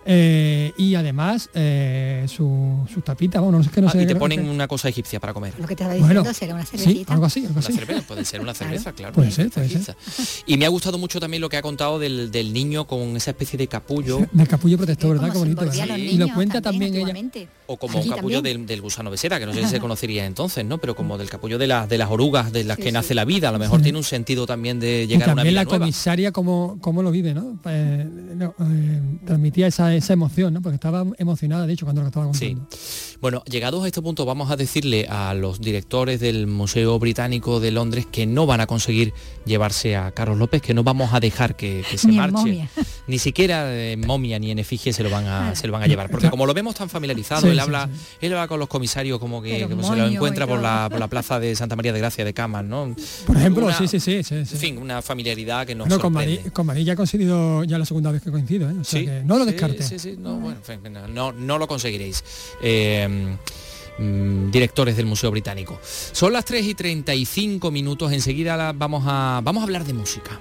Eh, 0.06 0.72
y 0.76 0.94
además 0.94 1.48
eh, 1.54 2.26
su, 2.28 2.86
su, 2.92 3.00
tapita, 3.00 3.40
bueno, 3.40 3.58
no 3.58 3.64
sé 3.64 3.70
que 3.70 3.80
no 3.80 3.88
ah, 3.88 3.92
sé. 3.92 4.02
Y 4.02 4.06
te 4.06 4.16
ponen 4.16 4.48
una 4.48 4.68
cosa 4.68 4.88
egipcia 4.88 5.18
para 5.18 5.32
comer. 5.32 5.54
Lo 5.58 5.66
que 5.66 5.74
te 5.74 5.82
estaba 5.82 5.94
diciendo 5.94 6.22
bueno, 6.22 6.34
será 6.34 6.54
una 6.54 6.66
cervecita. 6.66 6.92
Sí, 6.92 7.06
algo 7.08 7.26
así, 7.26 7.46
algo 7.46 7.58
así. 7.58 7.72
Cerveza, 7.72 8.02
puede 8.02 8.24
ser 8.24 8.40
una 8.40 8.54
cerveza, 8.54 8.92
claro. 8.92 9.14
Puede 9.14 9.30
ser, 9.30 9.50
puede 9.50 9.68
ser. 9.68 9.96
Y 10.46 10.56
me 10.56 10.66
ha 10.66 10.68
gustado 10.68 10.98
mucho 10.98 11.20
también 11.20 11.40
lo 11.40 11.48
que 11.48 11.56
ha 11.56 11.62
contado 11.62 11.98
del, 11.98 12.30
del 12.30 12.52
niño 12.52 12.86
con 12.86 13.16
esa 13.16 13.30
especie 13.30 13.58
de 13.58 13.66
capullo. 13.66 14.20
Del 14.32 14.48
capullo 14.48 14.76
protector, 14.76 15.18
¿verdad? 15.18 15.32
Qué 15.32 15.38
bonito. 15.38 15.64
Y 15.96 16.18
lo 16.18 16.32
cuenta 16.34 16.60
también, 16.60 16.94
ella. 16.94 17.14
O 17.66 17.78
como 17.78 17.98
un 17.98 18.08
capullo 18.08 18.42
del, 18.42 18.66
del, 18.66 18.82
gusano 18.82 19.10
besera, 19.10 19.38
que 19.38 19.46
no 19.46 19.54
sé 19.54 19.62
si 19.62 19.68
se 19.68 19.80
conocería 19.80 20.26
entonces, 20.26 20.64
¿no? 20.64 20.78
Pero 20.78 20.94
como 20.94 21.16
del 21.16 21.30
capullo 21.30 21.56
de, 21.56 21.66
las 21.66 21.88
de 21.88 21.96
las 21.96 22.10
orugas 22.10 22.52
de 22.52 22.64
las 22.64 22.76
que 22.76 22.92
nace 22.92 23.14
la 23.14 23.24
vida. 23.24 23.48
A 23.48 23.52
lo 23.52 23.58
mejor 23.58 23.80
tiene 23.80 23.96
un 23.96 24.04
sentido 24.04 24.46
también 24.46 24.80
de 24.80 25.06
llegar 25.06 25.30
a 25.30 25.32
una 25.32 25.42
vida 25.42 25.62
También 25.62 25.78
la 25.78 25.78
comisaria 25.78 26.32
cómo, 26.32 26.78
cómo 26.80 27.02
lo 27.02 27.10
vive, 27.10 27.32
¿no? 27.32 27.58
Pues, 27.62 28.06
transmitía 29.24 29.66
esa, 29.66 29.93
esa 29.96 30.12
emoción, 30.12 30.54
¿no? 30.54 30.62
porque 30.62 30.74
estaba 30.74 31.04
emocionada, 31.18 31.66
de 31.66 31.72
hecho, 31.72 31.86
cuando 31.86 32.02
lo 32.02 32.08
estaba 32.08 32.26
contando. 32.26 32.66
Sí. 32.70 33.16
Bueno, 33.20 33.42
llegados 33.44 33.84
a 33.84 33.86
este 33.86 34.02
punto 34.02 34.24
vamos 34.24 34.50
a 34.50 34.56
decirle 34.56 35.06
a 35.08 35.34
los 35.34 35.60
directores 35.60 36.20
del 36.20 36.46
Museo 36.46 36.98
Británico 36.98 37.60
de 37.60 37.70
Londres 37.70 38.06
que 38.10 38.26
no 38.26 38.46
van 38.46 38.60
a 38.60 38.66
conseguir 38.66 39.14
llevarse 39.46 39.96
a 39.96 40.12
Carlos 40.12 40.38
López, 40.38 40.60
que 40.60 40.74
no 40.74 40.84
vamos 40.84 41.14
a 41.14 41.20
dejar 41.20 41.56
que, 41.56 41.84
se 41.96 42.08
marche. 42.08 42.68
Ni 43.06 43.18
siquiera 43.18 43.74
en 43.74 44.06
momia 44.06 44.38
ni 44.38 44.50
en 44.50 44.58
efigie 44.58 44.92
se 44.92 45.02
lo 45.02 45.10
van 45.10 45.26
a, 45.26 45.54
se 45.54 45.66
lo 45.66 45.72
van 45.72 45.82
a 45.82 45.86
llevar. 45.86 46.10
Porque 46.10 46.30
como 46.30 46.46
lo 46.46 46.54
vemos 46.54 46.74
tan 46.74 46.88
familiarizado, 46.88 47.50
él 47.50 47.58
habla, 47.58 47.88
él 48.20 48.32
habla 48.32 48.48
con 48.48 48.58
los 48.58 48.68
comisarios 48.68 49.18
como 49.18 49.42
que, 49.42 49.60
se 49.60 49.96
lo 49.96 50.06
encuentra 50.06 50.46
por 50.46 50.60
la, 50.60 50.88
por 50.90 50.98
la, 50.98 51.08
plaza 51.08 51.38
de 51.38 51.54
Santa 51.54 51.76
María 51.76 51.92
de 51.92 51.98
Gracia 51.98 52.24
de 52.24 52.32
Camas, 52.32 52.64
¿no? 52.64 52.94
Por 53.26 53.36
ejemplo, 53.36 53.70
sí, 53.72 53.88
sí, 53.88 54.00
sí, 54.00 54.34
En 54.34 54.46
fin, 54.46 54.78
una 54.78 55.02
familiaridad 55.02 55.66
que 55.66 55.74
nos 55.74 55.88
no, 55.88 55.98
con 55.98 56.12
Marí, 56.12 56.38
con 56.52 56.66
Marí, 56.66 56.84
ya 56.84 56.94
ha 56.94 56.96
coincidido 56.96 57.64
ya 57.64 57.78
la 57.78 57.84
segunda 57.84 58.10
vez 58.10 58.22
que 58.22 58.30
coincido, 58.30 58.68
¿eh? 58.70 58.74
O 58.80 58.84
sea 58.84 59.00
que 59.00 59.22
no 59.24 59.38
lo 59.38 59.44
descarte. 59.44 59.83
Sí, 59.84 59.98
sí, 59.98 60.16
no, 60.18 60.36
bueno, 60.36 60.60
no, 61.08 61.32
no 61.32 61.58
lo 61.58 61.66
conseguiréis. 61.68 62.24
Eh, 62.62 63.36
mm, 63.98 64.50
directores 64.50 64.96
del 64.96 65.06
Museo 65.06 65.30
Británico. 65.30 65.78
Son 65.82 66.32
las 66.32 66.44
3 66.44 66.66
y 66.66 66.74
35 66.74 67.70
minutos, 67.70 68.12
enseguida 68.12 68.72
vamos 68.72 69.04
a, 69.06 69.40
vamos 69.42 69.60
a 69.60 69.64
hablar 69.64 69.84
de 69.84 69.92
música. 69.92 70.40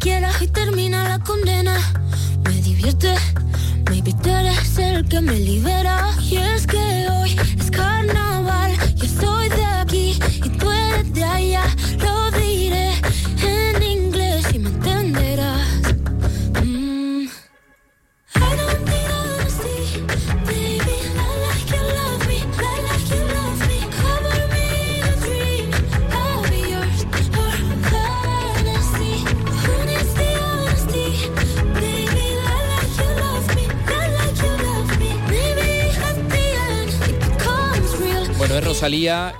quieras 0.00 0.40
y 0.40 0.48
termina 0.48 1.08
la 1.08 1.18
condena. 1.20 1.76
Me 2.44 2.54
divierte, 2.62 3.14
tú 4.22 4.30
eres 4.30 4.78
el 4.78 5.06
que 5.06 5.20
me 5.20 5.38
libera. 5.38 5.79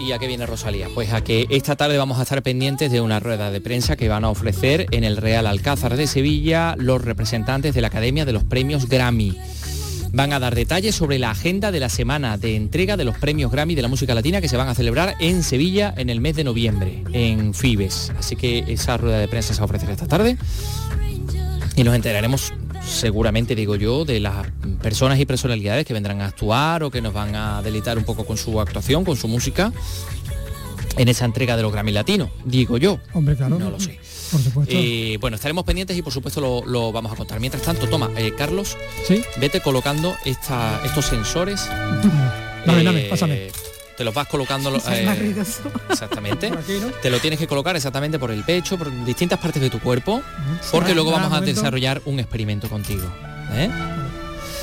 Y 0.01 0.13
a 0.13 0.19
qué 0.19 0.27
viene 0.27 0.47
Rosalía. 0.47 0.89
Pues 0.95 1.13
a 1.13 1.23
que 1.23 1.47
esta 1.51 1.77
tarde 1.77 1.99
vamos 1.99 2.19
a 2.19 2.23
estar 2.23 2.43
pendientes 2.43 2.91
de 2.91 3.01
una 3.01 3.21
rueda 3.21 3.51
de 3.51 3.61
prensa 3.61 3.97
que 3.97 4.09
van 4.09 4.25
a 4.25 4.31
ofrecer 4.31 4.87
en 4.91 5.05
el 5.05 5.17
Real 5.17 5.47
Alcázar 5.47 5.97
de 5.97 6.07
Sevilla 6.07 6.75
los 6.79 7.03
representantes 7.05 7.75
de 7.75 7.81
la 7.81 7.89
Academia 7.89 8.25
de 8.25 8.33
los 8.33 8.45
Premios 8.45 8.89
Grammy. 8.89 9.39
Van 10.13 10.33
a 10.33 10.41
dar 10.41 10.55
detalles 10.57 10.97
sobre 10.97 11.19
la 11.19 11.31
agenda 11.31 11.71
de 11.71 11.79
la 11.79 11.89
semana 11.89 12.37
de 12.37 12.57
entrega 12.57 12.97
de 12.97 13.05
los 13.05 13.17
premios 13.19 13.53
Grammy 13.53 13.77
de 13.77 13.83
la 13.83 13.89
música 13.89 14.15
latina 14.15 14.41
que 14.41 14.49
se 14.49 14.57
van 14.57 14.69
a 14.69 14.75
celebrar 14.75 15.15
en 15.21 15.45
Sevilla 15.45 15.95
en 15.97 16.11
el 16.11 16.21
mes 16.21 16.35
de 16.35 16.43
noviembre, 16.43 17.05
en 17.13 17.55
Fibes. 17.55 18.13
Así 18.19 18.35
que 18.35 18.65
esa 18.67 18.97
rueda 18.97 19.19
de 19.19 19.29
prensa 19.29 19.55
se 19.55 19.61
va 19.61 19.67
ofrecer 19.67 19.91
esta 19.91 20.09
tarde 20.09 20.37
y 21.77 21.85
nos 21.85 21.95
enteraremos 21.95 22.53
seguramente 22.91 23.55
digo 23.55 23.77
yo, 23.77 24.05
de 24.05 24.21
las 24.21 24.47
personas 24.83 25.19
y 25.19 25.27
personalidades 25.27 25.87
que 25.87 25.95
vendrán 25.95 26.21
a 26.21 26.27
actuar 26.27 26.83
o 26.83 26.91
que 26.91 27.01
nos 27.01 27.15
van 27.15 27.35
a 27.35 27.63
delitar 27.63 27.97
un 27.97 28.05
poco 28.05 28.25
con 28.25 28.37
su 28.37 28.61
actuación, 28.61 29.05
con 29.05 29.17
su 29.17 29.29
música 29.29 29.73
en 30.97 31.09
esa 31.09 31.25
entrega 31.25 31.57
de 31.57 31.63
los 31.63 31.73
Grammy 31.73 31.93
Latinos, 31.93 32.31
digo 32.45 32.77
yo. 32.77 32.99
Hombre, 33.15 33.37
claro. 33.37 33.59
No 33.59 33.71
lo 33.71 33.81
sé. 33.81 33.99
Por 34.31 34.41
supuesto. 34.41 34.75
Eh, 34.77 35.19
bueno, 35.21 35.37
estaremos 35.37 35.65
pendientes 35.65 35.97
y 35.97 36.03
por 36.03 36.13
supuesto 36.13 36.63
lo, 36.67 36.93
vamos 36.93 37.13
a 37.13 37.17
contar. 37.17 37.41
Mientras 37.41 37.63
tanto, 37.63 37.89
toma, 37.89 38.11
eh, 38.17 38.33
Carlos, 38.37 38.77
¿Sí? 39.07 39.23
vete 39.41 39.61
colocando 39.61 40.15
esta, 40.25 40.81
estos 40.85 41.07
sensores. 41.07 41.67
dame, 42.67 42.85
dame, 42.85 43.03
pásame 43.05 43.51
te 44.01 44.05
los 44.05 44.15
vas 44.15 44.29
colocando 44.29 44.75
eh, 44.91 45.35
exactamente 45.91 46.51
te 47.03 47.11
lo 47.11 47.19
tienes 47.19 47.39
que 47.39 47.47
colocar 47.47 47.77
exactamente 47.77 48.19
por 48.19 48.31
el 48.31 48.43
pecho 48.45 48.79
por 48.79 48.91
distintas 49.05 49.39
partes 49.39 49.61
de 49.61 49.69
tu 49.69 49.79
cuerpo 49.79 50.23
porque 50.73 50.95
luego 50.95 51.11
vamos 51.11 51.31
a 51.35 51.43
desarrollar 51.43 52.01
un 52.07 52.19
experimento 52.19 52.71
contigo 52.71 53.05
¿eh? 53.53 53.71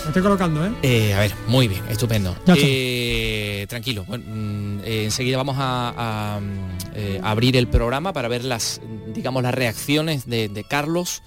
Estoy 0.07 0.21
colocando, 0.23 0.65
¿eh? 0.65 0.71
¿eh? 0.83 1.13
A 1.13 1.19
ver, 1.19 1.33
muy 1.47 1.67
bien, 1.67 1.83
estupendo. 1.89 2.33
tranquilo, 3.67 4.05
mm, 4.07 4.79
enseguida 4.85 5.38
vamos 5.38 5.57
a, 5.59 6.39
abrir 7.21 7.57
el 7.57 7.67
programa 7.67 8.13
para 8.13 8.29
ver 8.29 8.43
las, 8.43 8.81
digamos, 9.13 9.43
las 9.43 9.53
reacciones 9.53 10.25
de, 10.25 10.47
de 10.47 10.63
Carlos 10.63 11.21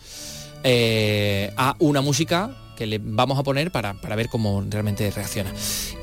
a 0.65 1.77
una 1.79 2.01
música 2.01 2.60
que 2.81 2.87
le 2.87 2.99
vamos 2.99 3.39
a 3.39 3.43
poner 3.43 3.71
para, 3.71 3.93
ver 3.93 4.31
cómo 4.31 4.65
realmente 4.67 5.11
reacciona. 5.11 5.53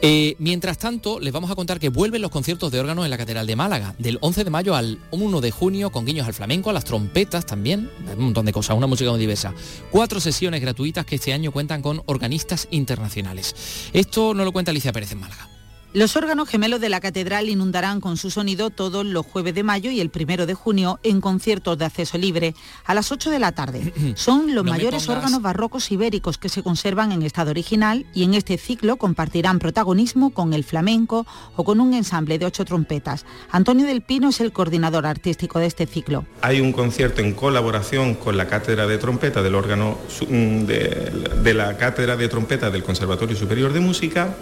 Eh, 0.04 0.36
mientras 0.38 0.78
tanto, 0.78 1.20
les 1.20 1.34
vamos 1.34 1.50
a 1.50 1.56
contar 1.56 1.80
que 1.80 1.90
vuelven 1.90 2.22
los 2.22 2.30
conciertos 2.30 2.72
de 2.72 2.80
órganos 2.80 3.04
en 3.04 3.10
la 3.10 3.18
Catedral 3.18 3.48
de 3.48 3.56
Málaga, 3.56 3.96
del 3.98 4.20
11 4.22 4.44
de 4.44 4.50
mayo 4.52 4.76
al 4.76 5.00
1 5.10 5.42
de 5.42 5.50
junio, 5.50 5.90
con 5.90 6.06
guiños 6.06 6.28
al 6.28 6.36
flamenco, 6.36 6.70
a 6.70 6.74
las 6.74 6.84
trompetas 6.84 7.48
también, 7.48 7.90
un 8.16 8.26
montón 8.26 8.46
de 8.46 8.54
cosas, 8.54 8.78
una 8.78 8.86
música 8.86 9.10
muy 9.10 9.20
diversa. 9.20 9.56
Cuatro 9.90 10.20
sesiones 10.20 10.62
gratuitas 10.62 11.04
que 11.04 11.16
este 11.16 11.34
año 11.34 11.52
cuentan 11.52 11.82
con 11.82 12.04
organistas 12.06 12.68
internacionales. 12.70 13.90
Esto 13.92 14.36
no 14.36 14.46
lo 14.46 14.52
cuenta 14.52 14.70
Alicia 14.70 14.94
Pérez 14.94 15.14
en 15.14 15.22
Málaga. 15.22 15.57
Los 15.94 16.18
órganos 16.18 16.50
gemelos 16.50 16.82
de 16.82 16.90
la 16.90 17.00
catedral 17.00 17.48
inundarán 17.48 18.02
con 18.02 18.18
su 18.18 18.30
sonido 18.30 18.70
todos 18.70 19.06
los 19.06 19.26
jueves 19.26 19.56
de 19.56 19.64
mayo 19.64 19.90
y 19.90 20.02
el 20.02 20.10
primero 20.10 20.46
de 20.46 20.54
junio 20.54 21.00
en 21.02 21.22
conciertos 21.22 21.78
de 21.78 21.86
acceso 21.86 22.18
libre 22.18 22.56
a 22.84 22.94
las 22.94 23.14
8 23.14 23.30
de 23.30 23.40
la 23.40 23.54
tarde. 23.54 23.94
Son 24.16 24.54
los 24.54 24.66
mayores 24.66 25.08
órganos 25.08 25.42
barrocos 25.42 25.90
ibéricos 25.90 26.38
que 26.38 26.50
se 26.50 26.62
conservan 26.62 27.14
en 27.14 27.24
estado 27.24 27.52
original 27.52 28.06
y 28.14 28.26
en 28.26 28.34
este 28.34 28.58
ciclo 28.58 28.98
compartirán 28.98 29.60
protagonismo 29.60 30.32
con 30.32 30.54
el 30.54 30.66
flamenco 30.66 31.26
o 31.56 31.64
con 31.64 31.80
un 31.80 31.94
ensamble 31.94 32.38
de 32.38 32.46
ocho 32.46 32.66
trompetas. 32.66 33.26
Antonio 33.50 33.88
del 33.88 34.02
Pino 34.02 34.30
es 34.30 34.42
el 34.42 34.52
coordinador 34.52 35.06
artístico 35.06 35.60
de 35.60 35.68
este 35.68 35.88
ciclo. 35.88 36.26
Hay 36.42 36.60
un 36.60 36.74
concierto 36.74 37.22
en 37.22 37.34
colaboración 37.34 38.16
con 38.16 38.36
la 38.36 38.48
cátedra 38.48 38.88
de 38.88 38.98
trompeta 38.98 39.42
del 39.42 39.56
órgano 39.56 39.98
mm, 40.30 40.66
de, 40.66 41.30
de 41.44 41.54
la 41.54 41.78
cátedra 41.78 42.18
de 42.18 42.28
trompeta 42.28 42.70
del 42.70 42.84
Conservatorio 42.84 43.38
Superior 43.38 43.72
de 43.72 43.80
Música. 43.80 44.36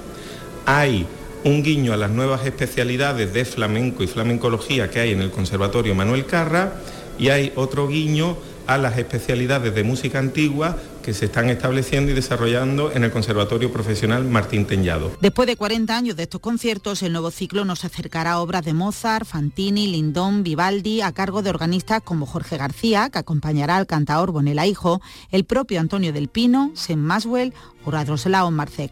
Hay 0.66 1.06
un 1.46 1.62
guiño 1.62 1.94
a 1.94 1.98
las 1.98 2.10
nuevas 2.10 2.44
especialidades 2.46 3.32
de 3.32 3.46
flamenco 3.46 4.04
y 4.04 4.08
flamencología 4.08 4.90
que 4.90 5.00
hay 5.00 5.12
en 5.12 5.22
el 5.22 5.30
Conservatorio 5.30 5.94
Manuel 5.94 6.26
Carra 6.26 6.74
y 7.20 7.30
hay 7.30 7.54
otro 7.56 7.88
guiño 7.88 8.36
a 8.66 8.80
las 8.80 8.98
especialidades 8.98 9.76
de 9.76 9.84
música 9.84 10.18
antigua 10.18 10.76
que 11.04 11.14
se 11.14 11.26
están 11.26 11.52
estableciendo 11.52 12.12
y 12.12 12.16
desarrollando 12.16 12.92
en 12.92 13.04
el 13.04 13.12
Conservatorio 13.12 13.72
Profesional 13.72 14.26
Martín 14.26 14.66
Teñado. 14.66 15.12
Después 15.22 15.46
de 15.48 15.56
40 15.56 15.96
años 15.96 16.16
de 16.16 16.24
estos 16.24 16.42
conciertos, 16.42 17.04
el 17.04 17.12
nuevo 17.12 17.30
ciclo 17.30 17.64
nos 17.64 17.86
acercará 17.86 18.32
a 18.32 18.40
obras 18.40 18.66
de 18.66 18.74
Mozart, 18.74 19.28
Fantini, 19.28 19.86
Lindón, 19.86 20.42
Vivaldi, 20.42 21.02
a 21.02 21.12
cargo 21.12 21.44
de 21.44 21.52
organistas 21.52 22.02
como 22.02 22.26
Jorge 22.26 22.58
García, 22.58 23.12
que 23.12 23.20
acompañará 23.20 23.78
al 23.78 23.86
cantaor 23.86 24.32
Bonela 24.32 24.66
Hijo, 24.66 25.00
el 25.30 25.46
propio 25.46 25.80
Antonio 25.80 26.12
del 26.12 26.28
Pino, 26.28 26.72
Sen 26.74 27.00
Maswell 27.00 27.54
o 27.86 27.92
Radroslao 27.92 28.50
Marcek. 28.50 28.92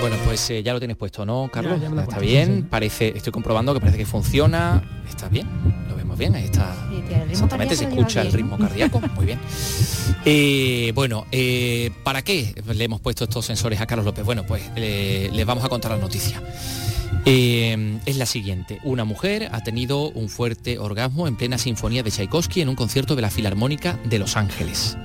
Bueno, 0.00 0.16
pues 0.24 0.48
eh, 0.48 0.62
ya 0.62 0.72
lo 0.72 0.78
tienes 0.78 0.96
puesto, 0.96 1.26
¿no, 1.26 1.50
Carlos? 1.52 1.78
está 1.82 2.18
bien, 2.18 2.66
parece, 2.70 3.12
estoy 3.14 3.32
comprobando 3.32 3.74
que 3.74 3.80
parece 3.80 3.98
que 3.98 4.06
funciona. 4.06 4.82
Está 5.06 5.28
bien, 5.28 5.46
lo 5.90 5.94
vemos 5.94 6.16
bien, 6.16 6.34
ahí 6.34 6.44
está. 6.44 6.74
Exactamente, 7.28 7.76
se 7.76 7.84
escucha 7.84 8.22
el 8.22 8.32
ritmo 8.32 8.56
cardíaco, 8.56 9.00
muy 9.14 9.26
bien. 9.26 9.38
Eh, 10.26 10.92
bueno, 10.94 11.24
eh, 11.32 11.92
¿para 12.04 12.20
qué 12.20 12.54
le 12.74 12.84
hemos 12.84 13.00
puesto 13.00 13.24
estos 13.24 13.46
sensores 13.46 13.80
a 13.80 13.86
Carlos 13.86 14.04
López? 14.04 14.22
Bueno, 14.22 14.44
pues 14.44 14.62
les 14.76 15.46
vamos 15.46 15.64
a 15.64 15.70
contar 15.70 15.92
la 15.92 15.96
noticia. 15.96 16.42
es 17.24 18.16
la 18.16 18.26
siguiente. 18.26 18.80
Una 18.84 19.04
mujer 19.04 19.48
ha 19.50 19.62
tenido 19.62 20.10
un 20.10 20.28
fuerte 20.28 20.78
orgasmo 20.78 21.26
en 21.26 21.36
plena 21.36 21.56
sinfonía 21.56 22.02
de 22.02 22.10
Tchaikovsky 22.10 22.60
en 22.60 22.68
un 22.68 22.76
concierto 22.76 23.16
de 23.16 23.22
la 23.22 23.30
Filarmónica 23.30 23.98
de 24.04 24.18
Los 24.18 24.36
Ángeles. 24.36 24.98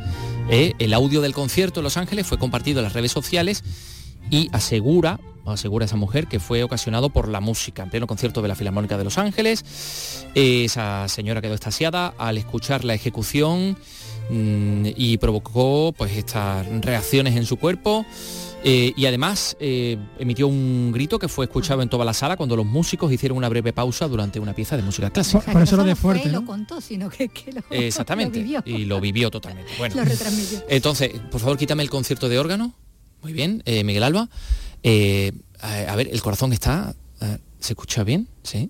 el 0.49 0.93
audio 0.93 1.21
del 1.21 1.33
concierto 1.33 1.79
en 1.79 1.85
Los 1.85 1.95
Ángeles 1.95 2.27
fue 2.27 2.37
compartido 2.37 2.79
en 2.79 2.83
las 2.83 2.93
redes 2.93 3.13
sociales 3.13 3.63
y 4.29 4.49
asegura 4.51 5.19
asegura 5.53 5.85
esa 5.85 5.95
mujer 5.95 6.27
que 6.27 6.39
fue 6.39 6.63
ocasionado 6.63 7.09
por 7.09 7.27
la 7.27 7.39
música 7.39 7.83
en 7.83 7.89
pleno 7.89 8.07
concierto 8.07 8.41
de 8.41 8.47
la 8.47 8.55
Filarmónica 8.55 8.97
de 8.97 9.03
Los 9.03 9.17
Ángeles. 9.17 10.25
Esa 10.33 11.07
señora 11.07 11.41
quedó 11.41 11.53
estasiada 11.53 12.13
al 12.17 12.37
escuchar 12.37 12.83
la 12.83 12.93
ejecución 12.93 13.77
mm, 14.29 14.87
y 14.95 15.17
provocó 15.17 15.93
pues 15.95 16.13
estas 16.13 16.65
reacciones 16.81 17.35
en 17.35 17.45
su 17.45 17.57
cuerpo. 17.57 18.05
Eh, 18.67 18.93
y 18.97 19.05
además 19.05 19.55
eh, 19.59 19.95
emitió 20.17 20.47
un 20.47 20.91
grito 20.91 21.19
que 21.19 21.27
fue 21.27 21.45
escuchado 21.45 21.83
en 21.83 21.89
toda 21.89 22.03
la 22.03 22.15
sala 22.15 22.35
cuando 22.35 22.55
los 22.55 22.65
músicos 22.65 23.11
hicieron 23.11 23.37
una 23.37 23.47
breve 23.47 23.73
pausa 23.73 24.07
durante 24.07 24.39
una 24.39 24.55
pieza 24.55 24.75
de 24.75 24.81
música 24.81 25.11
clásica. 25.11 25.51
Por, 25.51 25.61
eso 25.61 25.77
lo 25.77 25.83
de 25.83 25.95
fuerte. 25.95 26.31
Lo 26.31 26.43
contó, 26.43 26.81
sino 26.81 27.07
que, 27.11 27.29
lo, 27.53 27.61
Exactamente. 27.69 28.43
Y 28.65 28.85
lo 28.85 28.99
vivió 28.99 29.29
totalmente. 29.29 29.71
Bueno, 29.77 30.01
entonces, 30.69 31.11
por 31.29 31.41
favor, 31.41 31.57
quítame 31.57 31.83
el 31.83 31.91
concierto 31.91 32.27
de 32.27 32.39
órgano. 32.39 32.73
Muy 33.25 33.33
bien, 33.33 33.63
eh, 33.65 33.83
Miguel 33.83 34.03
Alba. 34.03 34.29
a 34.83 35.95
ver, 35.95 36.09
el 36.11 36.21
corazón 36.21 36.53
está. 36.53 36.93
¿Se 37.59 37.73
escucha 37.73 38.03
bien? 38.03 38.27
Sí. 38.43 38.69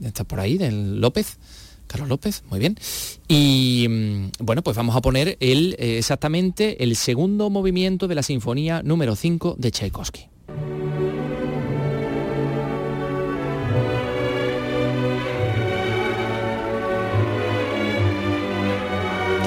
Está 0.00 0.22
por 0.22 0.38
ahí, 0.38 0.58
del 0.58 1.00
López. 1.00 1.38
Carlos 1.88 2.08
López, 2.08 2.44
muy 2.48 2.60
bien. 2.60 2.78
Y 3.26 3.88
mm, 3.90 4.44
bueno, 4.44 4.62
pues 4.62 4.76
vamos 4.76 4.94
a 4.94 5.00
poner 5.00 5.36
el, 5.40 5.74
eh, 5.80 5.98
exactamente 5.98 6.84
el 6.84 6.94
segundo 6.94 7.50
movimiento 7.50 8.06
de 8.06 8.14
la 8.14 8.22
Sinfonía 8.22 8.80
número 8.84 9.16
5 9.16 9.56
de 9.58 9.72
Tchaikovsky. 9.72 10.28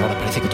Ahora 0.01 0.19
parece 0.19 0.41
que 0.41 0.49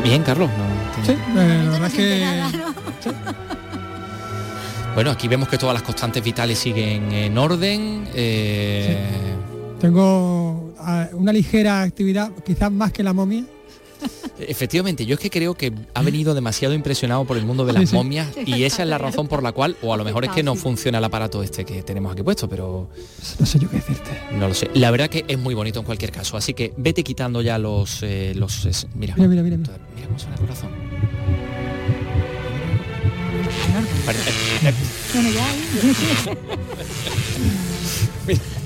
normal. 0.00 0.10
bien, 0.10 0.22
Carlos? 0.22 0.50
sí, 1.04 1.12
eh, 1.12 1.62
la 1.64 1.70
verdad 1.70 1.90
que... 1.92 2.24
Bueno, 4.94 5.12
aquí 5.12 5.28
vemos 5.28 5.48
que 5.48 5.58
todas 5.58 5.74
las 5.74 5.82
constantes 5.84 6.24
vitales 6.24 6.58
siguen 6.58 7.12
en 7.12 7.38
orden. 7.38 8.08
Eh, 8.14 8.98
Tengo 9.80 10.74
ah, 10.80 11.06
una 11.12 11.32
ligera 11.32 11.82
actividad, 11.82 12.32
quizás 12.44 12.72
más 12.72 12.90
que 12.90 13.04
la 13.04 13.12
momia, 13.12 13.44
Efectivamente, 14.38 15.04
yo 15.04 15.14
es 15.14 15.20
que 15.20 15.30
creo 15.30 15.54
que 15.54 15.72
ha 15.94 16.02
venido 16.02 16.34
demasiado 16.34 16.74
impresionado 16.74 17.24
por 17.24 17.36
el 17.36 17.44
mundo 17.44 17.66
de 17.66 17.72
las 17.72 17.92
momias 17.92 18.28
y 18.46 18.62
esa 18.64 18.82
es 18.82 18.88
la 18.88 18.98
razón 18.98 19.28
por 19.28 19.42
la 19.42 19.52
cual, 19.52 19.76
o 19.82 19.92
a 19.92 19.96
lo 19.96 20.04
mejor 20.04 20.24
es 20.24 20.30
que 20.30 20.42
no 20.42 20.54
funciona 20.54 20.98
el 20.98 21.04
aparato 21.04 21.42
este 21.42 21.64
que 21.64 21.82
tenemos 21.82 22.12
aquí 22.12 22.22
puesto, 22.22 22.48
pero... 22.48 22.88
No 23.38 23.46
sé 23.46 23.58
yo 23.58 23.68
qué 23.68 23.76
decirte. 23.76 24.10
No 24.32 24.48
lo 24.48 24.54
sé. 24.54 24.70
La 24.74 24.90
verdad 24.90 25.08
que 25.08 25.24
es 25.26 25.38
muy 25.38 25.54
bonito 25.54 25.80
en 25.80 25.86
cualquier 25.86 26.12
caso, 26.12 26.36
así 26.36 26.54
que 26.54 26.72
vete 26.76 27.02
quitando 27.02 27.42
ya 27.42 27.58
los... 27.58 28.02
Eh, 28.02 28.32
los 28.36 28.86
mira, 28.94 29.14
mira, 29.16 29.28
mira, 29.28 29.42
mira. 29.42 29.56
Mira 29.94 30.06
cómo 30.06 30.18
suena 30.18 30.34
el 30.36 30.40
corazón. 30.40 30.70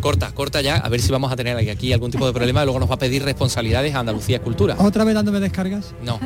corta, 0.00 0.32
corta 0.32 0.60
ya, 0.60 0.76
a 0.76 0.88
ver 0.88 1.00
si 1.00 1.10
vamos 1.10 1.32
a 1.32 1.36
tener 1.36 1.56
aquí 1.70 1.92
algún 1.92 2.10
tipo 2.10 2.26
de 2.26 2.32
problema 2.32 2.62
y 2.62 2.64
luego 2.64 2.80
nos 2.80 2.90
va 2.90 2.94
a 2.94 2.98
pedir 2.98 3.22
responsabilidades 3.24 3.94
a 3.94 4.00
Andalucía 4.00 4.36
Escultura. 4.36 4.76
¿Otra 4.78 5.04
vez 5.04 5.14
dándome 5.14 5.40
descargas? 5.40 5.94
No. 6.02 6.18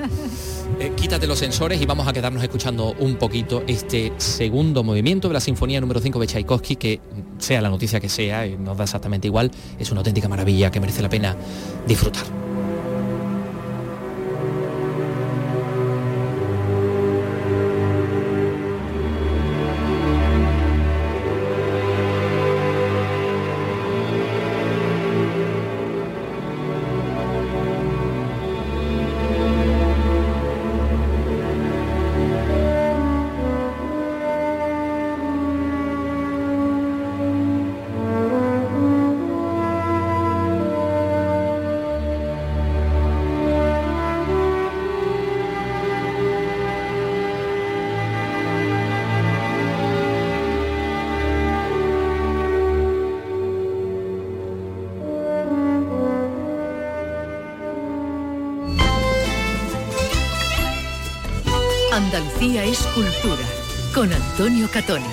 Eh, 0.81 0.93
quítate 0.97 1.27
los 1.27 1.39
sensores 1.39 1.81
y 1.81 1.87
vamos 1.87 2.09
a 2.09 2.13
quedarnos 2.13 2.43
escuchando 2.43 2.95
un 2.99 3.17
poquito 3.17 3.63
este 3.67 4.13
segundo 4.17 4.83
movimiento 4.83 5.29
de 5.29 5.35
la 5.35 5.41
Sinfonía 5.41 5.81
número 5.81 6.01
5 6.01 6.19
de 6.19 6.27
Tchaikovsky, 6.27 6.77
que 6.77 7.01
sea 7.39 7.61
la 7.61 7.69
noticia 7.69 8.01
que 8.01 8.09
sea, 8.09 8.47
y 8.47 8.57
nos 8.57 8.77
da 8.77 8.85
exactamente 8.85 9.29
igual, 9.29 9.51
es 9.79 9.91
una 9.91 10.01
auténtica 10.01 10.29
maravilla 10.29 10.71
que 10.71 10.81
merece 10.81 11.03
la 11.03 11.09
pena 11.09 11.37
disfrutar. 11.87 12.25
Antonio 64.45 64.71
Catoni. 64.71 65.07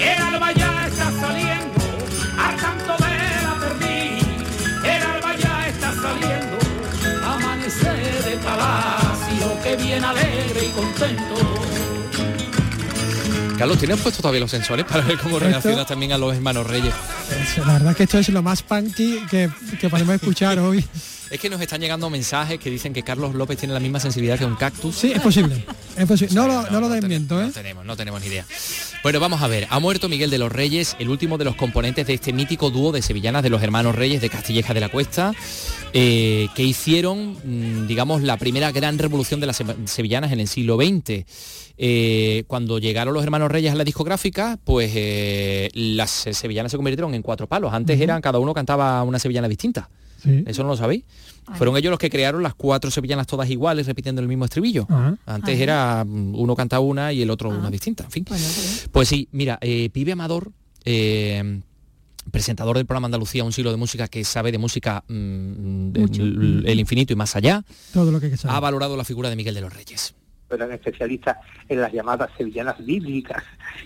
El 0.00 0.20
alba 0.20 0.52
ya 0.54 0.86
está 0.88 1.12
saliendo 1.20 1.80
al 2.36 2.56
canto 2.56 2.96
de 2.96 3.42
la 3.44 3.56
perdiz. 3.60 4.24
El 4.82 5.02
alba 5.04 5.36
ya 5.36 5.68
está 5.68 5.94
saliendo, 5.94 6.58
amanecer 7.24 8.24
de 8.24 8.36
palacio 8.38 9.62
que 9.62 9.76
viene 9.76 10.04
alegre 10.04 10.66
y 10.66 10.70
contento. 10.70 11.34
Carlos, 13.56 13.78
¿tienes 13.78 14.00
puesto 14.00 14.20
todavía 14.20 14.40
los 14.40 14.50
sensores 14.50 14.84
para 14.84 15.04
ver 15.04 15.18
cómo 15.18 15.38
reacciona 15.38 15.84
también 15.86 16.10
a 16.10 16.18
los 16.18 16.34
hermanos 16.34 16.66
Reyes? 16.66 16.92
La 17.64 17.74
verdad 17.74 17.94
que 17.94 18.02
esto 18.02 18.18
es 18.18 18.30
lo 18.30 18.42
más 18.42 18.62
punky 18.62 19.20
que, 19.30 19.48
que 19.80 19.88
podemos 19.88 20.16
escuchar 20.16 20.58
hoy. 20.58 20.84
Es 21.30 21.38
que 21.38 21.48
nos 21.48 21.60
están 21.60 21.80
llegando 21.80 22.10
mensajes 22.10 22.58
que 22.58 22.68
dicen 22.68 22.92
que 22.92 23.04
Carlos 23.04 23.36
López 23.36 23.58
tiene 23.58 23.74
la 23.74 23.80
misma 23.80 24.00
sensibilidad 24.00 24.36
que 24.36 24.44
un 24.44 24.56
cactus. 24.56 24.96
Sí, 24.96 25.12
es 25.12 25.20
posible. 25.20 25.64
No, 26.32 26.46
lo, 26.46 26.70
no, 26.70 26.80
lo 26.80 26.88
desmiento, 26.88 27.40
¿eh? 27.40 27.46
No 27.46 27.52
tenemos, 27.52 27.84
no 27.84 27.96
tenemos 27.96 28.20
ni 28.20 28.28
idea. 28.28 28.44
Bueno, 29.02 29.20
vamos 29.20 29.42
a 29.42 29.48
ver. 29.48 29.66
Ha 29.70 29.78
muerto 29.80 30.08
Miguel 30.08 30.30
de 30.30 30.38
los 30.38 30.52
Reyes, 30.52 30.96
el 30.98 31.08
último 31.08 31.38
de 31.38 31.44
los 31.44 31.56
componentes 31.56 32.06
de 32.06 32.14
este 32.14 32.32
mítico 32.32 32.70
dúo 32.70 32.92
de 32.92 33.02
sevillanas 33.02 33.42
de 33.42 33.50
los 33.50 33.62
hermanos 33.62 33.94
Reyes 33.94 34.20
de 34.20 34.28
Castilleja 34.28 34.74
de 34.74 34.80
la 34.80 34.88
Cuesta, 34.88 35.32
eh, 35.92 36.48
que 36.54 36.62
hicieron, 36.62 37.36
mm, 37.44 37.86
digamos, 37.86 38.22
la 38.22 38.36
primera 38.36 38.72
gran 38.72 38.98
revolución 38.98 39.40
de 39.40 39.46
las 39.46 39.62
sevillanas 39.84 40.32
en 40.32 40.40
el 40.40 40.48
siglo 40.48 40.76
XX. 40.76 41.24
Eh, 41.78 42.44
cuando 42.46 42.78
llegaron 42.78 43.14
los 43.14 43.22
hermanos 43.22 43.50
Reyes 43.50 43.72
a 43.72 43.76
la 43.76 43.84
discográfica, 43.84 44.58
pues 44.64 44.90
eh, 44.94 45.70
las 45.74 46.10
sevillanas 46.10 46.72
se 46.72 46.78
convirtieron 46.78 47.14
en 47.14 47.22
cuatro 47.22 47.46
palos. 47.46 47.72
Antes 47.72 48.00
eran, 48.00 48.20
cada 48.20 48.38
uno 48.38 48.54
cantaba 48.54 49.02
una 49.02 49.18
sevillana 49.18 49.48
distinta. 49.48 49.88
¿Eso 50.24 50.62
no 50.62 50.70
lo 50.70 50.76
sabéis? 50.76 51.04
Fueron 51.54 51.76
ellos 51.76 51.90
los 51.90 51.98
que 51.98 52.10
crearon 52.10 52.42
las 52.42 52.54
cuatro 52.54 52.90
sevillanas 52.90 53.26
todas 53.26 53.48
iguales, 53.48 53.86
repitiendo 53.86 54.20
el 54.20 54.28
mismo 54.28 54.44
estribillo. 54.44 54.86
Antes 55.26 55.60
era 55.60 56.04
mm, 56.04 56.34
uno 56.34 56.56
canta 56.56 56.80
una 56.80 57.12
y 57.12 57.22
el 57.22 57.30
otro 57.30 57.50
una 57.50 57.70
distinta. 57.70 58.04
En 58.04 58.10
fin. 58.10 58.24
pues 58.90 59.08
sí, 59.08 59.28
mira, 59.32 59.58
eh, 59.60 59.88
Pibe 59.90 60.12
Amador, 60.12 60.50
eh, 60.84 61.60
presentador 62.30 62.76
del 62.76 62.86
programa 62.86 63.06
Andalucía, 63.06 63.44
un 63.44 63.52
siglo 63.52 63.70
de 63.70 63.76
música 63.76 64.08
que 64.08 64.24
sabe 64.24 64.50
de 64.50 64.58
música 64.58 65.04
mm, 65.06 65.90
el, 65.94 66.80
infinito 66.80 67.12
y 67.12 67.16
más 67.16 67.36
allá, 67.36 67.62
Todo 67.92 68.10
lo 68.10 68.20
que 68.20 68.34
ha 68.44 68.60
valorado 68.60 68.96
la 68.96 69.04
figura 69.04 69.30
de 69.30 69.36
Miguel 69.36 69.54
de 69.54 69.60
los 69.60 69.72
Reyes. 69.72 70.14
Eran 70.50 70.72
especialistas 70.72 71.38
en 71.68 71.80
las 71.80 71.92
llamadas 71.92 72.30
sevillanas 72.36 72.84
bíblicas. 72.84 73.42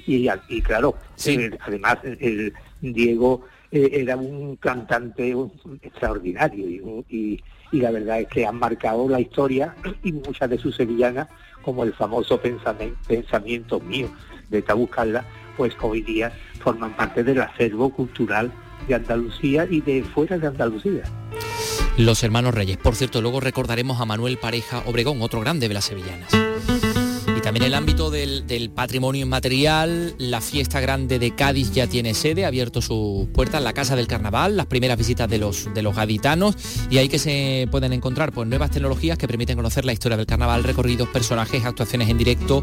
Y, 0.06 0.28
claro, 0.62 0.94
eh, 1.24 1.50
además 1.60 1.98
el 2.04 2.52
Diego 2.80 3.46
eh, 3.70 3.90
era 3.92 4.16
un 4.16 4.56
cantante 4.56 5.34
extraordinario 5.82 7.04
y, 7.08 7.40
la 7.72 7.92
verdad 7.92 8.20
es 8.20 8.26
que 8.26 8.44
han 8.44 8.58
marcado 8.58 9.08
la 9.08 9.20
historia 9.20 9.76
y 10.02 10.12
muchas 10.12 10.50
de 10.50 10.58
sus 10.58 10.74
sevillanas, 10.74 11.28
como 11.62 11.84
el 11.84 11.92
famoso 11.94 12.40
pensamiento, 12.40 13.80
mío 13.80 14.08
de 14.48 14.62
Tabuscarla, 14.62 15.24
pues 15.56 15.74
hoy 15.80 16.02
día 16.02 16.32
forman 16.60 16.96
parte 16.96 17.22
del 17.22 17.40
acervo 17.40 17.90
cultural 17.90 18.50
de 18.88 18.94
Andalucía 18.94 19.66
y 19.70 19.80
de 19.80 20.02
fuera 20.02 20.38
de 20.38 20.48
Andalucía. 20.48 21.02
Los 21.96 22.22
hermanos 22.24 22.54
Reyes. 22.54 22.78
Por 22.78 22.96
cierto, 22.96 23.20
luego 23.20 23.40
recordaremos 23.40 24.00
a 24.00 24.06
Manuel 24.06 24.38
Pareja 24.38 24.82
Obregón, 24.86 25.22
otro 25.22 25.40
grande 25.40 25.68
de 25.68 25.74
las 25.74 25.84
sevillanas 25.84 26.30
Y 27.40 27.42
también 27.42 27.64
el 27.64 27.74
ámbito 27.74 28.10
del, 28.10 28.70
patrimonio 28.74 29.22
inmaterial, 29.22 30.14
la 30.18 30.42
fiesta 30.42 30.78
grande 30.78 31.18
de 31.18 31.34
Cádiz 31.34 31.72
ya 31.72 31.86
tiene 31.86 32.12
sede, 32.12 32.44
ha 32.44 32.48
abierto 32.48 32.82
sus 32.82 33.28
puertas, 33.28 33.62
la 33.62 33.72
Casa 33.72 33.96
del 33.96 34.06
Carnaval, 34.06 34.58
las 34.58 34.66
primeras 34.66 34.98
visitas 34.98 35.26
de 35.26 35.38
los, 35.38 35.72
de 35.72 35.80
los 35.80 35.96
gaditanos 35.96 36.54
y 36.90 36.98
ahí 36.98 37.08
que 37.08 37.18
se 37.18 37.66
pueden 37.70 37.94
encontrar 37.94 38.30
pues, 38.32 38.46
nuevas 38.46 38.70
tecnologías 38.70 39.16
que 39.16 39.26
permiten 39.26 39.56
conocer 39.56 39.86
la 39.86 39.94
historia 39.94 40.18
del 40.18 40.26
carnaval, 40.26 40.64
recorridos, 40.64 41.08
personajes, 41.08 41.64
actuaciones 41.64 42.10
en 42.10 42.18
directo. 42.18 42.62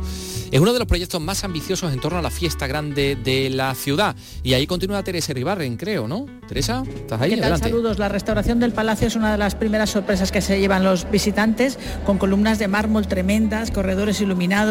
Es 0.51 0.59
uno 0.59 0.73
de 0.73 0.79
los 0.79 0.87
proyectos 0.87 1.19
más 1.21 1.43
ambiciosos 1.43 1.91
en 1.91 1.99
torno 1.99 2.19
a 2.19 2.21
la 2.21 2.29
fiesta 2.29 2.67
grande 2.67 3.15
de 3.15 3.49
la 3.49 3.73
ciudad. 3.73 4.15
Y 4.43 4.53
ahí 4.53 4.67
continúa 4.67 5.03
Teresa 5.03 5.33
Ribarren, 5.33 5.77
creo, 5.77 6.07
¿no? 6.07 6.27
Teresa, 6.47 6.83
¿estás 6.95 7.19
ahí? 7.19 7.35
Saludos. 7.57 7.97
La 7.97 8.09
restauración 8.09 8.59
del 8.59 8.73
palacio 8.73 9.07
es 9.07 9.15
una 9.15 9.31
de 9.31 9.39
las 9.39 9.55
primeras 9.55 9.89
sorpresas 9.89 10.31
que 10.31 10.41
se 10.41 10.59
llevan 10.59 10.83
los 10.83 11.09
visitantes, 11.09 11.79
con 12.05 12.19
columnas 12.19 12.59
de 12.59 12.67
mármol 12.67 13.07
tremendas, 13.07 13.71
corredores 13.71 14.21
iluminados, 14.21 14.66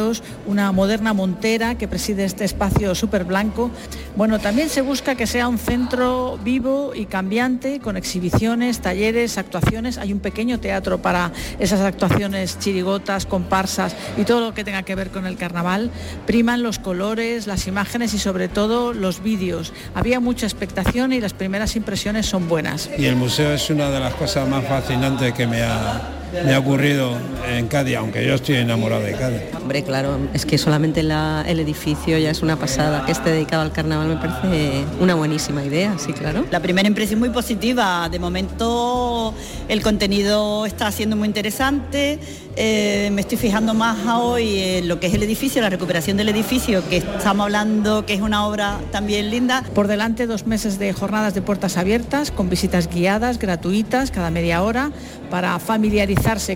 una 0.47 0.73
moderna 0.73 1.13
montera 1.13 1.77
que 1.77 1.89
preside 1.89 2.25
este 2.25 2.45
espacio 2.45 2.95
súper 2.95 3.25
blanco. 3.25 3.71
Bueno, 4.15 4.39
también 4.39 4.69
se 4.69 4.83
busca 4.83 5.15
que 5.15 5.27
sea 5.27 5.49
un 5.49 5.59
centro 5.59 6.39
vivo 6.43 6.93
y 6.95 7.07
cambiante, 7.07 7.81
con 7.81 7.97
exhibiciones, 7.97 8.81
talleres, 8.81 9.39
actuaciones. 9.39 9.99
Hay 9.99 10.13
un 10.13 10.21
pequeño 10.21 10.61
teatro 10.61 11.01
para 11.01 11.33
esas 11.59 11.81
actuaciones 11.81 12.59
chirigotas, 12.59 13.27
comparsas 13.27 13.95
y 14.17 14.25
todo 14.25 14.41
lo 14.41 14.55
que 14.55 14.65
tenga 14.65 14.83
que 14.83 14.95
ver 14.95 15.11
con 15.11 15.27
el 15.27 15.37
carnaval. 15.37 15.91
Priman 16.27 16.63
los 16.63 16.79
colores, 16.79 17.47
las 17.47 17.67
imágenes 17.67 18.15
y 18.15 18.19
sobre 18.19 18.49
todo 18.49 18.93
los 18.93 19.23
vídeos. 19.23 19.73
Había 19.95 20.21
mucha 20.21 20.47
expectación 20.47 21.13
y 21.13 21.21
las 21.21 21.33
primeras 21.33 21.77
impresiones 21.77 22.27
son 22.27 22.49
buenas. 22.49 22.91
Y 22.99 23.07
el 23.07 23.17
museo 23.17 23.53
es 23.53 23.71
una 23.71 23.91
de 23.91 24.01
las 24.01 24.15
cosas 24.15 24.49
más 24.49 24.65
fascinantes 24.65 25.33
que 25.33 25.47
me 25.47 25.63
ha 25.63 26.26
me 26.33 26.55
ha 26.55 26.59
ocurrido 26.59 27.17
en 27.49 27.69
Cádiz, 27.69 27.97
aunque 27.97 28.27
yo 28.27 28.35
estoy 28.35 28.57
enamorado 28.57 29.03
de 29.03 29.13
Cádiz. 29.13 29.41
Hombre, 29.61 29.83
claro, 29.83 30.19
es 30.35 30.47
que 30.47 30.59
solamente 30.59 31.01
el 31.01 31.61
edificio 31.61 32.19
ya 32.19 32.31
es 32.31 32.43
una 32.43 32.57
pasada. 32.57 33.05
Que 33.05 33.13
esté 33.13 33.31
dedicado 33.31 33.63
al 33.63 33.73
carnaval 33.73 34.09
me 34.09 34.17
parece 34.17 34.85
una 35.01 35.15
buenísima 35.15 35.65
idea, 35.65 35.97
sí, 35.99 36.13
claro. 36.13 36.45
La 36.51 36.61
primera 36.61 36.89
impresión 36.89 37.21
muy 37.21 37.31
positiva. 37.31 38.09
De 38.09 38.19
momento 38.19 39.35
el 39.69 39.83
contenido 39.83 40.67
está 40.67 40.91
siendo 40.93 41.17
muy 41.17 41.29
interesante. 41.29 42.19
Eh, 42.59 43.11
me 43.13 43.21
estoy 43.21 43.37
fijando 43.37 43.75
más 43.75 43.99
hoy 44.07 44.59
en 44.59 44.89
lo 44.89 44.99
que 44.99 45.09
es 45.09 45.15
el 45.15 45.23
edificio, 45.23 45.61
la 45.61 45.69
recuperación 45.69 46.17
del 46.17 46.31
edificio, 46.31 46.83
que 46.89 46.99
estamos 46.99 47.45
hablando 47.45 48.07
que 48.07 48.15
es 48.15 48.23
una 48.23 48.47
obra 48.47 48.79
también 48.93 49.31
linda. 49.31 49.63
Por 49.75 49.89
delante 49.89 50.27
dos 50.27 50.47
meses 50.47 50.79
de 50.79 50.93
jornadas 50.95 51.35
de 51.35 51.43
puertas 51.43 51.77
abiertas, 51.77 52.31
con 52.31 52.49
visitas 52.49 52.89
guiadas, 52.89 53.39
gratuitas, 53.39 54.11
cada 54.11 54.31
media 54.31 54.63
hora, 54.63 54.91
para 55.31 55.59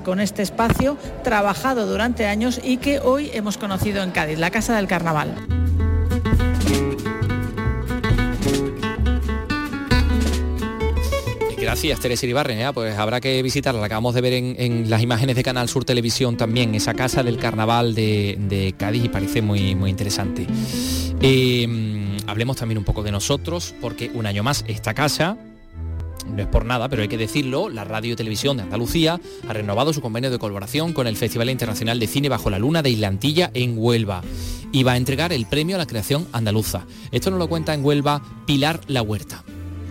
con 0.02 0.20
este 0.20 0.42
espacio, 0.42 0.96
trabajado 1.22 1.86
durante 1.86 2.26
años 2.26 2.60
y 2.62 2.78
que 2.78 2.98
hoy 2.98 3.30
hemos 3.34 3.56
conocido 3.56 4.02
en 4.02 4.10
Cádiz, 4.10 4.38
la 4.38 4.50
Casa 4.50 4.76
del 4.76 4.86
Carnaval. 4.86 5.34
Gracias, 11.58 12.00
Teresa 12.00 12.26
Iribarren. 12.26 12.74
Pues 12.74 12.98
habrá 12.98 13.20
que 13.20 13.42
visitarla. 13.42 13.80
La 13.80 13.86
acabamos 13.86 14.14
de 14.14 14.20
ver 14.20 14.32
en, 14.32 14.90
las 14.90 15.02
imágenes 15.02 15.36
de 15.36 15.42
Canal 15.44 15.68
Sur 15.68 15.84
Televisión 15.84 16.36
también, 16.36 16.74
esa 16.74 16.94
casa 16.94 17.22
del 17.22 17.38
carnaval 17.38 17.94
de, 17.94 18.74
Cádiz 18.76 19.04
y 19.04 19.08
parece 19.08 19.40
muy, 19.40 19.74
muy 19.76 19.90
interesante. 19.90 20.46
Eh, 21.22 22.18
hablemos 22.26 22.56
también 22.56 22.78
un 22.78 22.84
poco 22.84 23.02
de 23.02 23.12
nosotros, 23.12 23.74
porque 23.80 24.10
un 24.14 24.26
año 24.26 24.42
más 24.42 24.64
esta 24.66 24.94
casa, 24.94 25.36
no 26.34 26.42
es 26.42 26.48
por 26.48 26.64
nada, 26.64 26.88
pero 26.88 27.02
hay 27.02 27.08
que 27.08 27.18
decirlo, 27.18 27.68
la 27.68 27.84
Radio 27.84 28.12
y 28.12 28.16
Televisión 28.16 28.56
de 28.56 28.62
Andalucía 28.64 29.20
ha 29.48 29.52
renovado 29.52 29.92
su 29.92 30.00
convenio 30.00 30.30
de 30.30 30.38
colaboración 30.38 30.92
con 30.92 31.06
el 31.06 31.16
Festival 31.16 31.50
Internacional 31.50 31.98
de 31.98 32.06
Cine 32.06 32.28
Bajo 32.28 32.50
la 32.50 32.58
Luna 32.58 32.82
de 32.82 32.90
Islantilla 32.90 33.50
en 33.54 33.74
Huelva 33.76 34.22
y 34.72 34.82
va 34.82 34.92
a 34.92 34.96
entregar 34.96 35.32
el 35.32 35.46
premio 35.46 35.76
a 35.76 35.78
la 35.78 35.86
creación 35.86 36.26
andaluza. 36.32 36.86
Esto 37.10 37.30
nos 37.30 37.38
lo 37.38 37.48
cuenta 37.48 37.74
en 37.74 37.84
Huelva 37.84 38.22
Pilar 38.46 38.80
La 38.86 39.02
Huerta. 39.02 39.44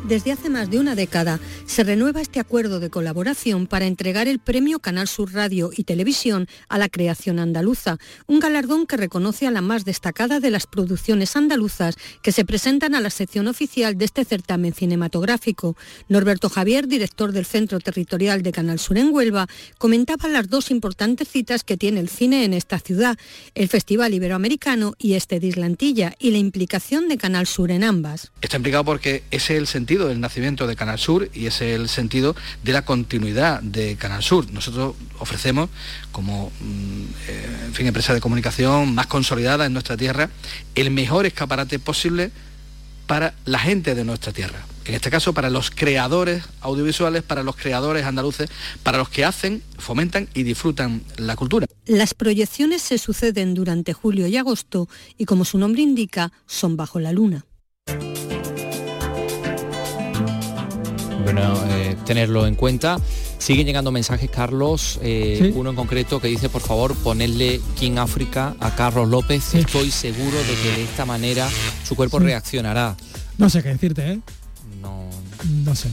Desde 0.10 0.32
hace 0.32 0.50
más 0.50 0.72
de 0.72 0.80
una 0.80 0.96
década 0.96 1.40
se 1.68 1.84
renueva 1.84 2.20
este 2.20 2.40
acuerdo 2.40 2.80
de 2.80 2.90
colaboración 2.90 3.68
para 3.68 3.86
entregar 3.86 4.28
el 4.28 4.40
premio 4.40 4.80
Canal 4.80 5.08
Sur 5.08 5.34
Radio 5.34 5.70
y 5.72 5.84
Televisión 5.84 6.48
a 6.68 6.80
la 6.80 6.90
creación 6.90 7.38
andaluza, 7.38 8.00
un 8.26 8.40
galardón 8.40 8.88
que 8.88 8.98
reconoce 8.98 9.46
a 9.46 9.52
la 9.52 9.62
más 9.62 9.86
destacada 9.86 10.40
de 10.40 10.50
las 10.50 10.66
producciones 10.66 11.36
andaluzas 11.36 11.96
que 12.24 12.32
se 12.32 12.44
presentan 12.44 12.96
a 12.96 13.02
la 13.02 13.12
sección 13.12 13.48
oficial 13.48 14.00
de 14.00 14.06
este 14.06 14.26
certamen 14.26 14.74
cinematográfico. 14.74 15.78
Norberto 16.08 16.50
Javier, 16.50 16.88
director 16.88 17.32
del 17.32 17.46
Centro 17.46 17.80
Territorial 17.80 18.42
de 18.42 18.52
Canal 18.52 18.80
Sur 18.80 18.98
en 18.98 19.14
Huelva, 19.14 19.46
comentaba 19.78 20.28
las 20.28 20.50
dos 20.50 20.72
importantes 20.72 21.28
citas 21.28 21.64
que 21.64 21.78
tiene 21.78 22.00
el 22.00 22.10
cine 22.10 22.46
en 22.46 22.56
esta 22.56 22.80
ciudad, 22.80 23.16
el 23.54 23.70
Festival 23.70 24.16
Iberoamericano 24.16 24.96
y 24.98 25.14
este 25.14 25.40
de 25.40 25.46
Islantilla, 25.46 26.16
y 26.18 26.32
la 26.32 26.40
implicación 26.40 27.10
de 27.10 27.18
Canal 27.18 27.46
Sur 27.46 27.70
en 27.70 27.84
ambas. 27.84 28.32
Está 28.42 28.58
implicado 28.58 28.86
porque 28.86 29.22
ese 29.30 29.54
es 29.54 29.60
el 29.60 29.68
sentido 29.68 29.99
del 30.08 30.20
nacimiento 30.20 30.68
de 30.68 30.76
Canal 30.76 31.00
Sur 31.00 31.30
y 31.34 31.48
es 31.48 31.62
el 31.62 31.90
sentido 31.90 32.36
de 32.64 32.74
la 32.74 32.84
continuidad 32.84 33.62
de 33.62 33.96
Canal 33.96 34.24
Sur. 34.24 34.52
Nosotros 34.52 34.96
ofrecemos 35.20 35.70
como 36.12 36.52
mm, 36.62 37.04
eh, 37.28 37.70
fin, 37.74 37.88
empresa 37.88 38.14
de 38.14 38.22
comunicación 38.22 38.94
más 38.96 39.08
consolidada 39.08 39.66
en 39.66 39.74
nuestra 39.74 39.98
tierra 39.98 40.30
el 40.76 40.92
mejor 40.92 41.26
escaparate 41.26 41.80
posible 41.80 42.32
para 43.08 43.34
la 43.46 43.60
gente 43.60 43.96
de 43.96 44.04
nuestra 44.04 44.32
tierra. 44.32 44.60
En 44.86 44.96
este 44.96 45.12
caso, 45.12 45.34
para 45.34 45.50
los 45.50 45.70
creadores 45.70 46.44
audiovisuales, 46.62 47.22
para 47.22 47.44
los 47.44 47.56
creadores 47.56 48.06
andaluces, 48.06 48.50
para 48.82 48.98
los 48.98 49.10
que 49.10 49.24
hacen, 49.24 49.62
fomentan 49.78 50.28
y 50.34 50.44
disfrutan 50.44 51.04
la 51.18 51.36
cultura. 51.36 51.68
Las 51.86 52.14
proyecciones 52.14 52.82
se 52.82 52.98
suceden 52.98 53.54
durante 53.54 53.94
julio 53.94 54.26
y 54.28 54.38
agosto 54.38 54.90
y, 55.18 55.26
como 55.26 55.46
su 55.46 55.60
nombre 55.60 55.82
indica, 55.84 56.32
son 56.48 56.76
bajo 56.76 57.00
la 57.00 57.12
luna. 57.12 57.46
Bueno 61.24 61.54
eh, 61.70 61.96
tenerlo 62.06 62.46
en 62.48 62.56
cuenta. 62.56 63.00
Siguen 63.38 63.66
llegando 63.66 63.92
mensajes, 63.92 64.30
Carlos, 64.30 65.00
eh, 65.02 65.52
uno 65.56 65.70
en 65.70 65.76
concreto 65.76 66.20
que 66.20 66.28
dice, 66.28 66.50
por 66.50 66.62
favor, 66.62 66.96
ponerle 66.96 67.62
King 67.78 67.98
África 67.98 68.56
a 68.60 68.76
Carlos 68.76 69.08
López. 69.08 69.56
Estoy 69.56 69.92
seguro 69.92 70.38
de 70.38 70.56
que 70.62 70.78
de 70.78 70.84
esta 70.84 71.06
manera 71.06 71.48
su 71.88 71.96
cuerpo 71.96 72.20
reaccionará. 72.20 72.96
No 73.38 73.50
sé 73.50 73.64
qué 73.64 73.70
decirte, 73.70 74.12
¿eh? 74.12 74.20
No, 74.82 75.10
no 75.64 75.76
sé. 75.76 75.90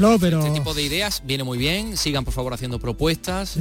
No, 0.00 0.18
pero... 0.18 0.40
Este 0.40 0.50
tipo 0.50 0.74
de 0.74 0.82
ideas 0.82 1.22
viene 1.24 1.44
muy 1.44 1.58
bien. 1.58 1.96
Sigan, 1.96 2.24
por 2.24 2.34
favor, 2.34 2.52
haciendo 2.54 2.78
propuestas. 2.78 3.56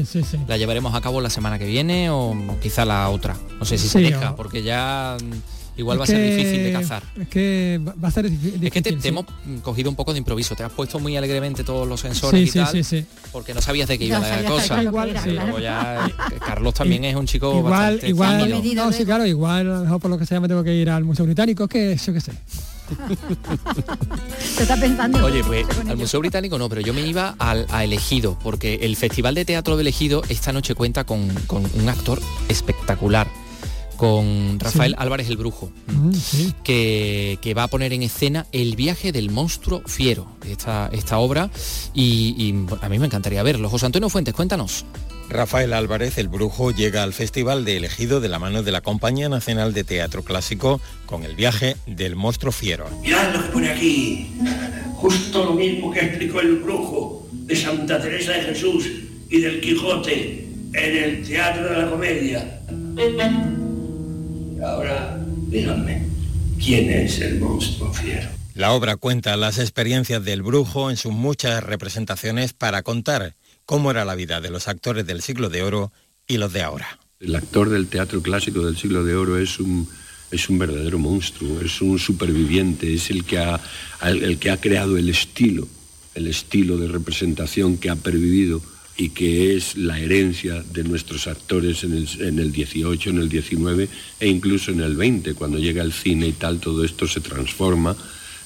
La 0.48 0.58
llevaremos 0.58 0.94
a 0.96 1.02
cabo 1.02 1.22
la 1.22 1.30
semana 1.30 1.58
que 1.58 1.66
viene 1.66 2.10
o 2.10 2.36
quizá 2.62 2.86
la 2.86 3.10
otra. 3.10 3.38
No 3.60 3.66
sé 3.66 3.78
si 3.78 3.88
se 3.88 4.00
deja, 4.00 4.36
porque 4.36 4.64
ya 4.64 5.18
igual 5.78 6.00
va 6.00 6.04
a 6.04 6.08
ser 6.08 6.22
difícil 6.22 6.64
de 6.64 6.72
cazar. 6.72 7.04
Es 7.20 7.28
que 7.28 7.80
va 7.82 8.08
a 8.08 8.12
ser 8.12 8.30
difícil. 8.30 8.64
Es 8.64 8.72
que 8.72 8.82
te, 8.82 9.08
hemos 9.08 9.26
cogido 9.62 9.90
un 9.90 9.96
poco 9.96 10.14
de 10.14 10.20
improviso, 10.20 10.56
te 10.56 10.64
has 10.64 10.72
puesto 10.72 11.00
muy 11.00 11.18
alegremente 11.18 11.64
todos 11.64 11.88
los 11.88 12.00
sensores 12.00 12.56
y 12.56 12.60
tal, 12.60 13.06
porque 13.32 13.54
no 13.54 13.62
sabías 13.62 13.88
de 13.88 13.98
qué 13.98 14.06
iba 14.06 14.20
la 14.20 14.44
cosa. 14.44 14.84
Igual, 14.84 15.14
ya, 15.62 16.08
eh, 16.08 16.40
Carlos 16.46 16.74
también 16.74 17.06
es 17.06 17.16
un 17.16 17.26
chico 17.26 17.58
igual, 17.58 18.00
igual, 18.04 18.64
no, 18.76 18.92
sí, 18.92 19.06
claro, 19.06 19.26
igual 19.26 19.88
por 20.00 20.10
lo 20.10 20.18
que 20.18 20.26
sea 20.26 20.40
me 20.40 20.48
tengo 20.48 20.64
que 20.64 20.74
ir 20.74 20.90
al 20.90 21.04
Museo 21.04 21.26
Británico, 21.26 21.68
que 21.68 21.98
yo 21.98 22.14
qué 22.14 22.22
sé. 22.22 22.32
Está 24.60 24.78
pensando. 24.78 25.26
Oye, 25.26 25.44
pues 25.44 25.66
al 25.88 25.98
Museo 25.98 26.20
Británico 26.20 26.58
no, 26.58 26.70
pero 26.70 26.82
yo 26.82 26.94
me 26.94 27.02
iba 27.02 27.36
al, 27.40 27.66
a 27.70 27.84
Elegido, 27.84 28.38
porque 28.44 28.80
el 28.82 28.96
Festival 28.96 29.36
de 29.36 29.46
Teatro 29.46 29.78
de 29.78 29.82
Elegido 29.82 30.24
esta 30.30 30.52
noche 30.52 30.76
cuenta 30.76 31.06
con, 31.06 31.30
con 31.48 31.64
un 31.76 31.90
actor 31.90 32.22
espectacular 32.50 33.28
con 34.04 34.60
Rafael 34.60 34.96
Álvarez 34.98 35.30
el 35.30 35.38
Brujo, 35.38 35.72
mm, 35.88 36.12
que, 36.62 37.54
va 37.58 37.64
a 37.64 37.68
poner 37.70 37.94
en 37.94 38.04
escena 38.04 38.48
El 38.52 38.76
viaje 38.76 39.14
del 39.14 39.32
monstruo 39.32 39.82
fiero, 39.86 40.28
esta, 40.46 40.90
esta 40.92 41.20
obra, 41.20 41.50
y, 41.94 42.54
a 42.82 42.90
mí 42.90 43.00
me 43.00 43.06
encantaría 43.06 43.42
verlo. 43.44 43.70
José 43.70 43.86
Antonio 43.86 44.10
Fuentes, 44.10 44.34
cuéntanos. 44.34 44.84
Rafael 45.30 45.72
Álvarez, 45.72 46.18
el 46.18 46.28
brujo, 46.28 46.72
llega 46.72 47.02
al 47.02 47.14
Festival 47.14 47.64
de 47.64 47.78
Elegido 47.78 48.20
de 48.20 48.28
la 48.28 48.40
mano 48.40 48.62
de 48.62 48.74
la 48.74 48.82
Compañía 48.82 49.30
Nacional 49.30 49.74
de 49.74 49.86
Teatro 49.86 50.22
Clásico 50.22 50.82
con 51.06 51.24
el 51.24 51.38
viaje 51.38 51.78
del 51.86 52.18
monstruo 52.18 52.52
fiero. 52.52 52.90
Mirad 53.02 53.34
lo 53.34 53.42
que 53.42 53.50
pone 53.54 53.70
aquí, 53.70 54.34
justo 54.96 55.46
lo 55.46 55.54
mismo 55.54 55.92
que 55.92 56.02
explicó 56.02 56.42
el 56.42 56.58
brujo 56.58 57.26
de 57.32 57.56
Santa 57.56 58.02
Teresa 58.02 58.34
de 58.34 58.42
Jesús 58.42 58.86
y 59.30 59.40
del 59.40 59.62
Quijote 59.62 60.50
en 60.74 61.04
el 61.04 61.26
Teatro 61.26 61.70
de 61.70 61.78
la 61.78 61.90
Comedia. 61.90 62.60
Ahora, 64.64 65.20
díganme, 65.48 66.08
¿quién 66.64 66.90
es 66.90 67.20
el 67.20 67.40
monstruo 67.40 67.94
fiero? 67.94 68.30
La 68.56 68.72
obra 68.72 68.96
cuenta 68.96 69.36
las 69.36 69.60
experiencias 69.60 70.24
del 70.24 70.42
brujo 70.42 70.90
en 70.90 70.96
sus 70.96 71.12
muchas 71.12 71.62
representaciones 71.64 72.54
para 72.54 72.82
contar 72.82 73.36
cómo 73.66 73.92
era 73.92 74.06
la 74.06 74.16
vida 74.16 74.40
de 74.40 74.50
los 74.50 74.70
actores 74.70 75.06
del 75.06 75.22
siglo 75.22 75.50
de 75.50 75.64
oro 75.64 75.92
y 76.28 76.38
los 76.38 76.54
de 76.54 76.62
ahora. 76.62 77.00
El 77.20 77.36
actor 77.36 77.70
del 77.70 77.88
teatro 77.88 78.22
clásico 78.22 78.66
del 78.66 78.78
siglo 78.78 79.04
de 79.04 79.16
oro 79.16 79.38
es 79.38 79.60
un, 79.60 79.90
es 80.32 80.50
un 80.50 80.60
verdadero 80.60 80.98
monstruo, 80.98 81.60
es 81.60 81.82
un 81.82 82.00
superviviente, 82.00 82.94
es 82.94 83.10
el 83.10 83.26
que, 83.26 83.40
ha, 83.40 83.60
el 84.04 84.40
que 84.40 84.50
ha 84.50 84.58
creado 84.58 84.98
el 84.98 85.10
estilo, 85.10 85.68
el 86.16 86.28
estilo 86.28 86.78
de 86.78 86.88
representación 86.88 87.78
que 87.78 87.90
ha 87.90 87.96
pervivido 87.96 88.62
y 88.96 89.10
que 89.10 89.56
es 89.56 89.76
la 89.76 90.00
herencia 90.00 90.64
de 90.72 90.84
nuestros 90.84 91.28
actores 91.28 91.84
en 91.84 91.94
el, 91.94 92.08
en 92.22 92.40
el 92.40 92.52
18, 92.52 93.10
en 93.10 93.18
el 93.18 93.30
19 93.30 93.90
e 94.20 94.28
incluso 94.28 94.72
en 94.72 94.82
el 94.82 94.96
20, 94.96 95.34
cuando 95.34 95.58
llega 95.58 95.82
el 95.82 95.94
cine 95.94 96.28
y 96.28 96.34
tal, 96.34 96.60
todo 96.60 96.84
esto 96.84 97.08
se 97.08 97.22
transforma 97.22 97.96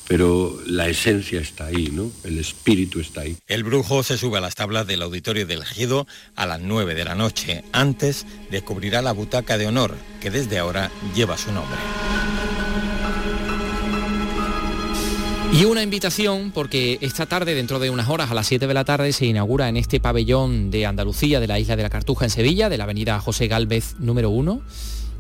pero 0.08 0.58
la 0.66 0.88
esencia 0.88 1.42
está 1.42 1.66
ahí, 1.66 1.90
¿no? 1.92 2.12
El 2.24 2.40
espíritu 2.40 3.00
está 3.00 3.22
ahí. 3.22 3.38
El 3.48 3.64
brujo 3.64 4.04
se 4.04 4.18
sube 4.18 4.38
a 4.38 4.42
las 4.42 4.56
tablas 4.56 4.88
del 4.88 5.02
auditorio 5.02 5.46
del 5.46 5.66
Gido 5.66 6.08
a 6.36 6.46
las 6.46 6.62
9 6.62 6.96
de 6.96 7.04
la 7.04 7.16
noche. 7.16 7.64
Antes 7.74 8.26
descubrirá 8.50 9.02
la 9.02 9.12
butaca 9.12 9.58
de 9.58 9.68
honor, 9.68 9.96
que 10.22 10.32
desde 10.32 10.60
ahora 10.60 10.92
lleva 11.14 11.38
su 11.38 11.52
nombre. 11.52 11.78
Y 15.54 15.64
una 15.66 15.82
invitación 15.82 16.52
porque 16.52 16.98
esta 17.02 17.26
tarde, 17.26 17.56
dentro 17.56 17.80
de 17.80 17.90
unas 17.90 18.10
horas, 18.10 18.30
a 18.30 18.34
las 18.34 18.48
7 18.48 18.68
de 18.68 18.74
la 18.74 18.84
tarde, 18.84 19.14
se 19.14 19.26
inaugura 19.26 19.70
en 19.70 19.78
este 19.78 20.00
pabellón 20.00 20.70
de 20.70 20.86
Andalucía, 20.86 21.40
de 21.40 21.48
la 21.48 21.58
isla 21.58 21.76
de 21.76 21.84
la 21.84 21.90
Cartuja 21.90 22.26
en 22.26 22.32
Sevilla, 22.32 22.70
de 22.70 22.78
la 22.78 22.84
avenida 22.84 23.20
José 23.20 23.48
Gálvez 23.48 23.96
número 23.98 24.30
1, 24.30 24.62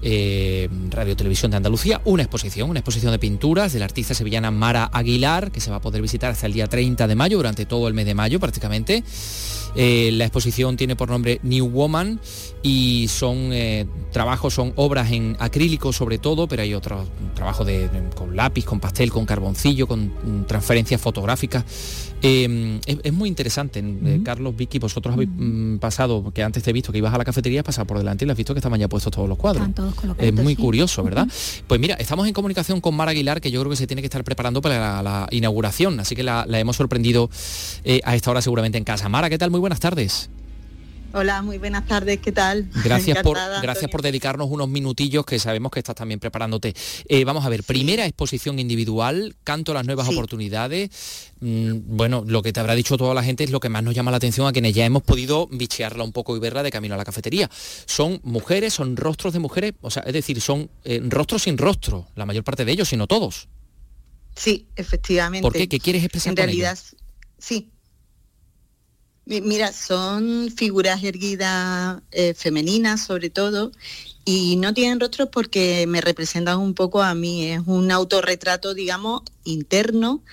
eh, 0.03 0.69
Radio 0.89 1.15
Televisión 1.15 1.49
de 1.51 1.57
Andalucía, 1.57 2.01
una 2.05 2.23
exposición, 2.23 2.69
una 2.69 2.79
exposición 2.79 3.13
de 3.13 3.19
pinturas 3.19 3.73
de 3.73 3.79
la 3.79 3.85
artista 3.85 4.13
sevillana 4.13 4.51
Mara 4.51 4.89
Aguilar, 4.93 5.49
que 5.51 5.59
se 5.59 5.71
va 5.71 5.77
a 5.77 5.81
poder 5.81 6.01
visitar 6.01 6.31
hasta 6.31 6.45
el 6.45 6.53
día 6.53 6.67
30 6.67 7.07
de 7.07 7.15
mayo, 7.15 7.37
durante 7.37 7.65
todo 7.65 7.87
el 7.87 7.93
mes 7.93 8.05
de 8.05 8.13
mayo 8.13 8.39
prácticamente. 8.39 9.03
Eh, 9.75 10.11
la 10.13 10.25
exposición 10.25 10.77
tiene 10.77 10.95
por 10.95 11.09
nombre 11.09 11.39
New 11.41 11.67
Woman 11.69 12.19
y 12.67 13.07
son 13.07 13.53
eh, 13.53 13.85
trabajos, 14.11 14.53
son 14.53 14.73
obras 14.75 15.09
en 15.13 15.37
acrílico 15.39 15.93
sobre 15.93 16.17
todo, 16.17 16.49
pero 16.49 16.63
hay 16.63 16.73
otros 16.73 17.07
trabajos 17.33 17.65
de, 17.65 17.89
con 18.13 18.35
lápiz, 18.35 18.65
con 18.65 18.81
pastel, 18.81 19.09
con 19.09 19.25
carboncillo, 19.25 19.87
con 19.87 20.07
mm, 20.07 20.45
transferencias 20.47 20.99
fotográficas. 20.99 21.63
Eh, 22.21 22.79
es, 22.85 23.13
muy 23.13 23.29
interesante, 23.29 23.81
Carlos, 24.21 24.53
Vicky, 24.57 24.79
vosotros 24.79 25.13
habéis 25.13 25.29
mm, 25.33 25.77
pasado, 25.77 26.29
que 26.33 26.43
antes 26.43 26.61
te 26.61 26.71
he 26.71 26.73
visto 26.73 26.91
que 26.91 26.97
ibas 26.97 27.13
a 27.13 27.17
la 27.17 27.23
cafetería, 27.23 27.61
has 27.61 27.65
pasado 27.65 27.87
por 27.87 27.99
delante 27.99 28.25
y 28.25 28.29
has 28.29 28.35
visto 28.35 28.53
que 28.53 28.59
estaban 28.59 28.79
ya 28.79 28.89
puestos 28.89 29.13
todos 29.13 29.29
los 29.29 29.37
cuadros. 29.37 29.65
es 30.17 30.33
muy 30.33 30.57
curioso, 30.57 31.03
¿verdad? 31.03 31.25
Pues 31.67 31.79
mira, 31.79 31.95
estamos 31.95 32.27
en 32.27 32.33
comunicación 32.33 32.81
con 32.81 32.95
Mara 32.95 33.11
Aguilar, 33.11 33.39
que 33.39 33.49
yo 33.49 33.61
creo 33.61 33.69
que 33.69 33.77
se 33.77 33.87
tiene 33.87 34.01
que 34.01 34.07
estar 34.07 34.25
preparando 34.25 34.61
para 34.61 35.01
la, 35.01 35.27
inauguración, 35.31 36.01
así 36.01 36.15
que 36.17 36.23
la, 36.23 36.45
hemos 36.49 36.75
sorprendido 36.75 37.29
a 38.03 38.15
esta 38.15 38.31
hora 38.31 38.41
seguramente 38.41 38.77
en 38.77 38.83
casa. 38.83 39.07
Mara, 39.07 39.29
¿qué 39.29 39.37
tal? 39.37 39.51
Muy 39.51 39.61
buenas 39.61 39.79
tardes. 39.79 40.29
Hola, 41.13 41.41
muy 41.41 41.57
buenas 41.57 41.87
tardes, 41.87 42.19
¿qué 42.19 42.31
tal? 42.31 42.69
Gracias, 42.83 43.23
por, 43.23 43.37
gracias 43.61 43.89
por 43.89 44.01
dedicarnos 44.01 44.49
unos 44.49 44.67
minutillos 44.67 45.25
que 45.25 45.39
sabemos 45.39 45.71
que 45.71 45.79
estás 45.79 45.95
también 45.95 46.19
preparándote. 46.19 46.73
Eh, 47.07 47.23
vamos 47.23 47.45
a 47.45 47.49
ver, 47.49 47.63
primera 47.63 48.05
exposición 48.05 48.59
individual, 48.59 49.35
canto 49.43 49.73
las 49.73 49.85
nuevas 49.85 50.09
oportunidades. 50.09 50.89
Mm, 51.39 51.95
bueno, 51.95 52.23
lo 52.27 52.41
que 52.41 52.51
te 52.51 52.59
habrá 52.59 52.75
dicho 52.75 52.97
toda 52.97 53.13
la 53.13 53.23
gente 53.23 53.45
es 53.45 53.51
lo 53.51 53.59
que 53.59 53.69
más 53.69 53.83
nos 53.83 53.95
llama 53.95 54.11
la 54.11 54.17
atención 54.17 54.47
a 54.47 54.51
quienes 54.51 54.73
ya 54.73 54.85
hemos 54.85 55.01
podido 55.01 55.47
bichearla 55.47 56.03
un 56.03 56.11
poco 56.11 56.35
y 56.35 56.39
verla 56.39 56.61
de 56.61 56.71
camino 56.71 56.95
a 56.95 56.97
la 56.97 57.05
cafetería. 57.05 57.49
Son 57.85 58.19
mujeres, 58.23 58.73
son 58.73 58.97
rostros 58.97 59.33
de 59.33 59.39
mujeres, 59.39 59.73
o 59.81 59.89
sea, 59.89 60.03
es 60.03 60.13
decir, 60.13 60.41
son 60.41 60.69
eh, 60.83 60.99
rostros 61.03 61.43
sin 61.43 61.57
rostro, 61.57 62.07
la 62.15 62.25
mayor 62.25 62.43
parte 62.43 62.65
de 62.65 62.71
ellos, 62.73 62.89
sino 62.89 63.07
todos. 63.07 63.47
Sí, 64.35 64.67
efectivamente. 64.75 65.41
¿Por 65.41 65.53
qué? 65.53 65.67
¿Qué 65.67 65.79
quieres 65.79 66.03
expresar? 66.03 66.31
En 66.31 66.37
realidad, 66.37 66.77
sí, 67.39 67.71
Mira, 69.29 69.73
son 69.73 70.49
figuras 70.55 71.03
erguidas 71.03 72.01
eh, 72.11 72.33
femeninas 72.33 73.05
sobre 73.05 73.29
todo 73.29 73.73
y 74.23 74.55
no 74.55 74.73
tienen 74.73 75.01
rostros 75.01 75.27
porque 75.29 75.85
me 75.85 75.99
representan 75.99 76.59
un 76.59 76.73
poco 76.73 77.03
a 77.03 77.13
mí. 77.13 77.45
Es 77.45 77.61
un 77.65 77.91
autorretrato, 77.91 78.73
digamos, 78.73 79.23
interno, 79.43 80.23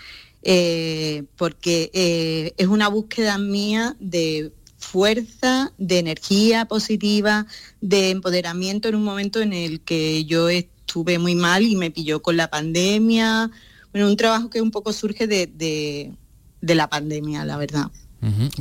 eh, 0.43 1.25
porque 1.37 1.91
eh, 1.93 2.55
es 2.57 2.69
una 2.69 2.87
búsqueda 2.87 3.37
mía 3.37 3.97
de 3.99 4.53
fuerza, 4.79 5.73
de 5.77 5.99
energía 5.99 6.67
positiva, 6.67 7.47
de 7.81 8.11
empoderamiento 8.11 8.89
en 8.89 8.95
un 8.95 9.03
momento 9.03 9.41
en 9.41 9.53
el 9.53 9.81
que 9.81 10.25
yo 10.25 10.49
estuve 10.49 11.19
muy 11.19 11.35
mal 11.35 11.65
y 11.65 11.75
me 11.75 11.91
pilló 11.91 12.23
con 12.23 12.37
la 12.37 12.49
pandemia. 12.49 13.51
Bueno, 13.91 14.07
un 14.07 14.17
trabajo 14.17 14.51
que 14.51 14.63
un 14.63 14.71
poco 14.71 14.93
surge 14.93 15.27
de 15.27 16.15
la 16.61 16.89
pandemia, 16.89 17.45
la 17.45 17.57
verdad. 17.57 17.91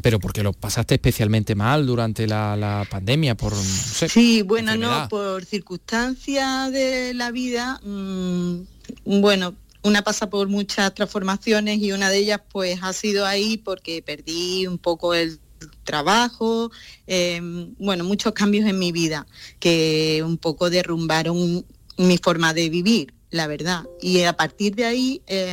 Pero 0.01 0.19
porque 0.19 0.43
lo 0.43 0.53
pasaste 0.53 0.95
especialmente 0.95 1.55
mal 1.55 1.85
durante 1.85 2.27
la, 2.27 2.85
pandemia, 2.89 3.35
por... 3.35 3.55
sí, 3.55 4.41
bueno, 4.41 4.75
no, 4.75 5.07
por 5.09 5.45
circunstancias 5.45 6.71
de 6.71 7.13
la 7.13 7.31
vida, 7.31 7.79
mm, 7.83 8.61
bueno, 9.05 9.55
una 9.83 10.01
pasa 10.01 10.29
por 10.29 10.47
muchas 10.47 10.93
transformaciones 10.93 11.79
y 11.79 11.91
una 11.91 12.09
de 12.09 12.17
ellas 12.17 12.41
pues 12.51 12.79
ha 12.81 12.93
sido 12.93 13.25
ahí 13.25 13.57
porque 13.57 14.01
perdí 14.01 14.65
un 14.67 14.77
poco 14.77 15.13
el 15.13 15.39
trabajo, 15.83 16.71
em, 17.07 17.73
bueno, 17.77 18.03
muchos 18.03 18.33
cambios 18.33 18.65
en 18.65 18.79
mi 18.79 18.91
vida 18.91 19.25
que 19.59 20.23
un 20.25 20.37
poco 20.37 20.69
derrumbaron 20.69 21.65
mi 21.97 22.17
forma 22.17 22.53
de 22.53 22.69
vivir 22.69 23.13
la 23.33 23.47
verdad. 23.47 23.85
Y 23.99 24.21
a 24.23 24.33
partir 24.33 24.75
de 24.75 24.85
ahí, 24.85 25.23
eh, 25.25 25.51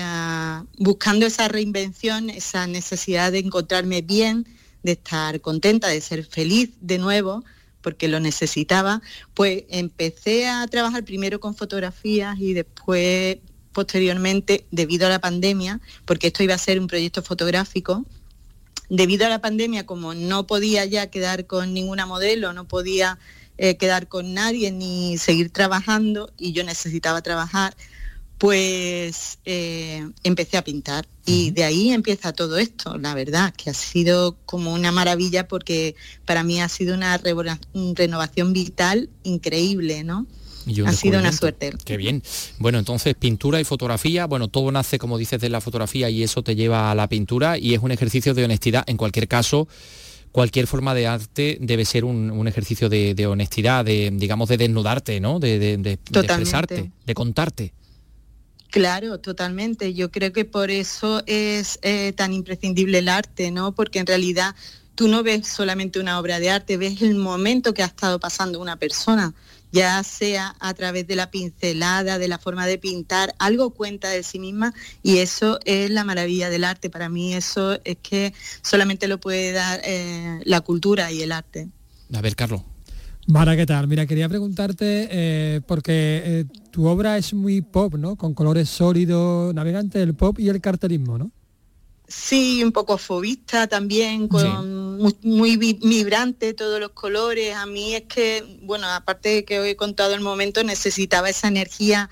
buscando 0.76 1.24
esa 1.24 1.48
reinvención, 1.48 2.28
esa 2.28 2.66
necesidad 2.66 3.32
de 3.32 3.38
encontrarme 3.38 4.02
bien, 4.02 4.46
de 4.82 4.92
estar 4.92 5.40
contenta, 5.40 5.88
de 5.88 6.02
ser 6.02 6.26
feliz 6.26 6.72
de 6.82 6.98
nuevo, 6.98 7.42
porque 7.80 8.06
lo 8.08 8.20
necesitaba, 8.20 9.00
pues 9.32 9.64
empecé 9.70 10.46
a 10.46 10.66
trabajar 10.66 11.04
primero 11.04 11.40
con 11.40 11.54
fotografías 11.54 12.38
y 12.38 12.52
después, 12.52 13.38
posteriormente, 13.72 14.66
debido 14.70 15.06
a 15.06 15.10
la 15.10 15.18
pandemia, 15.18 15.80
porque 16.04 16.26
esto 16.26 16.42
iba 16.42 16.54
a 16.54 16.58
ser 16.58 16.78
un 16.78 16.86
proyecto 16.86 17.22
fotográfico, 17.22 18.04
debido 18.90 19.24
a 19.24 19.30
la 19.30 19.40
pandemia, 19.40 19.86
como 19.86 20.12
no 20.12 20.46
podía 20.46 20.84
ya 20.84 21.06
quedar 21.06 21.46
con 21.46 21.72
ninguna 21.72 22.04
modelo, 22.04 22.52
no 22.52 22.68
podía 22.68 23.18
eh, 23.62 23.76
quedar 23.76 24.08
con 24.08 24.32
nadie 24.32 24.72
ni 24.72 25.18
seguir 25.18 25.50
trabajando 25.50 26.32
y 26.38 26.52
yo 26.52 26.64
necesitaba 26.64 27.20
trabajar, 27.20 27.76
pues 28.38 29.38
eh, 29.44 30.08
empecé 30.22 30.56
a 30.56 30.64
pintar 30.64 31.06
y 31.26 31.50
de 31.50 31.64
ahí 31.64 31.90
empieza 31.90 32.32
todo 32.32 32.56
esto, 32.56 32.96
la 32.96 33.12
verdad, 33.12 33.52
que 33.54 33.68
ha 33.68 33.74
sido 33.74 34.38
como 34.46 34.72
una 34.72 34.92
maravilla 34.92 35.46
porque 35.46 35.94
para 36.24 36.42
mí 36.42 36.58
ha 36.58 36.70
sido 36.70 36.94
una 36.94 37.18
renovación 37.18 38.54
vital 38.54 39.10
increíble, 39.24 40.04
¿no? 40.04 40.26
ha 40.86 40.92
sido 40.94 41.18
una 41.18 41.32
suerte. 41.32 41.74
Qué 41.84 41.98
bien. 41.98 42.22
Bueno, 42.58 42.78
entonces 42.78 43.14
pintura 43.14 43.60
y 43.60 43.64
fotografía, 43.64 44.24
bueno, 44.24 44.48
todo 44.48 44.72
nace, 44.72 44.98
como 44.98 45.18
dices, 45.18 45.38
de 45.38 45.50
la 45.50 45.60
fotografía 45.60 46.08
y 46.08 46.22
eso 46.22 46.42
te 46.42 46.56
lleva 46.56 46.90
a 46.90 46.94
la 46.94 47.10
pintura 47.10 47.58
y 47.58 47.74
es 47.74 47.82
un 47.82 47.92
ejercicio 47.92 48.32
de 48.32 48.44
honestidad. 48.44 48.84
En 48.86 48.96
cualquier 48.96 49.28
caso, 49.28 49.68
cualquier 50.32 50.66
forma 50.66 50.94
de 50.94 51.06
arte 51.06 51.58
debe 51.60 51.84
ser 51.84 52.04
un, 52.04 52.46
ejercicio 52.48 52.88
de, 52.88 53.26
honestidad, 53.26 53.84
de, 53.84 54.10
digamos, 54.12 54.48
de 54.48 54.56
desnudarte, 54.56 55.20
¿no? 55.20 55.40
De, 55.40 55.74
expresarte, 55.74 56.90
de 57.04 57.14
contarte. 57.14 57.72
Claro, 58.70 59.18
totalmente. 59.18 59.94
Yo 59.94 60.10
creo 60.10 60.32
que 60.32 60.44
por 60.44 60.70
eso 60.70 61.22
es 61.26 61.80
eh, 61.82 62.12
tan 62.16 62.32
imprescindible 62.32 62.98
el 62.98 63.08
arte, 63.08 63.50
¿no? 63.50 63.72
Porque 63.72 63.98
en 63.98 64.06
realidad 64.06 64.54
tú 64.94 65.08
no 65.08 65.22
ves 65.22 65.48
solamente 65.48 65.98
una 65.98 66.20
obra 66.20 66.38
de 66.38 66.50
arte, 66.50 66.76
ves 66.76 67.02
el 67.02 67.16
momento 67.16 67.74
que 67.74 67.82
ha 67.82 67.86
estado 67.86 68.20
pasando 68.20 68.60
una 68.60 68.76
persona 68.76 69.34
ya 69.72 70.02
sea 70.02 70.54
a 70.60 70.74
través 70.74 71.06
de 71.06 71.16
la 71.16 71.30
pincelada, 71.30 72.18
de 72.18 72.28
la 72.28 72.38
forma 72.38 72.66
de 72.66 72.78
pintar, 72.78 73.34
algo 73.38 73.70
cuenta 73.70 74.08
de 74.08 74.22
sí 74.22 74.38
misma 74.38 74.74
y 75.02 75.18
eso 75.18 75.58
es 75.64 75.90
la 75.90 76.04
maravilla 76.04 76.50
del 76.50 76.64
arte. 76.64 76.90
Para 76.90 77.08
mí 77.08 77.34
eso 77.34 77.78
es 77.84 77.98
que 78.02 78.32
solamente 78.62 79.08
lo 79.08 79.18
puede 79.18 79.52
dar 79.52 79.80
eh, 79.84 80.40
la 80.44 80.60
cultura 80.60 81.12
y 81.12 81.22
el 81.22 81.32
arte. 81.32 81.68
A 82.12 82.20
ver, 82.20 82.36
Carlos. 82.36 82.62
Mara, 83.26 83.56
¿qué 83.56 83.66
tal? 83.66 83.86
Mira, 83.86 84.06
quería 84.06 84.28
preguntarte, 84.28 85.08
eh, 85.10 85.60
porque 85.66 86.22
eh, 86.24 86.44
tu 86.72 86.86
obra 86.86 87.16
es 87.16 87.32
muy 87.32 87.60
pop, 87.60 87.94
¿no? 87.94 88.16
Con 88.16 88.34
colores 88.34 88.68
sólidos, 88.68 89.54
navegante 89.54 90.00
del 90.00 90.14
pop 90.14 90.40
y 90.40 90.48
el 90.48 90.60
cartelismo, 90.60 91.16
¿no? 91.16 91.30
Sí, 92.10 92.64
un 92.64 92.72
poco 92.72 92.98
fobista 92.98 93.68
también, 93.68 94.26
con 94.26 94.98
muy, 95.22 95.56
vibrante 95.56 96.54
todos 96.54 96.80
los 96.80 96.90
colores. 96.90 97.54
A 97.54 97.66
mí 97.66 97.94
es 97.94 98.02
que, 98.02 98.58
bueno, 98.62 98.88
aparte 98.88 99.28
de 99.28 99.44
que 99.44 99.60
hoy 99.60 99.68
he 99.70 99.76
contado 99.76 100.12
el 100.14 100.20
momento, 100.20 100.64
necesitaba 100.64 101.30
esa 101.30 101.46
energía 101.46 102.10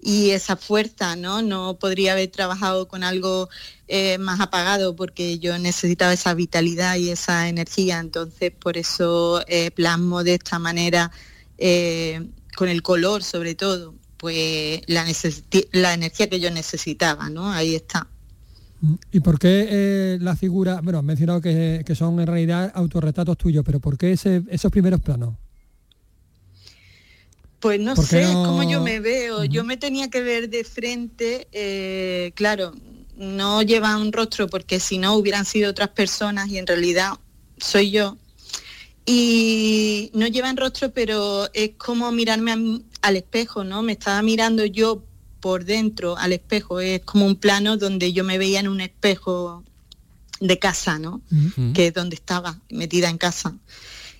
y 0.00 0.30
esa 0.30 0.56
fuerza, 0.56 1.16
¿no? 1.16 1.42
No 1.42 1.80
podría 1.80 2.12
haber 2.12 2.30
trabajado 2.30 2.86
con 2.86 3.02
algo 3.02 3.48
eh, 3.88 4.18
más 4.18 4.38
apagado 4.38 4.94
porque 4.94 5.40
yo 5.40 5.58
necesitaba 5.58 6.12
esa 6.12 6.32
vitalidad 6.34 6.94
y 6.94 7.10
esa 7.10 7.48
energía. 7.48 7.98
Entonces, 7.98 8.52
por 8.52 8.76
eso 8.76 9.42
eh, 9.48 9.72
plasmo 9.72 10.22
de 10.22 10.34
esta 10.34 10.60
manera, 10.60 11.10
eh, 11.58 12.24
con 12.54 12.68
el 12.68 12.82
color 12.82 13.24
sobre 13.24 13.56
todo, 13.56 13.96
pues 14.16 14.82
la, 14.86 15.04
la 15.72 15.94
energía 15.94 16.30
que 16.30 16.38
yo 16.38 16.52
necesitaba, 16.52 17.28
¿no? 17.30 17.50
Ahí 17.50 17.74
está. 17.74 18.06
¿Y 19.12 19.20
por 19.20 19.38
qué 19.38 19.66
eh, 19.68 20.18
la 20.20 20.36
figura, 20.36 20.80
bueno, 20.82 20.98
has 20.98 21.04
mencionado 21.04 21.40
que, 21.40 21.84
son 21.94 22.18
en 22.20 22.26
realidad 22.26 22.72
autorretratos 22.74 23.36
tuyos, 23.36 23.62
pero 23.64 23.78
¿por 23.78 23.98
qué 23.98 24.12
esos 24.12 24.72
primeros 24.72 25.00
planos? 25.00 25.34
Pues 27.58 27.78
no 27.78 27.94
sé, 27.94 28.22
es 28.22 28.28
como 28.28 28.62
yo 28.62 28.80
me 28.80 29.00
veo. 29.00 29.44
Yo 29.44 29.64
me 29.64 29.76
tenía 29.76 30.08
que 30.08 30.22
ver 30.22 30.48
de 30.48 30.64
frente, 30.64 31.46
eh, 31.52 32.32
claro, 32.34 32.72
no 33.16 33.60
lleva 33.60 33.98
un 33.98 34.12
rostro 34.12 34.48
porque 34.48 34.80
si 34.80 34.96
no 34.96 35.14
hubieran 35.14 35.44
sido 35.44 35.70
otras 35.70 35.90
personas 35.90 36.48
y 36.48 36.56
en 36.56 36.66
realidad 36.66 37.12
soy 37.58 37.90
yo. 37.90 38.16
Y 39.04 40.10
no 40.14 40.26
lleva 40.26 40.48
en 40.48 40.56
rostro, 40.56 40.90
pero 40.90 41.48
es 41.52 41.72
como 41.76 42.10
mirarme 42.12 42.82
al 43.02 43.16
espejo, 43.16 43.62
¿no? 43.62 43.82
Me 43.82 43.92
estaba 43.92 44.22
mirando 44.22 44.64
yo 44.64 45.04
por 45.40 45.64
dentro 45.64 46.16
al 46.16 46.32
espejo, 46.32 46.80
es 46.80 47.00
como 47.02 47.26
un 47.26 47.36
plano 47.36 47.76
donde 47.76 48.12
yo 48.12 48.24
me 48.24 48.38
veía 48.38 48.60
en 48.60 48.68
un 48.68 48.80
espejo 48.80 49.64
de 50.40 50.58
casa, 50.58 50.98
¿no? 50.98 51.20
Que 51.74 51.88
es 51.88 51.94
donde 51.94 52.16
estaba, 52.16 52.58
metida 52.70 53.08
en 53.10 53.18
casa. 53.18 53.56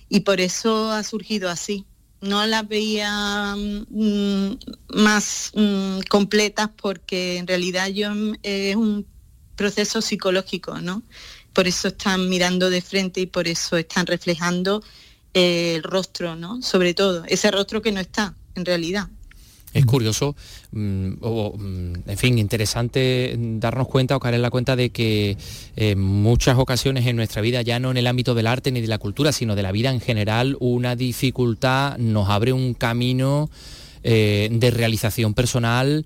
Y 0.08 0.20
por 0.20 0.40
eso 0.40 0.90
ha 0.90 1.02
surgido 1.02 1.48
así. 1.48 1.86
No 2.20 2.46
las 2.46 2.68
veía 2.68 3.56
mm, 3.56 4.58
más 4.94 5.52
mm, 5.54 6.00
completas 6.08 6.68
porque 6.76 7.38
en 7.38 7.46
realidad 7.46 7.88
yo 7.88 8.14
mm, 8.14 8.34
es 8.42 8.76
un 8.76 9.06
proceso 9.56 10.02
psicológico, 10.02 10.80
¿no? 10.80 11.02
Por 11.54 11.66
eso 11.66 11.88
están 11.88 12.28
mirando 12.28 12.68
de 12.68 12.82
frente 12.82 13.20
y 13.20 13.26
por 13.26 13.48
eso 13.48 13.76
están 13.78 14.06
reflejando 14.06 14.82
el 15.32 15.82
rostro, 15.82 16.36
¿no? 16.36 16.60
Sobre 16.60 16.92
todo, 16.92 17.24
ese 17.26 17.50
rostro 17.50 17.80
que 17.80 17.92
no 17.92 18.00
está 18.00 18.34
en 18.54 18.66
realidad. 18.66 19.08
Es 19.72 19.86
curioso, 19.86 20.34
mm, 20.72 21.12
o, 21.20 21.56
mm, 21.56 21.92
en 22.08 22.18
fin, 22.18 22.38
interesante 22.38 23.36
darnos 23.38 23.86
cuenta 23.86 24.16
o 24.16 24.20
caer 24.20 24.34
en 24.34 24.42
la 24.42 24.50
cuenta 24.50 24.74
de 24.74 24.90
que 24.90 25.36
en 25.76 26.00
muchas 26.00 26.58
ocasiones 26.58 27.06
en 27.06 27.14
nuestra 27.14 27.40
vida, 27.40 27.62
ya 27.62 27.78
no 27.78 27.92
en 27.92 27.96
el 27.96 28.08
ámbito 28.08 28.34
del 28.34 28.48
arte 28.48 28.72
ni 28.72 28.80
de 28.80 28.88
la 28.88 28.98
cultura, 28.98 29.30
sino 29.30 29.54
de 29.54 29.62
la 29.62 29.70
vida 29.70 29.92
en 29.92 30.00
general, 30.00 30.56
una 30.58 30.96
dificultad 30.96 31.98
nos 31.98 32.28
abre 32.28 32.52
un 32.52 32.74
camino 32.74 33.48
eh, 34.02 34.48
de 34.50 34.70
realización 34.70 35.34
personal 35.34 36.04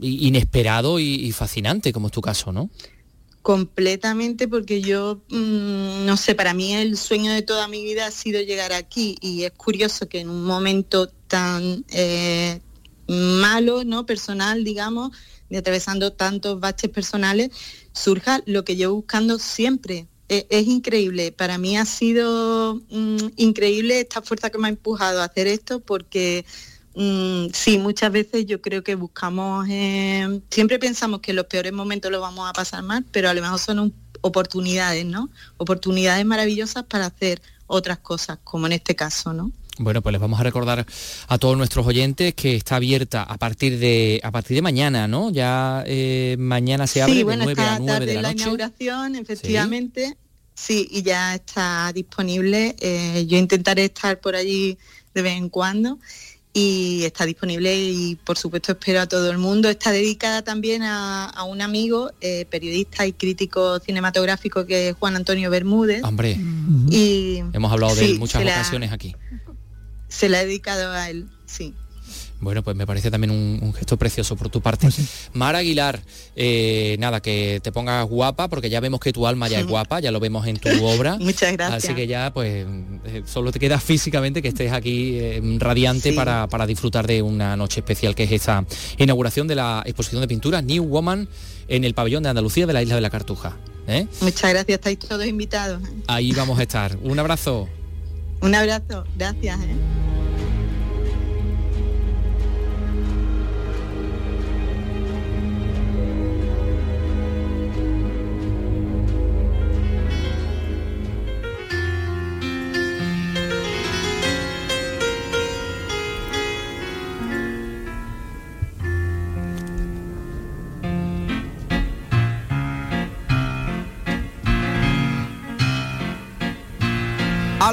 inesperado 0.00 0.98
y, 0.98 1.30
fascinante, 1.32 1.92
como 1.92 2.08
es 2.08 2.12
tu 2.12 2.20
caso, 2.20 2.52
¿no? 2.52 2.68
Completamente, 3.42 4.48
porque 4.48 4.80
yo, 4.80 5.20
mm, 5.28 6.06
no 6.06 6.16
sé, 6.16 6.34
para 6.34 6.54
mí 6.54 6.74
el 6.74 6.96
sueño 6.96 7.32
de 7.32 7.42
toda 7.42 7.68
mi 7.68 7.84
vida 7.84 8.06
ha 8.06 8.10
sido 8.10 8.40
llegar 8.40 8.72
aquí 8.72 9.16
y 9.20 9.44
es 9.44 9.52
curioso 9.52 10.08
que 10.08 10.20
en 10.20 10.30
un 10.30 10.44
momento 10.44 11.08
tan 11.28 11.84
eh, 11.90 12.60
malo, 13.12 13.84
¿no? 13.84 14.06
Personal, 14.06 14.64
digamos, 14.64 15.12
de 15.48 15.58
atravesando 15.58 16.12
tantos 16.12 16.60
baches 16.60 16.90
personales, 16.90 17.50
surja 17.92 18.42
lo 18.46 18.64
que 18.64 18.76
yo 18.76 18.94
buscando 18.94 19.38
siempre. 19.38 20.08
E, 20.28 20.46
es, 20.50 20.66
increíble. 20.66 21.32
Para 21.32 21.58
mí 21.58 21.76
ha 21.76 21.84
sido 21.84 22.76
mm, 22.90 23.32
increíble 23.36 24.00
esta 24.00 24.22
fuerza 24.22 24.50
que 24.50 24.58
me 24.58 24.68
ha 24.68 24.70
empujado 24.70 25.20
a 25.20 25.24
hacer 25.24 25.46
esto 25.46 25.80
porque 25.80 26.46
mm, 26.94 27.48
sí, 27.52 27.78
muchas 27.78 28.10
veces 28.12 28.46
yo 28.46 28.62
creo 28.62 28.82
que 28.82 28.94
buscamos, 28.94 29.66
eh, 29.68 30.40
siempre 30.50 30.78
pensamos 30.78 31.20
que 31.20 31.34
los 31.34 31.46
peores 31.46 31.72
momentos 31.72 32.10
los 32.10 32.20
vamos 32.20 32.48
a 32.48 32.52
pasar 32.54 32.82
mal, 32.82 33.04
pero 33.12 33.28
a 33.28 33.34
lo 33.34 33.42
mejor 33.42 33.58
son 33.58 33.92
oportunidades, 34.22 35.04
¿no? 35.04 35.28
Oportunidades 35.58 36.24
maravillosas 36.24 36.84
para 36.84 37.06
hacer 37.06 37.42
otras 37.66 37.98
cosas, 37.98 38.38
como 38.44 38.66
en 38.66 38.72
este 38.72 38.96
caso, 38.96 39.32
¿no? 39.32 39.52
Bueno, 39.78 40.02
pues 40.02 40.12
les 40.12 40.20
vamos 40.20 40.38
a 40.38 40.42
recordar 40.42 40.86
a 41.28 41.38
todos 41.38 41.56
nuestros 41.56 41.86
oyentes 41.86 42.34
que 42.34 42.56
está 42.56 42.76
abierta 42.76 43.22
a 43.22 43.38
partir 43.38 43.78
de 43.78 44.20
a 44.22 44.30
partir 44.30 44.54
de 44.54 44.62
mañana, 44.62 45.08
¿no? 45.08 45.30
Ya 45.30 45.82
eh, 45.86 46.36
mañana 46.38 46.86
se 46.86 47.02
abre 47.02 47.14
sí, 47.14 47.22
bueno, 47.22 47.46
de 47.46 47.54
9 47.54 47.62
a 47.62 47.78
9 47.78 48.06
de 48.06 48.14
la, 48.14 48.22
la 48.22 48.32
inauguración, 48.32 49.16
efectivamente. 49.16 50.16
¿Sí? 50.54 50.86
y 50.90 51.02
ya 51.02 51.34
está 51.34 51.90
disponible. 51.94 52.76
Eh, 52.78 53.24
yo 53.26 53.38
intentaré 53.38 53.86
estar 53.86 54.20
por 54.20 54.36
allí 54.36 54.76
de 55.14 55.22
vez 55.22 55.36
en 55.36 55.48
cuando 55.48 55.98
y 56.52 57.04
está 57.04 57.24
disponible 57.24 57.74
y 57.74 58.16
por 58.16 58.36
supuesto 58.36 58.72
espero 58.72 59.00
a 59.00 59.06
todo 59.06 59.30
el 59.30 59.38
mundo. 59.38 59.70
Está 59.70 59.90
dedicada 59.90 60.42
también 60.42 60.82
a, 60.82 61.42
un 61.48 61.62
amigo, 61.62 62.10
eh, 62.20 62.44
periodista 62.50 63.06
y 63.06 63.12
crítico 63.14 63.80
cinematográfico 63.80 64.66
que 64.66 64.90
es 64.90 64.96
Juan 64.96 65.16
Antonio 65.16 65.50
Bermúdez. 65.50 66.04
Hombre, 66.04 66.38
y 66.90 67.38
hemos 67.54 67.72
hablado 67.72 67.94
de 67.94 68.04
él 68.04 68.18
muchas 68.18 68.42
ocasiones 68.42 68.92
aquí 68.92 69.16
se 70.12 70.28
la 70.28 70.42
he 70.42 70.46
dedicado 70.46 70.92
a 70.92 71.08
él, 71.10 71.28
sí. 71.46 71.74
Bueno, 72.40 72.64
pues 72.64 72.76
me 72.76 72.86
parece 72.88 73.08
también 73.08 73.30
un, 73.30 73.72
gesto 73.72 73.96
precioso 73.96 74.34
por 74.34 74.50
tu 74.50 74.60
parte. 74.60 74.88
Pues 74.88 75.28
Mara 75.32 75.58
Aguilar, 75.58 76.02
eh, 76.34 76.96
nada, 76.98 77.22
que 77.22 77.60
te 77.62 77.70
pongas 77.70 78.04
guapa, 78.08 78.48
porque 78.48 78.68
ya 78.68 78.80
vemos 78.80 78.98
que 78.98 79.12
tu 79.12 79.28
alma 79.28 79.48
ya 79.48 79.60
es 79.60 79.66
guapa, 79.68 80.00
ya 80.00 80.10
lo 80.10 80.18
vemos 80.18 80.46
en 80.48 80.58
tu 80.58 80.84
obra. 80.84 81.16
Muchas 81.20 81.52
gracias. 81.52 81.84
Así 81.84 81.94
que 81.94 82.08
ya, 82.08 82.32
pues, 82.32 82.66
eh, 83.04 83.22
solo 83.26 83.52
te 83.52 83.60
queda 83.60 83.78
físicamente 83.78 84.42
que 84.42 84.48
estés 84.48 84.72
aquí 84.72 85.18
eh, 85.20 85.40
radiante 85.58 86.12
para, 86.12 86.48
para, 86.48 86.66
disfrutar 86.66 87.06
de 87.06 87.22
una 87.22 87.56
noche 87.56 87.78
especial 87.78 88.16
que 88.16 88.24
es 88.24 88.32
esta 88.32 88.64
inauguración 88.98 89.46
de 89.46 89.54
la 89.54 89.82
exposición 89.86 90.20
de 90.20 90.26
pintura 90.26 90.62
New 90.62 90.84
Woman 90.84 91.28
en 91.68 91.84
el 91.84 91.94
pabellón 91.94 92.24
de 92.24 92.30
Andalucía 92.30 92.66
de 92.66 92.72
la 92.72 92.82
Isla 92.82 92.96
de 92.96 93.02
la 93.02 93.10
Cartuja. 93.10 93.56
Muchas 94.20 94.50
gracias, 94.50 94.68
estáis 94.68 94.98
todos 94.98 95.26
invitados. 95.26 95.80
Ahí 96.08 96.32
vamos 96.32 96.58
a 96.58 96.62
estar. 96.62 96.96
Un 97.02 97.18
abrazo. 97.18 97.68
Un 98.42 98.54
abrazo, 98.56 99.04
gracias. 99.16 99.60
¿eh? 99.60 99.76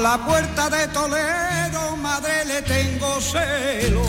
A 0.00 0.02
la 0.02 0.16
puerta 0.24 0.70
de 0.70 0.88
Toledo, 0.88 1.94
madre, 1.98 2.46
le 2.46 2.62
tengo 2.62 3.20
celo. 3.20 4.06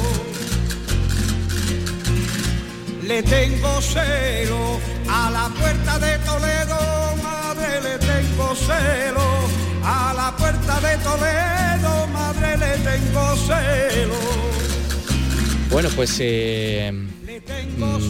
Le 3.03 3.21
tengo 3.23 3.81
celo. 3.81 4.79
A 5.09 5.29
la 5.29 5.49
puerta 5.49 5.99
de 5.99 6.17
Toledo, 6.19 6.79
madre, 7.21 7.81
le 7.81 7.97
tengo 7.99 8.55
celo. 8.55 9.27
A 9.83 10.13
la 10.13 10.33
puerta 10.37 10.79
de 10.79 10.95
Toledo, 10.99 12.07
madre, 12.07 12.55
le 12.55 12.77
tengo 12.89 13.35
celo. 13.35 14.15
Bueno, 15.71 15.89
pues 15.93 16.15
eh, 16.21 17.10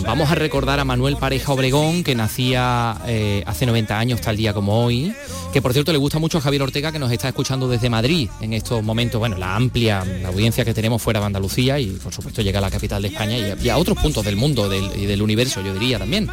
vamos 0.05 0.32
a 0.32 0.36
recordar 0.36 0.80
a 0.80 0.86
Manuel 0.86 1.17
Pareja 1.17 1.51
Obregón, 1.51 2.03
que 2.03 2.15
nacía 2.15 2.97
eh, 3.07 3.43
hace 3.45 3.65
90 3.65 3.97
años, 3.97 4.22
tal 4.22 4.38
día 4.38 4.53
como 4.53 4.84
hoy 4.84 5.13
que 5.51 5.61
por 5.61 5.74
cierto 5.74 5.91
le 5.91 5.97
gusta 5.97 6.17
mucho 6.17 6.38
a 6.38 6.41
Javier 6.41 6.61
Ortega 6.61 6.91
que 6.91 6.99
nos 6.99 7.11
está 7.11 7.28
escuchando 7.28 7.67
desde 7.67 7.89
Madrid 7.89 8.30
en 8.39 8.53
estos 8.53 8.82
momentos, 8.84 9.19
bueno, 9.19 9.38
la 9.38 9.55
amplia 9.55 10.03
audiencia 10.26 10.63
que 10.63 10.74
tenemos 10.74 11.01
fuera 11.01 11.19
de 11.19 11.26
Andalucía 11.26 11.78
y 11.80 11.88
por 11.88 12.13
supuesto 12.13 12.41
llega 12.41 12.59
a 12.59 12.61
la 12.61 12.72
capital 12.72 13.01
de 13.01 13.09
España 13.09 13.38
y 13.38 13.69
a, 13.69 13.78
otros 13.78 13.97
puntos 13.97 14.24
del 14.24 14.38
mundo 14.38 14.72
y 14.74 15.05
del 15.05 15.22
universo, 15.22 15.61
yo 15.61 15.74
diría 15.74 15.99
también. 15.99 16.30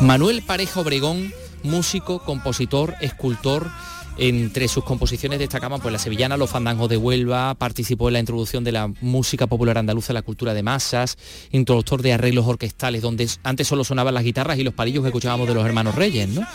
Manuel 0.00 0.42
Pareja 0.42 0.80
Obregón, 0.80 1.34
músico, 1.62 2.20
compositor, 2.20 2.94
escultor, 3.00 3.70
entre 4.16 4.68
sus 4.68 4.84
composiciones 4.84 5.38
destacamos 5.38 5.80
pues 5.80 5.92
la 5.92 5.98
sevillana 5.98 6.36
Los 6.36 6.50
Fandangos 6.50 6.88
de 6.88 6.96
Huelva, 6.96 7.54
participó 7.54 8.08
en 8.08 8.14
la 8.14 8.20
introducción 8.20 8.62
de 8.64 8.72
la 8.72 8.88
música 9.00 9.46
popular 9.46 9.78
andaluza 9.78 10.12
a 10.12 10.14
la 10.14 10.22
cultura 10.22 10.54
de 10.54 10.62
masas, 10.62 11.18
introductor 11.50 12.02
de 12.02 12.12
arreglos 12.12 12.46
orquestales 12.46 13.02
donde 13.02 13.28
antes 13.42 13.66
solo 13.66 13.84
sonaban 13.84 14.14
las 14.14 14.24
guitarras 14.24 14.58
y 14.58 14.64
los 14.64 14.74
palillos 14.74 15.02
que 15.02 15.08
escuchábamos 15.08 15.48
de 15.48 15.54
los 15.54 15.66
hermanos 15.66 15.94
Reyes, 15.94 16.28
¿no? 16.28 16.46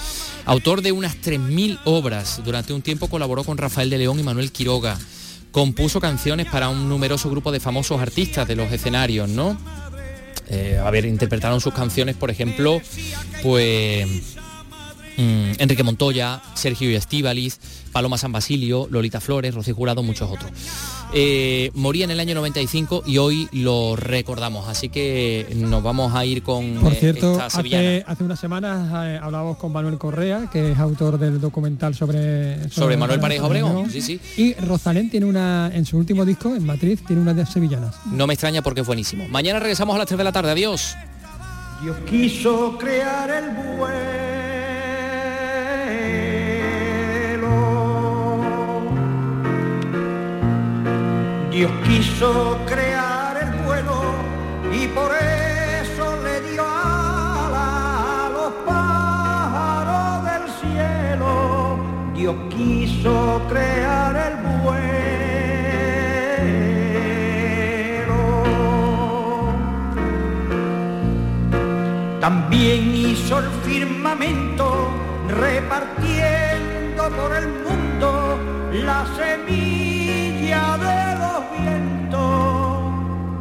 Autor 0.45 0.81
de 0.81 0.91
unas 0.91 1.17
3.000 1.17 1.79
obras, 1.85 2.41
durante 2.43 2.73
un 2.73 2.81
tiempo 2.81 3.07
colaboró 3.07 3.43
con 3.43 3.57
Rafael 3.57 3.89
de 3.89 3.97
León 3.97 4.19
y 4.19 4.23
Manuel 4.23 4.51
Quiroga. 4.51 4.97
Compuso 5.51 5.99
canciones 5.99 6.47
para 6.47 6.69
un 6.69 6.87
numeroso 6.87 7.29
grupo 7.29 7.51
de 7.51 7.59
famosos 7.59 7.99
artistas 7.99 8.47
de 8.47 8.55
los 8.55 8.71
escenarios, 8.71 9.27
¿no? 9.27 9.57
Eh, 10.47 10.79
a 10.83 10.89
ver, 10.89 11.05
interpretaron 11.05 11.61
sus 11.61 11.73
canciones, 11.73 12.15
por 12.15 12.29
ejemplo, 12.31 12.81
pues 13.43 14.38
Mm, 15.19 15.51
Enrique 15.57 15.83
Montoya, 15.83 16.41
Sergio 16.53 16.89
y 16.89 16.95
Estíbaliz, 16.95 17.59
Paloma 17.91 18.17
San 18.17 18.31
Basilio, 18.31 18.87
Lolita 18.89 19.19
Flores, 19.19 19.53
Rocío 19.53 19.75
Jurado, 19.75 20.01
muchos 20.01 20.31
otros. 20.31 20.49
Eh, 21.13 21.71
moría 21.73 22.05
en 22.05 22.11
el 22.11 22.21
año 22.21 22.35
95 22.35 23.03
y 23.05 23.17
hoy 23.17 23.49
lo 23.51 23.97
recordamos, 23.97 24.69
así 24.69 24.87
que 24.87 25.45
nos 25.55 25.83
vamos 25.83 26.15
a 26.15 26.23
ir 26.23 26.41
con 26.41 26.75
Por 26.75 26.93
eh, 26.93 26.97
cierto, 26.99 27.41
hace, 27.41 28.05
hace, 28.07 28.23
unas 28.23 28.39
semanas 28.39 28.89
eh, 29.07 29.19
hablábamos 29.21 29.57
con 29.57 29.73
Manuel 29.73 29.97
Correa, 29.97 30.49
que 30.49 30.71
es 30.71 30.79
autor 30.79 31.17
del 31.17 31.41
documental 31.41 31.95
sobre... 31.95 32.69
Sobre, 32.69 32.95
Manuel 32.95 33.19
Pareja 33.19 33.45
Obregón, 33.45 33.89
sí, 33.91 34.01
sí. 34.01 34.21
Y 34.37 34.53
Rosalén 34.53 35.09
tiene 35.09 35.25
una, 35.25 35.69
en 35.73 35.85
su 35.85 35.97
último 35.97 36.23
disco, 36.23 36.55
en 36.55 36.65
Matriz, 36.65 37.03
tiene 37.05 37.21
una 37.21 37.33
de 37.33 37.45
sevillanas. 37.45 37.95
No 38.05 38.25
me 38.25 38.35
extraña 38.35 38.61
porque 38.61 38.81
es 38.81 38.87
buenísimo. 38.87 39.27
Mañana 39.27 39.59
regresamos 39.59 39.95
a 39.95 39.99
las 39.99 40.07
3 40.07 40.17
de 40.17 40.23
la 40.23 40.31
tarde, 40.31 40.51
adiós. 40.51 40.95
Dios 41.81 41.97
quiso 42.07 42.77
crear 42.77 43.29
el 43.31 43.77
buen 43.77 44.28
Dios 51.59 51.71
quiso 51.83 52.57
crear 52.65 53.35
el 53.35 53.51
vuelo 53.65 53.99
y 54.71 54.87
por 54.87 55.11
eso 55.13 56.15
le 56.23 56.39
dio 56.49 56.63
ala 56.63 58.27
a 58.27 58.29
los 58.29 58.53
pájaros 58.65 60.23
del 60.29 60.43
cielo. 60.61 61.77
Dios 62.15 62.35
quiso 62.49 63.41
crear 63.49 64.15
el 64.15 64.35
vuelo. 64.63 64.89
También 72.21 72.95
hizo 72.95 73.39
el 73.39 73.49
firmamento 73.65 74.87
repartiendo 75.27 77.09
por 77.17 77.35
el 77.35 77.49
mundo 77.49 78.39
la 78.71 79.05
semilla 79.17 80.77
de. 80.77 81.08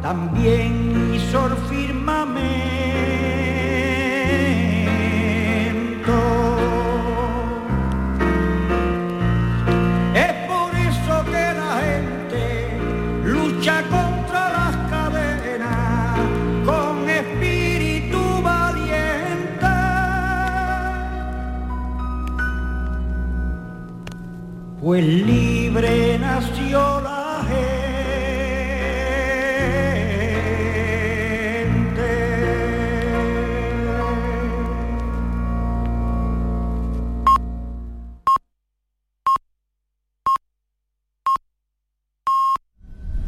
También 0.01 1.13
hizo 1.13 1.47
el 1.47 1.55
firmamento. 1.69 2.39
Es 10.15 10.33
por 10.47 10.73
eso 10.73 11.25
que 11.25 11.53
la 11.61 11.81
gente 11.83 12.79
lucha 13.25 13.83
contra 13.83 14.41
las 14.57 14.75
cadenas 14.89 16.17
con 16.65 17.09
espíritu 17.09 18.41
valiente. 18.41 19.67
Pues 24.81 25.03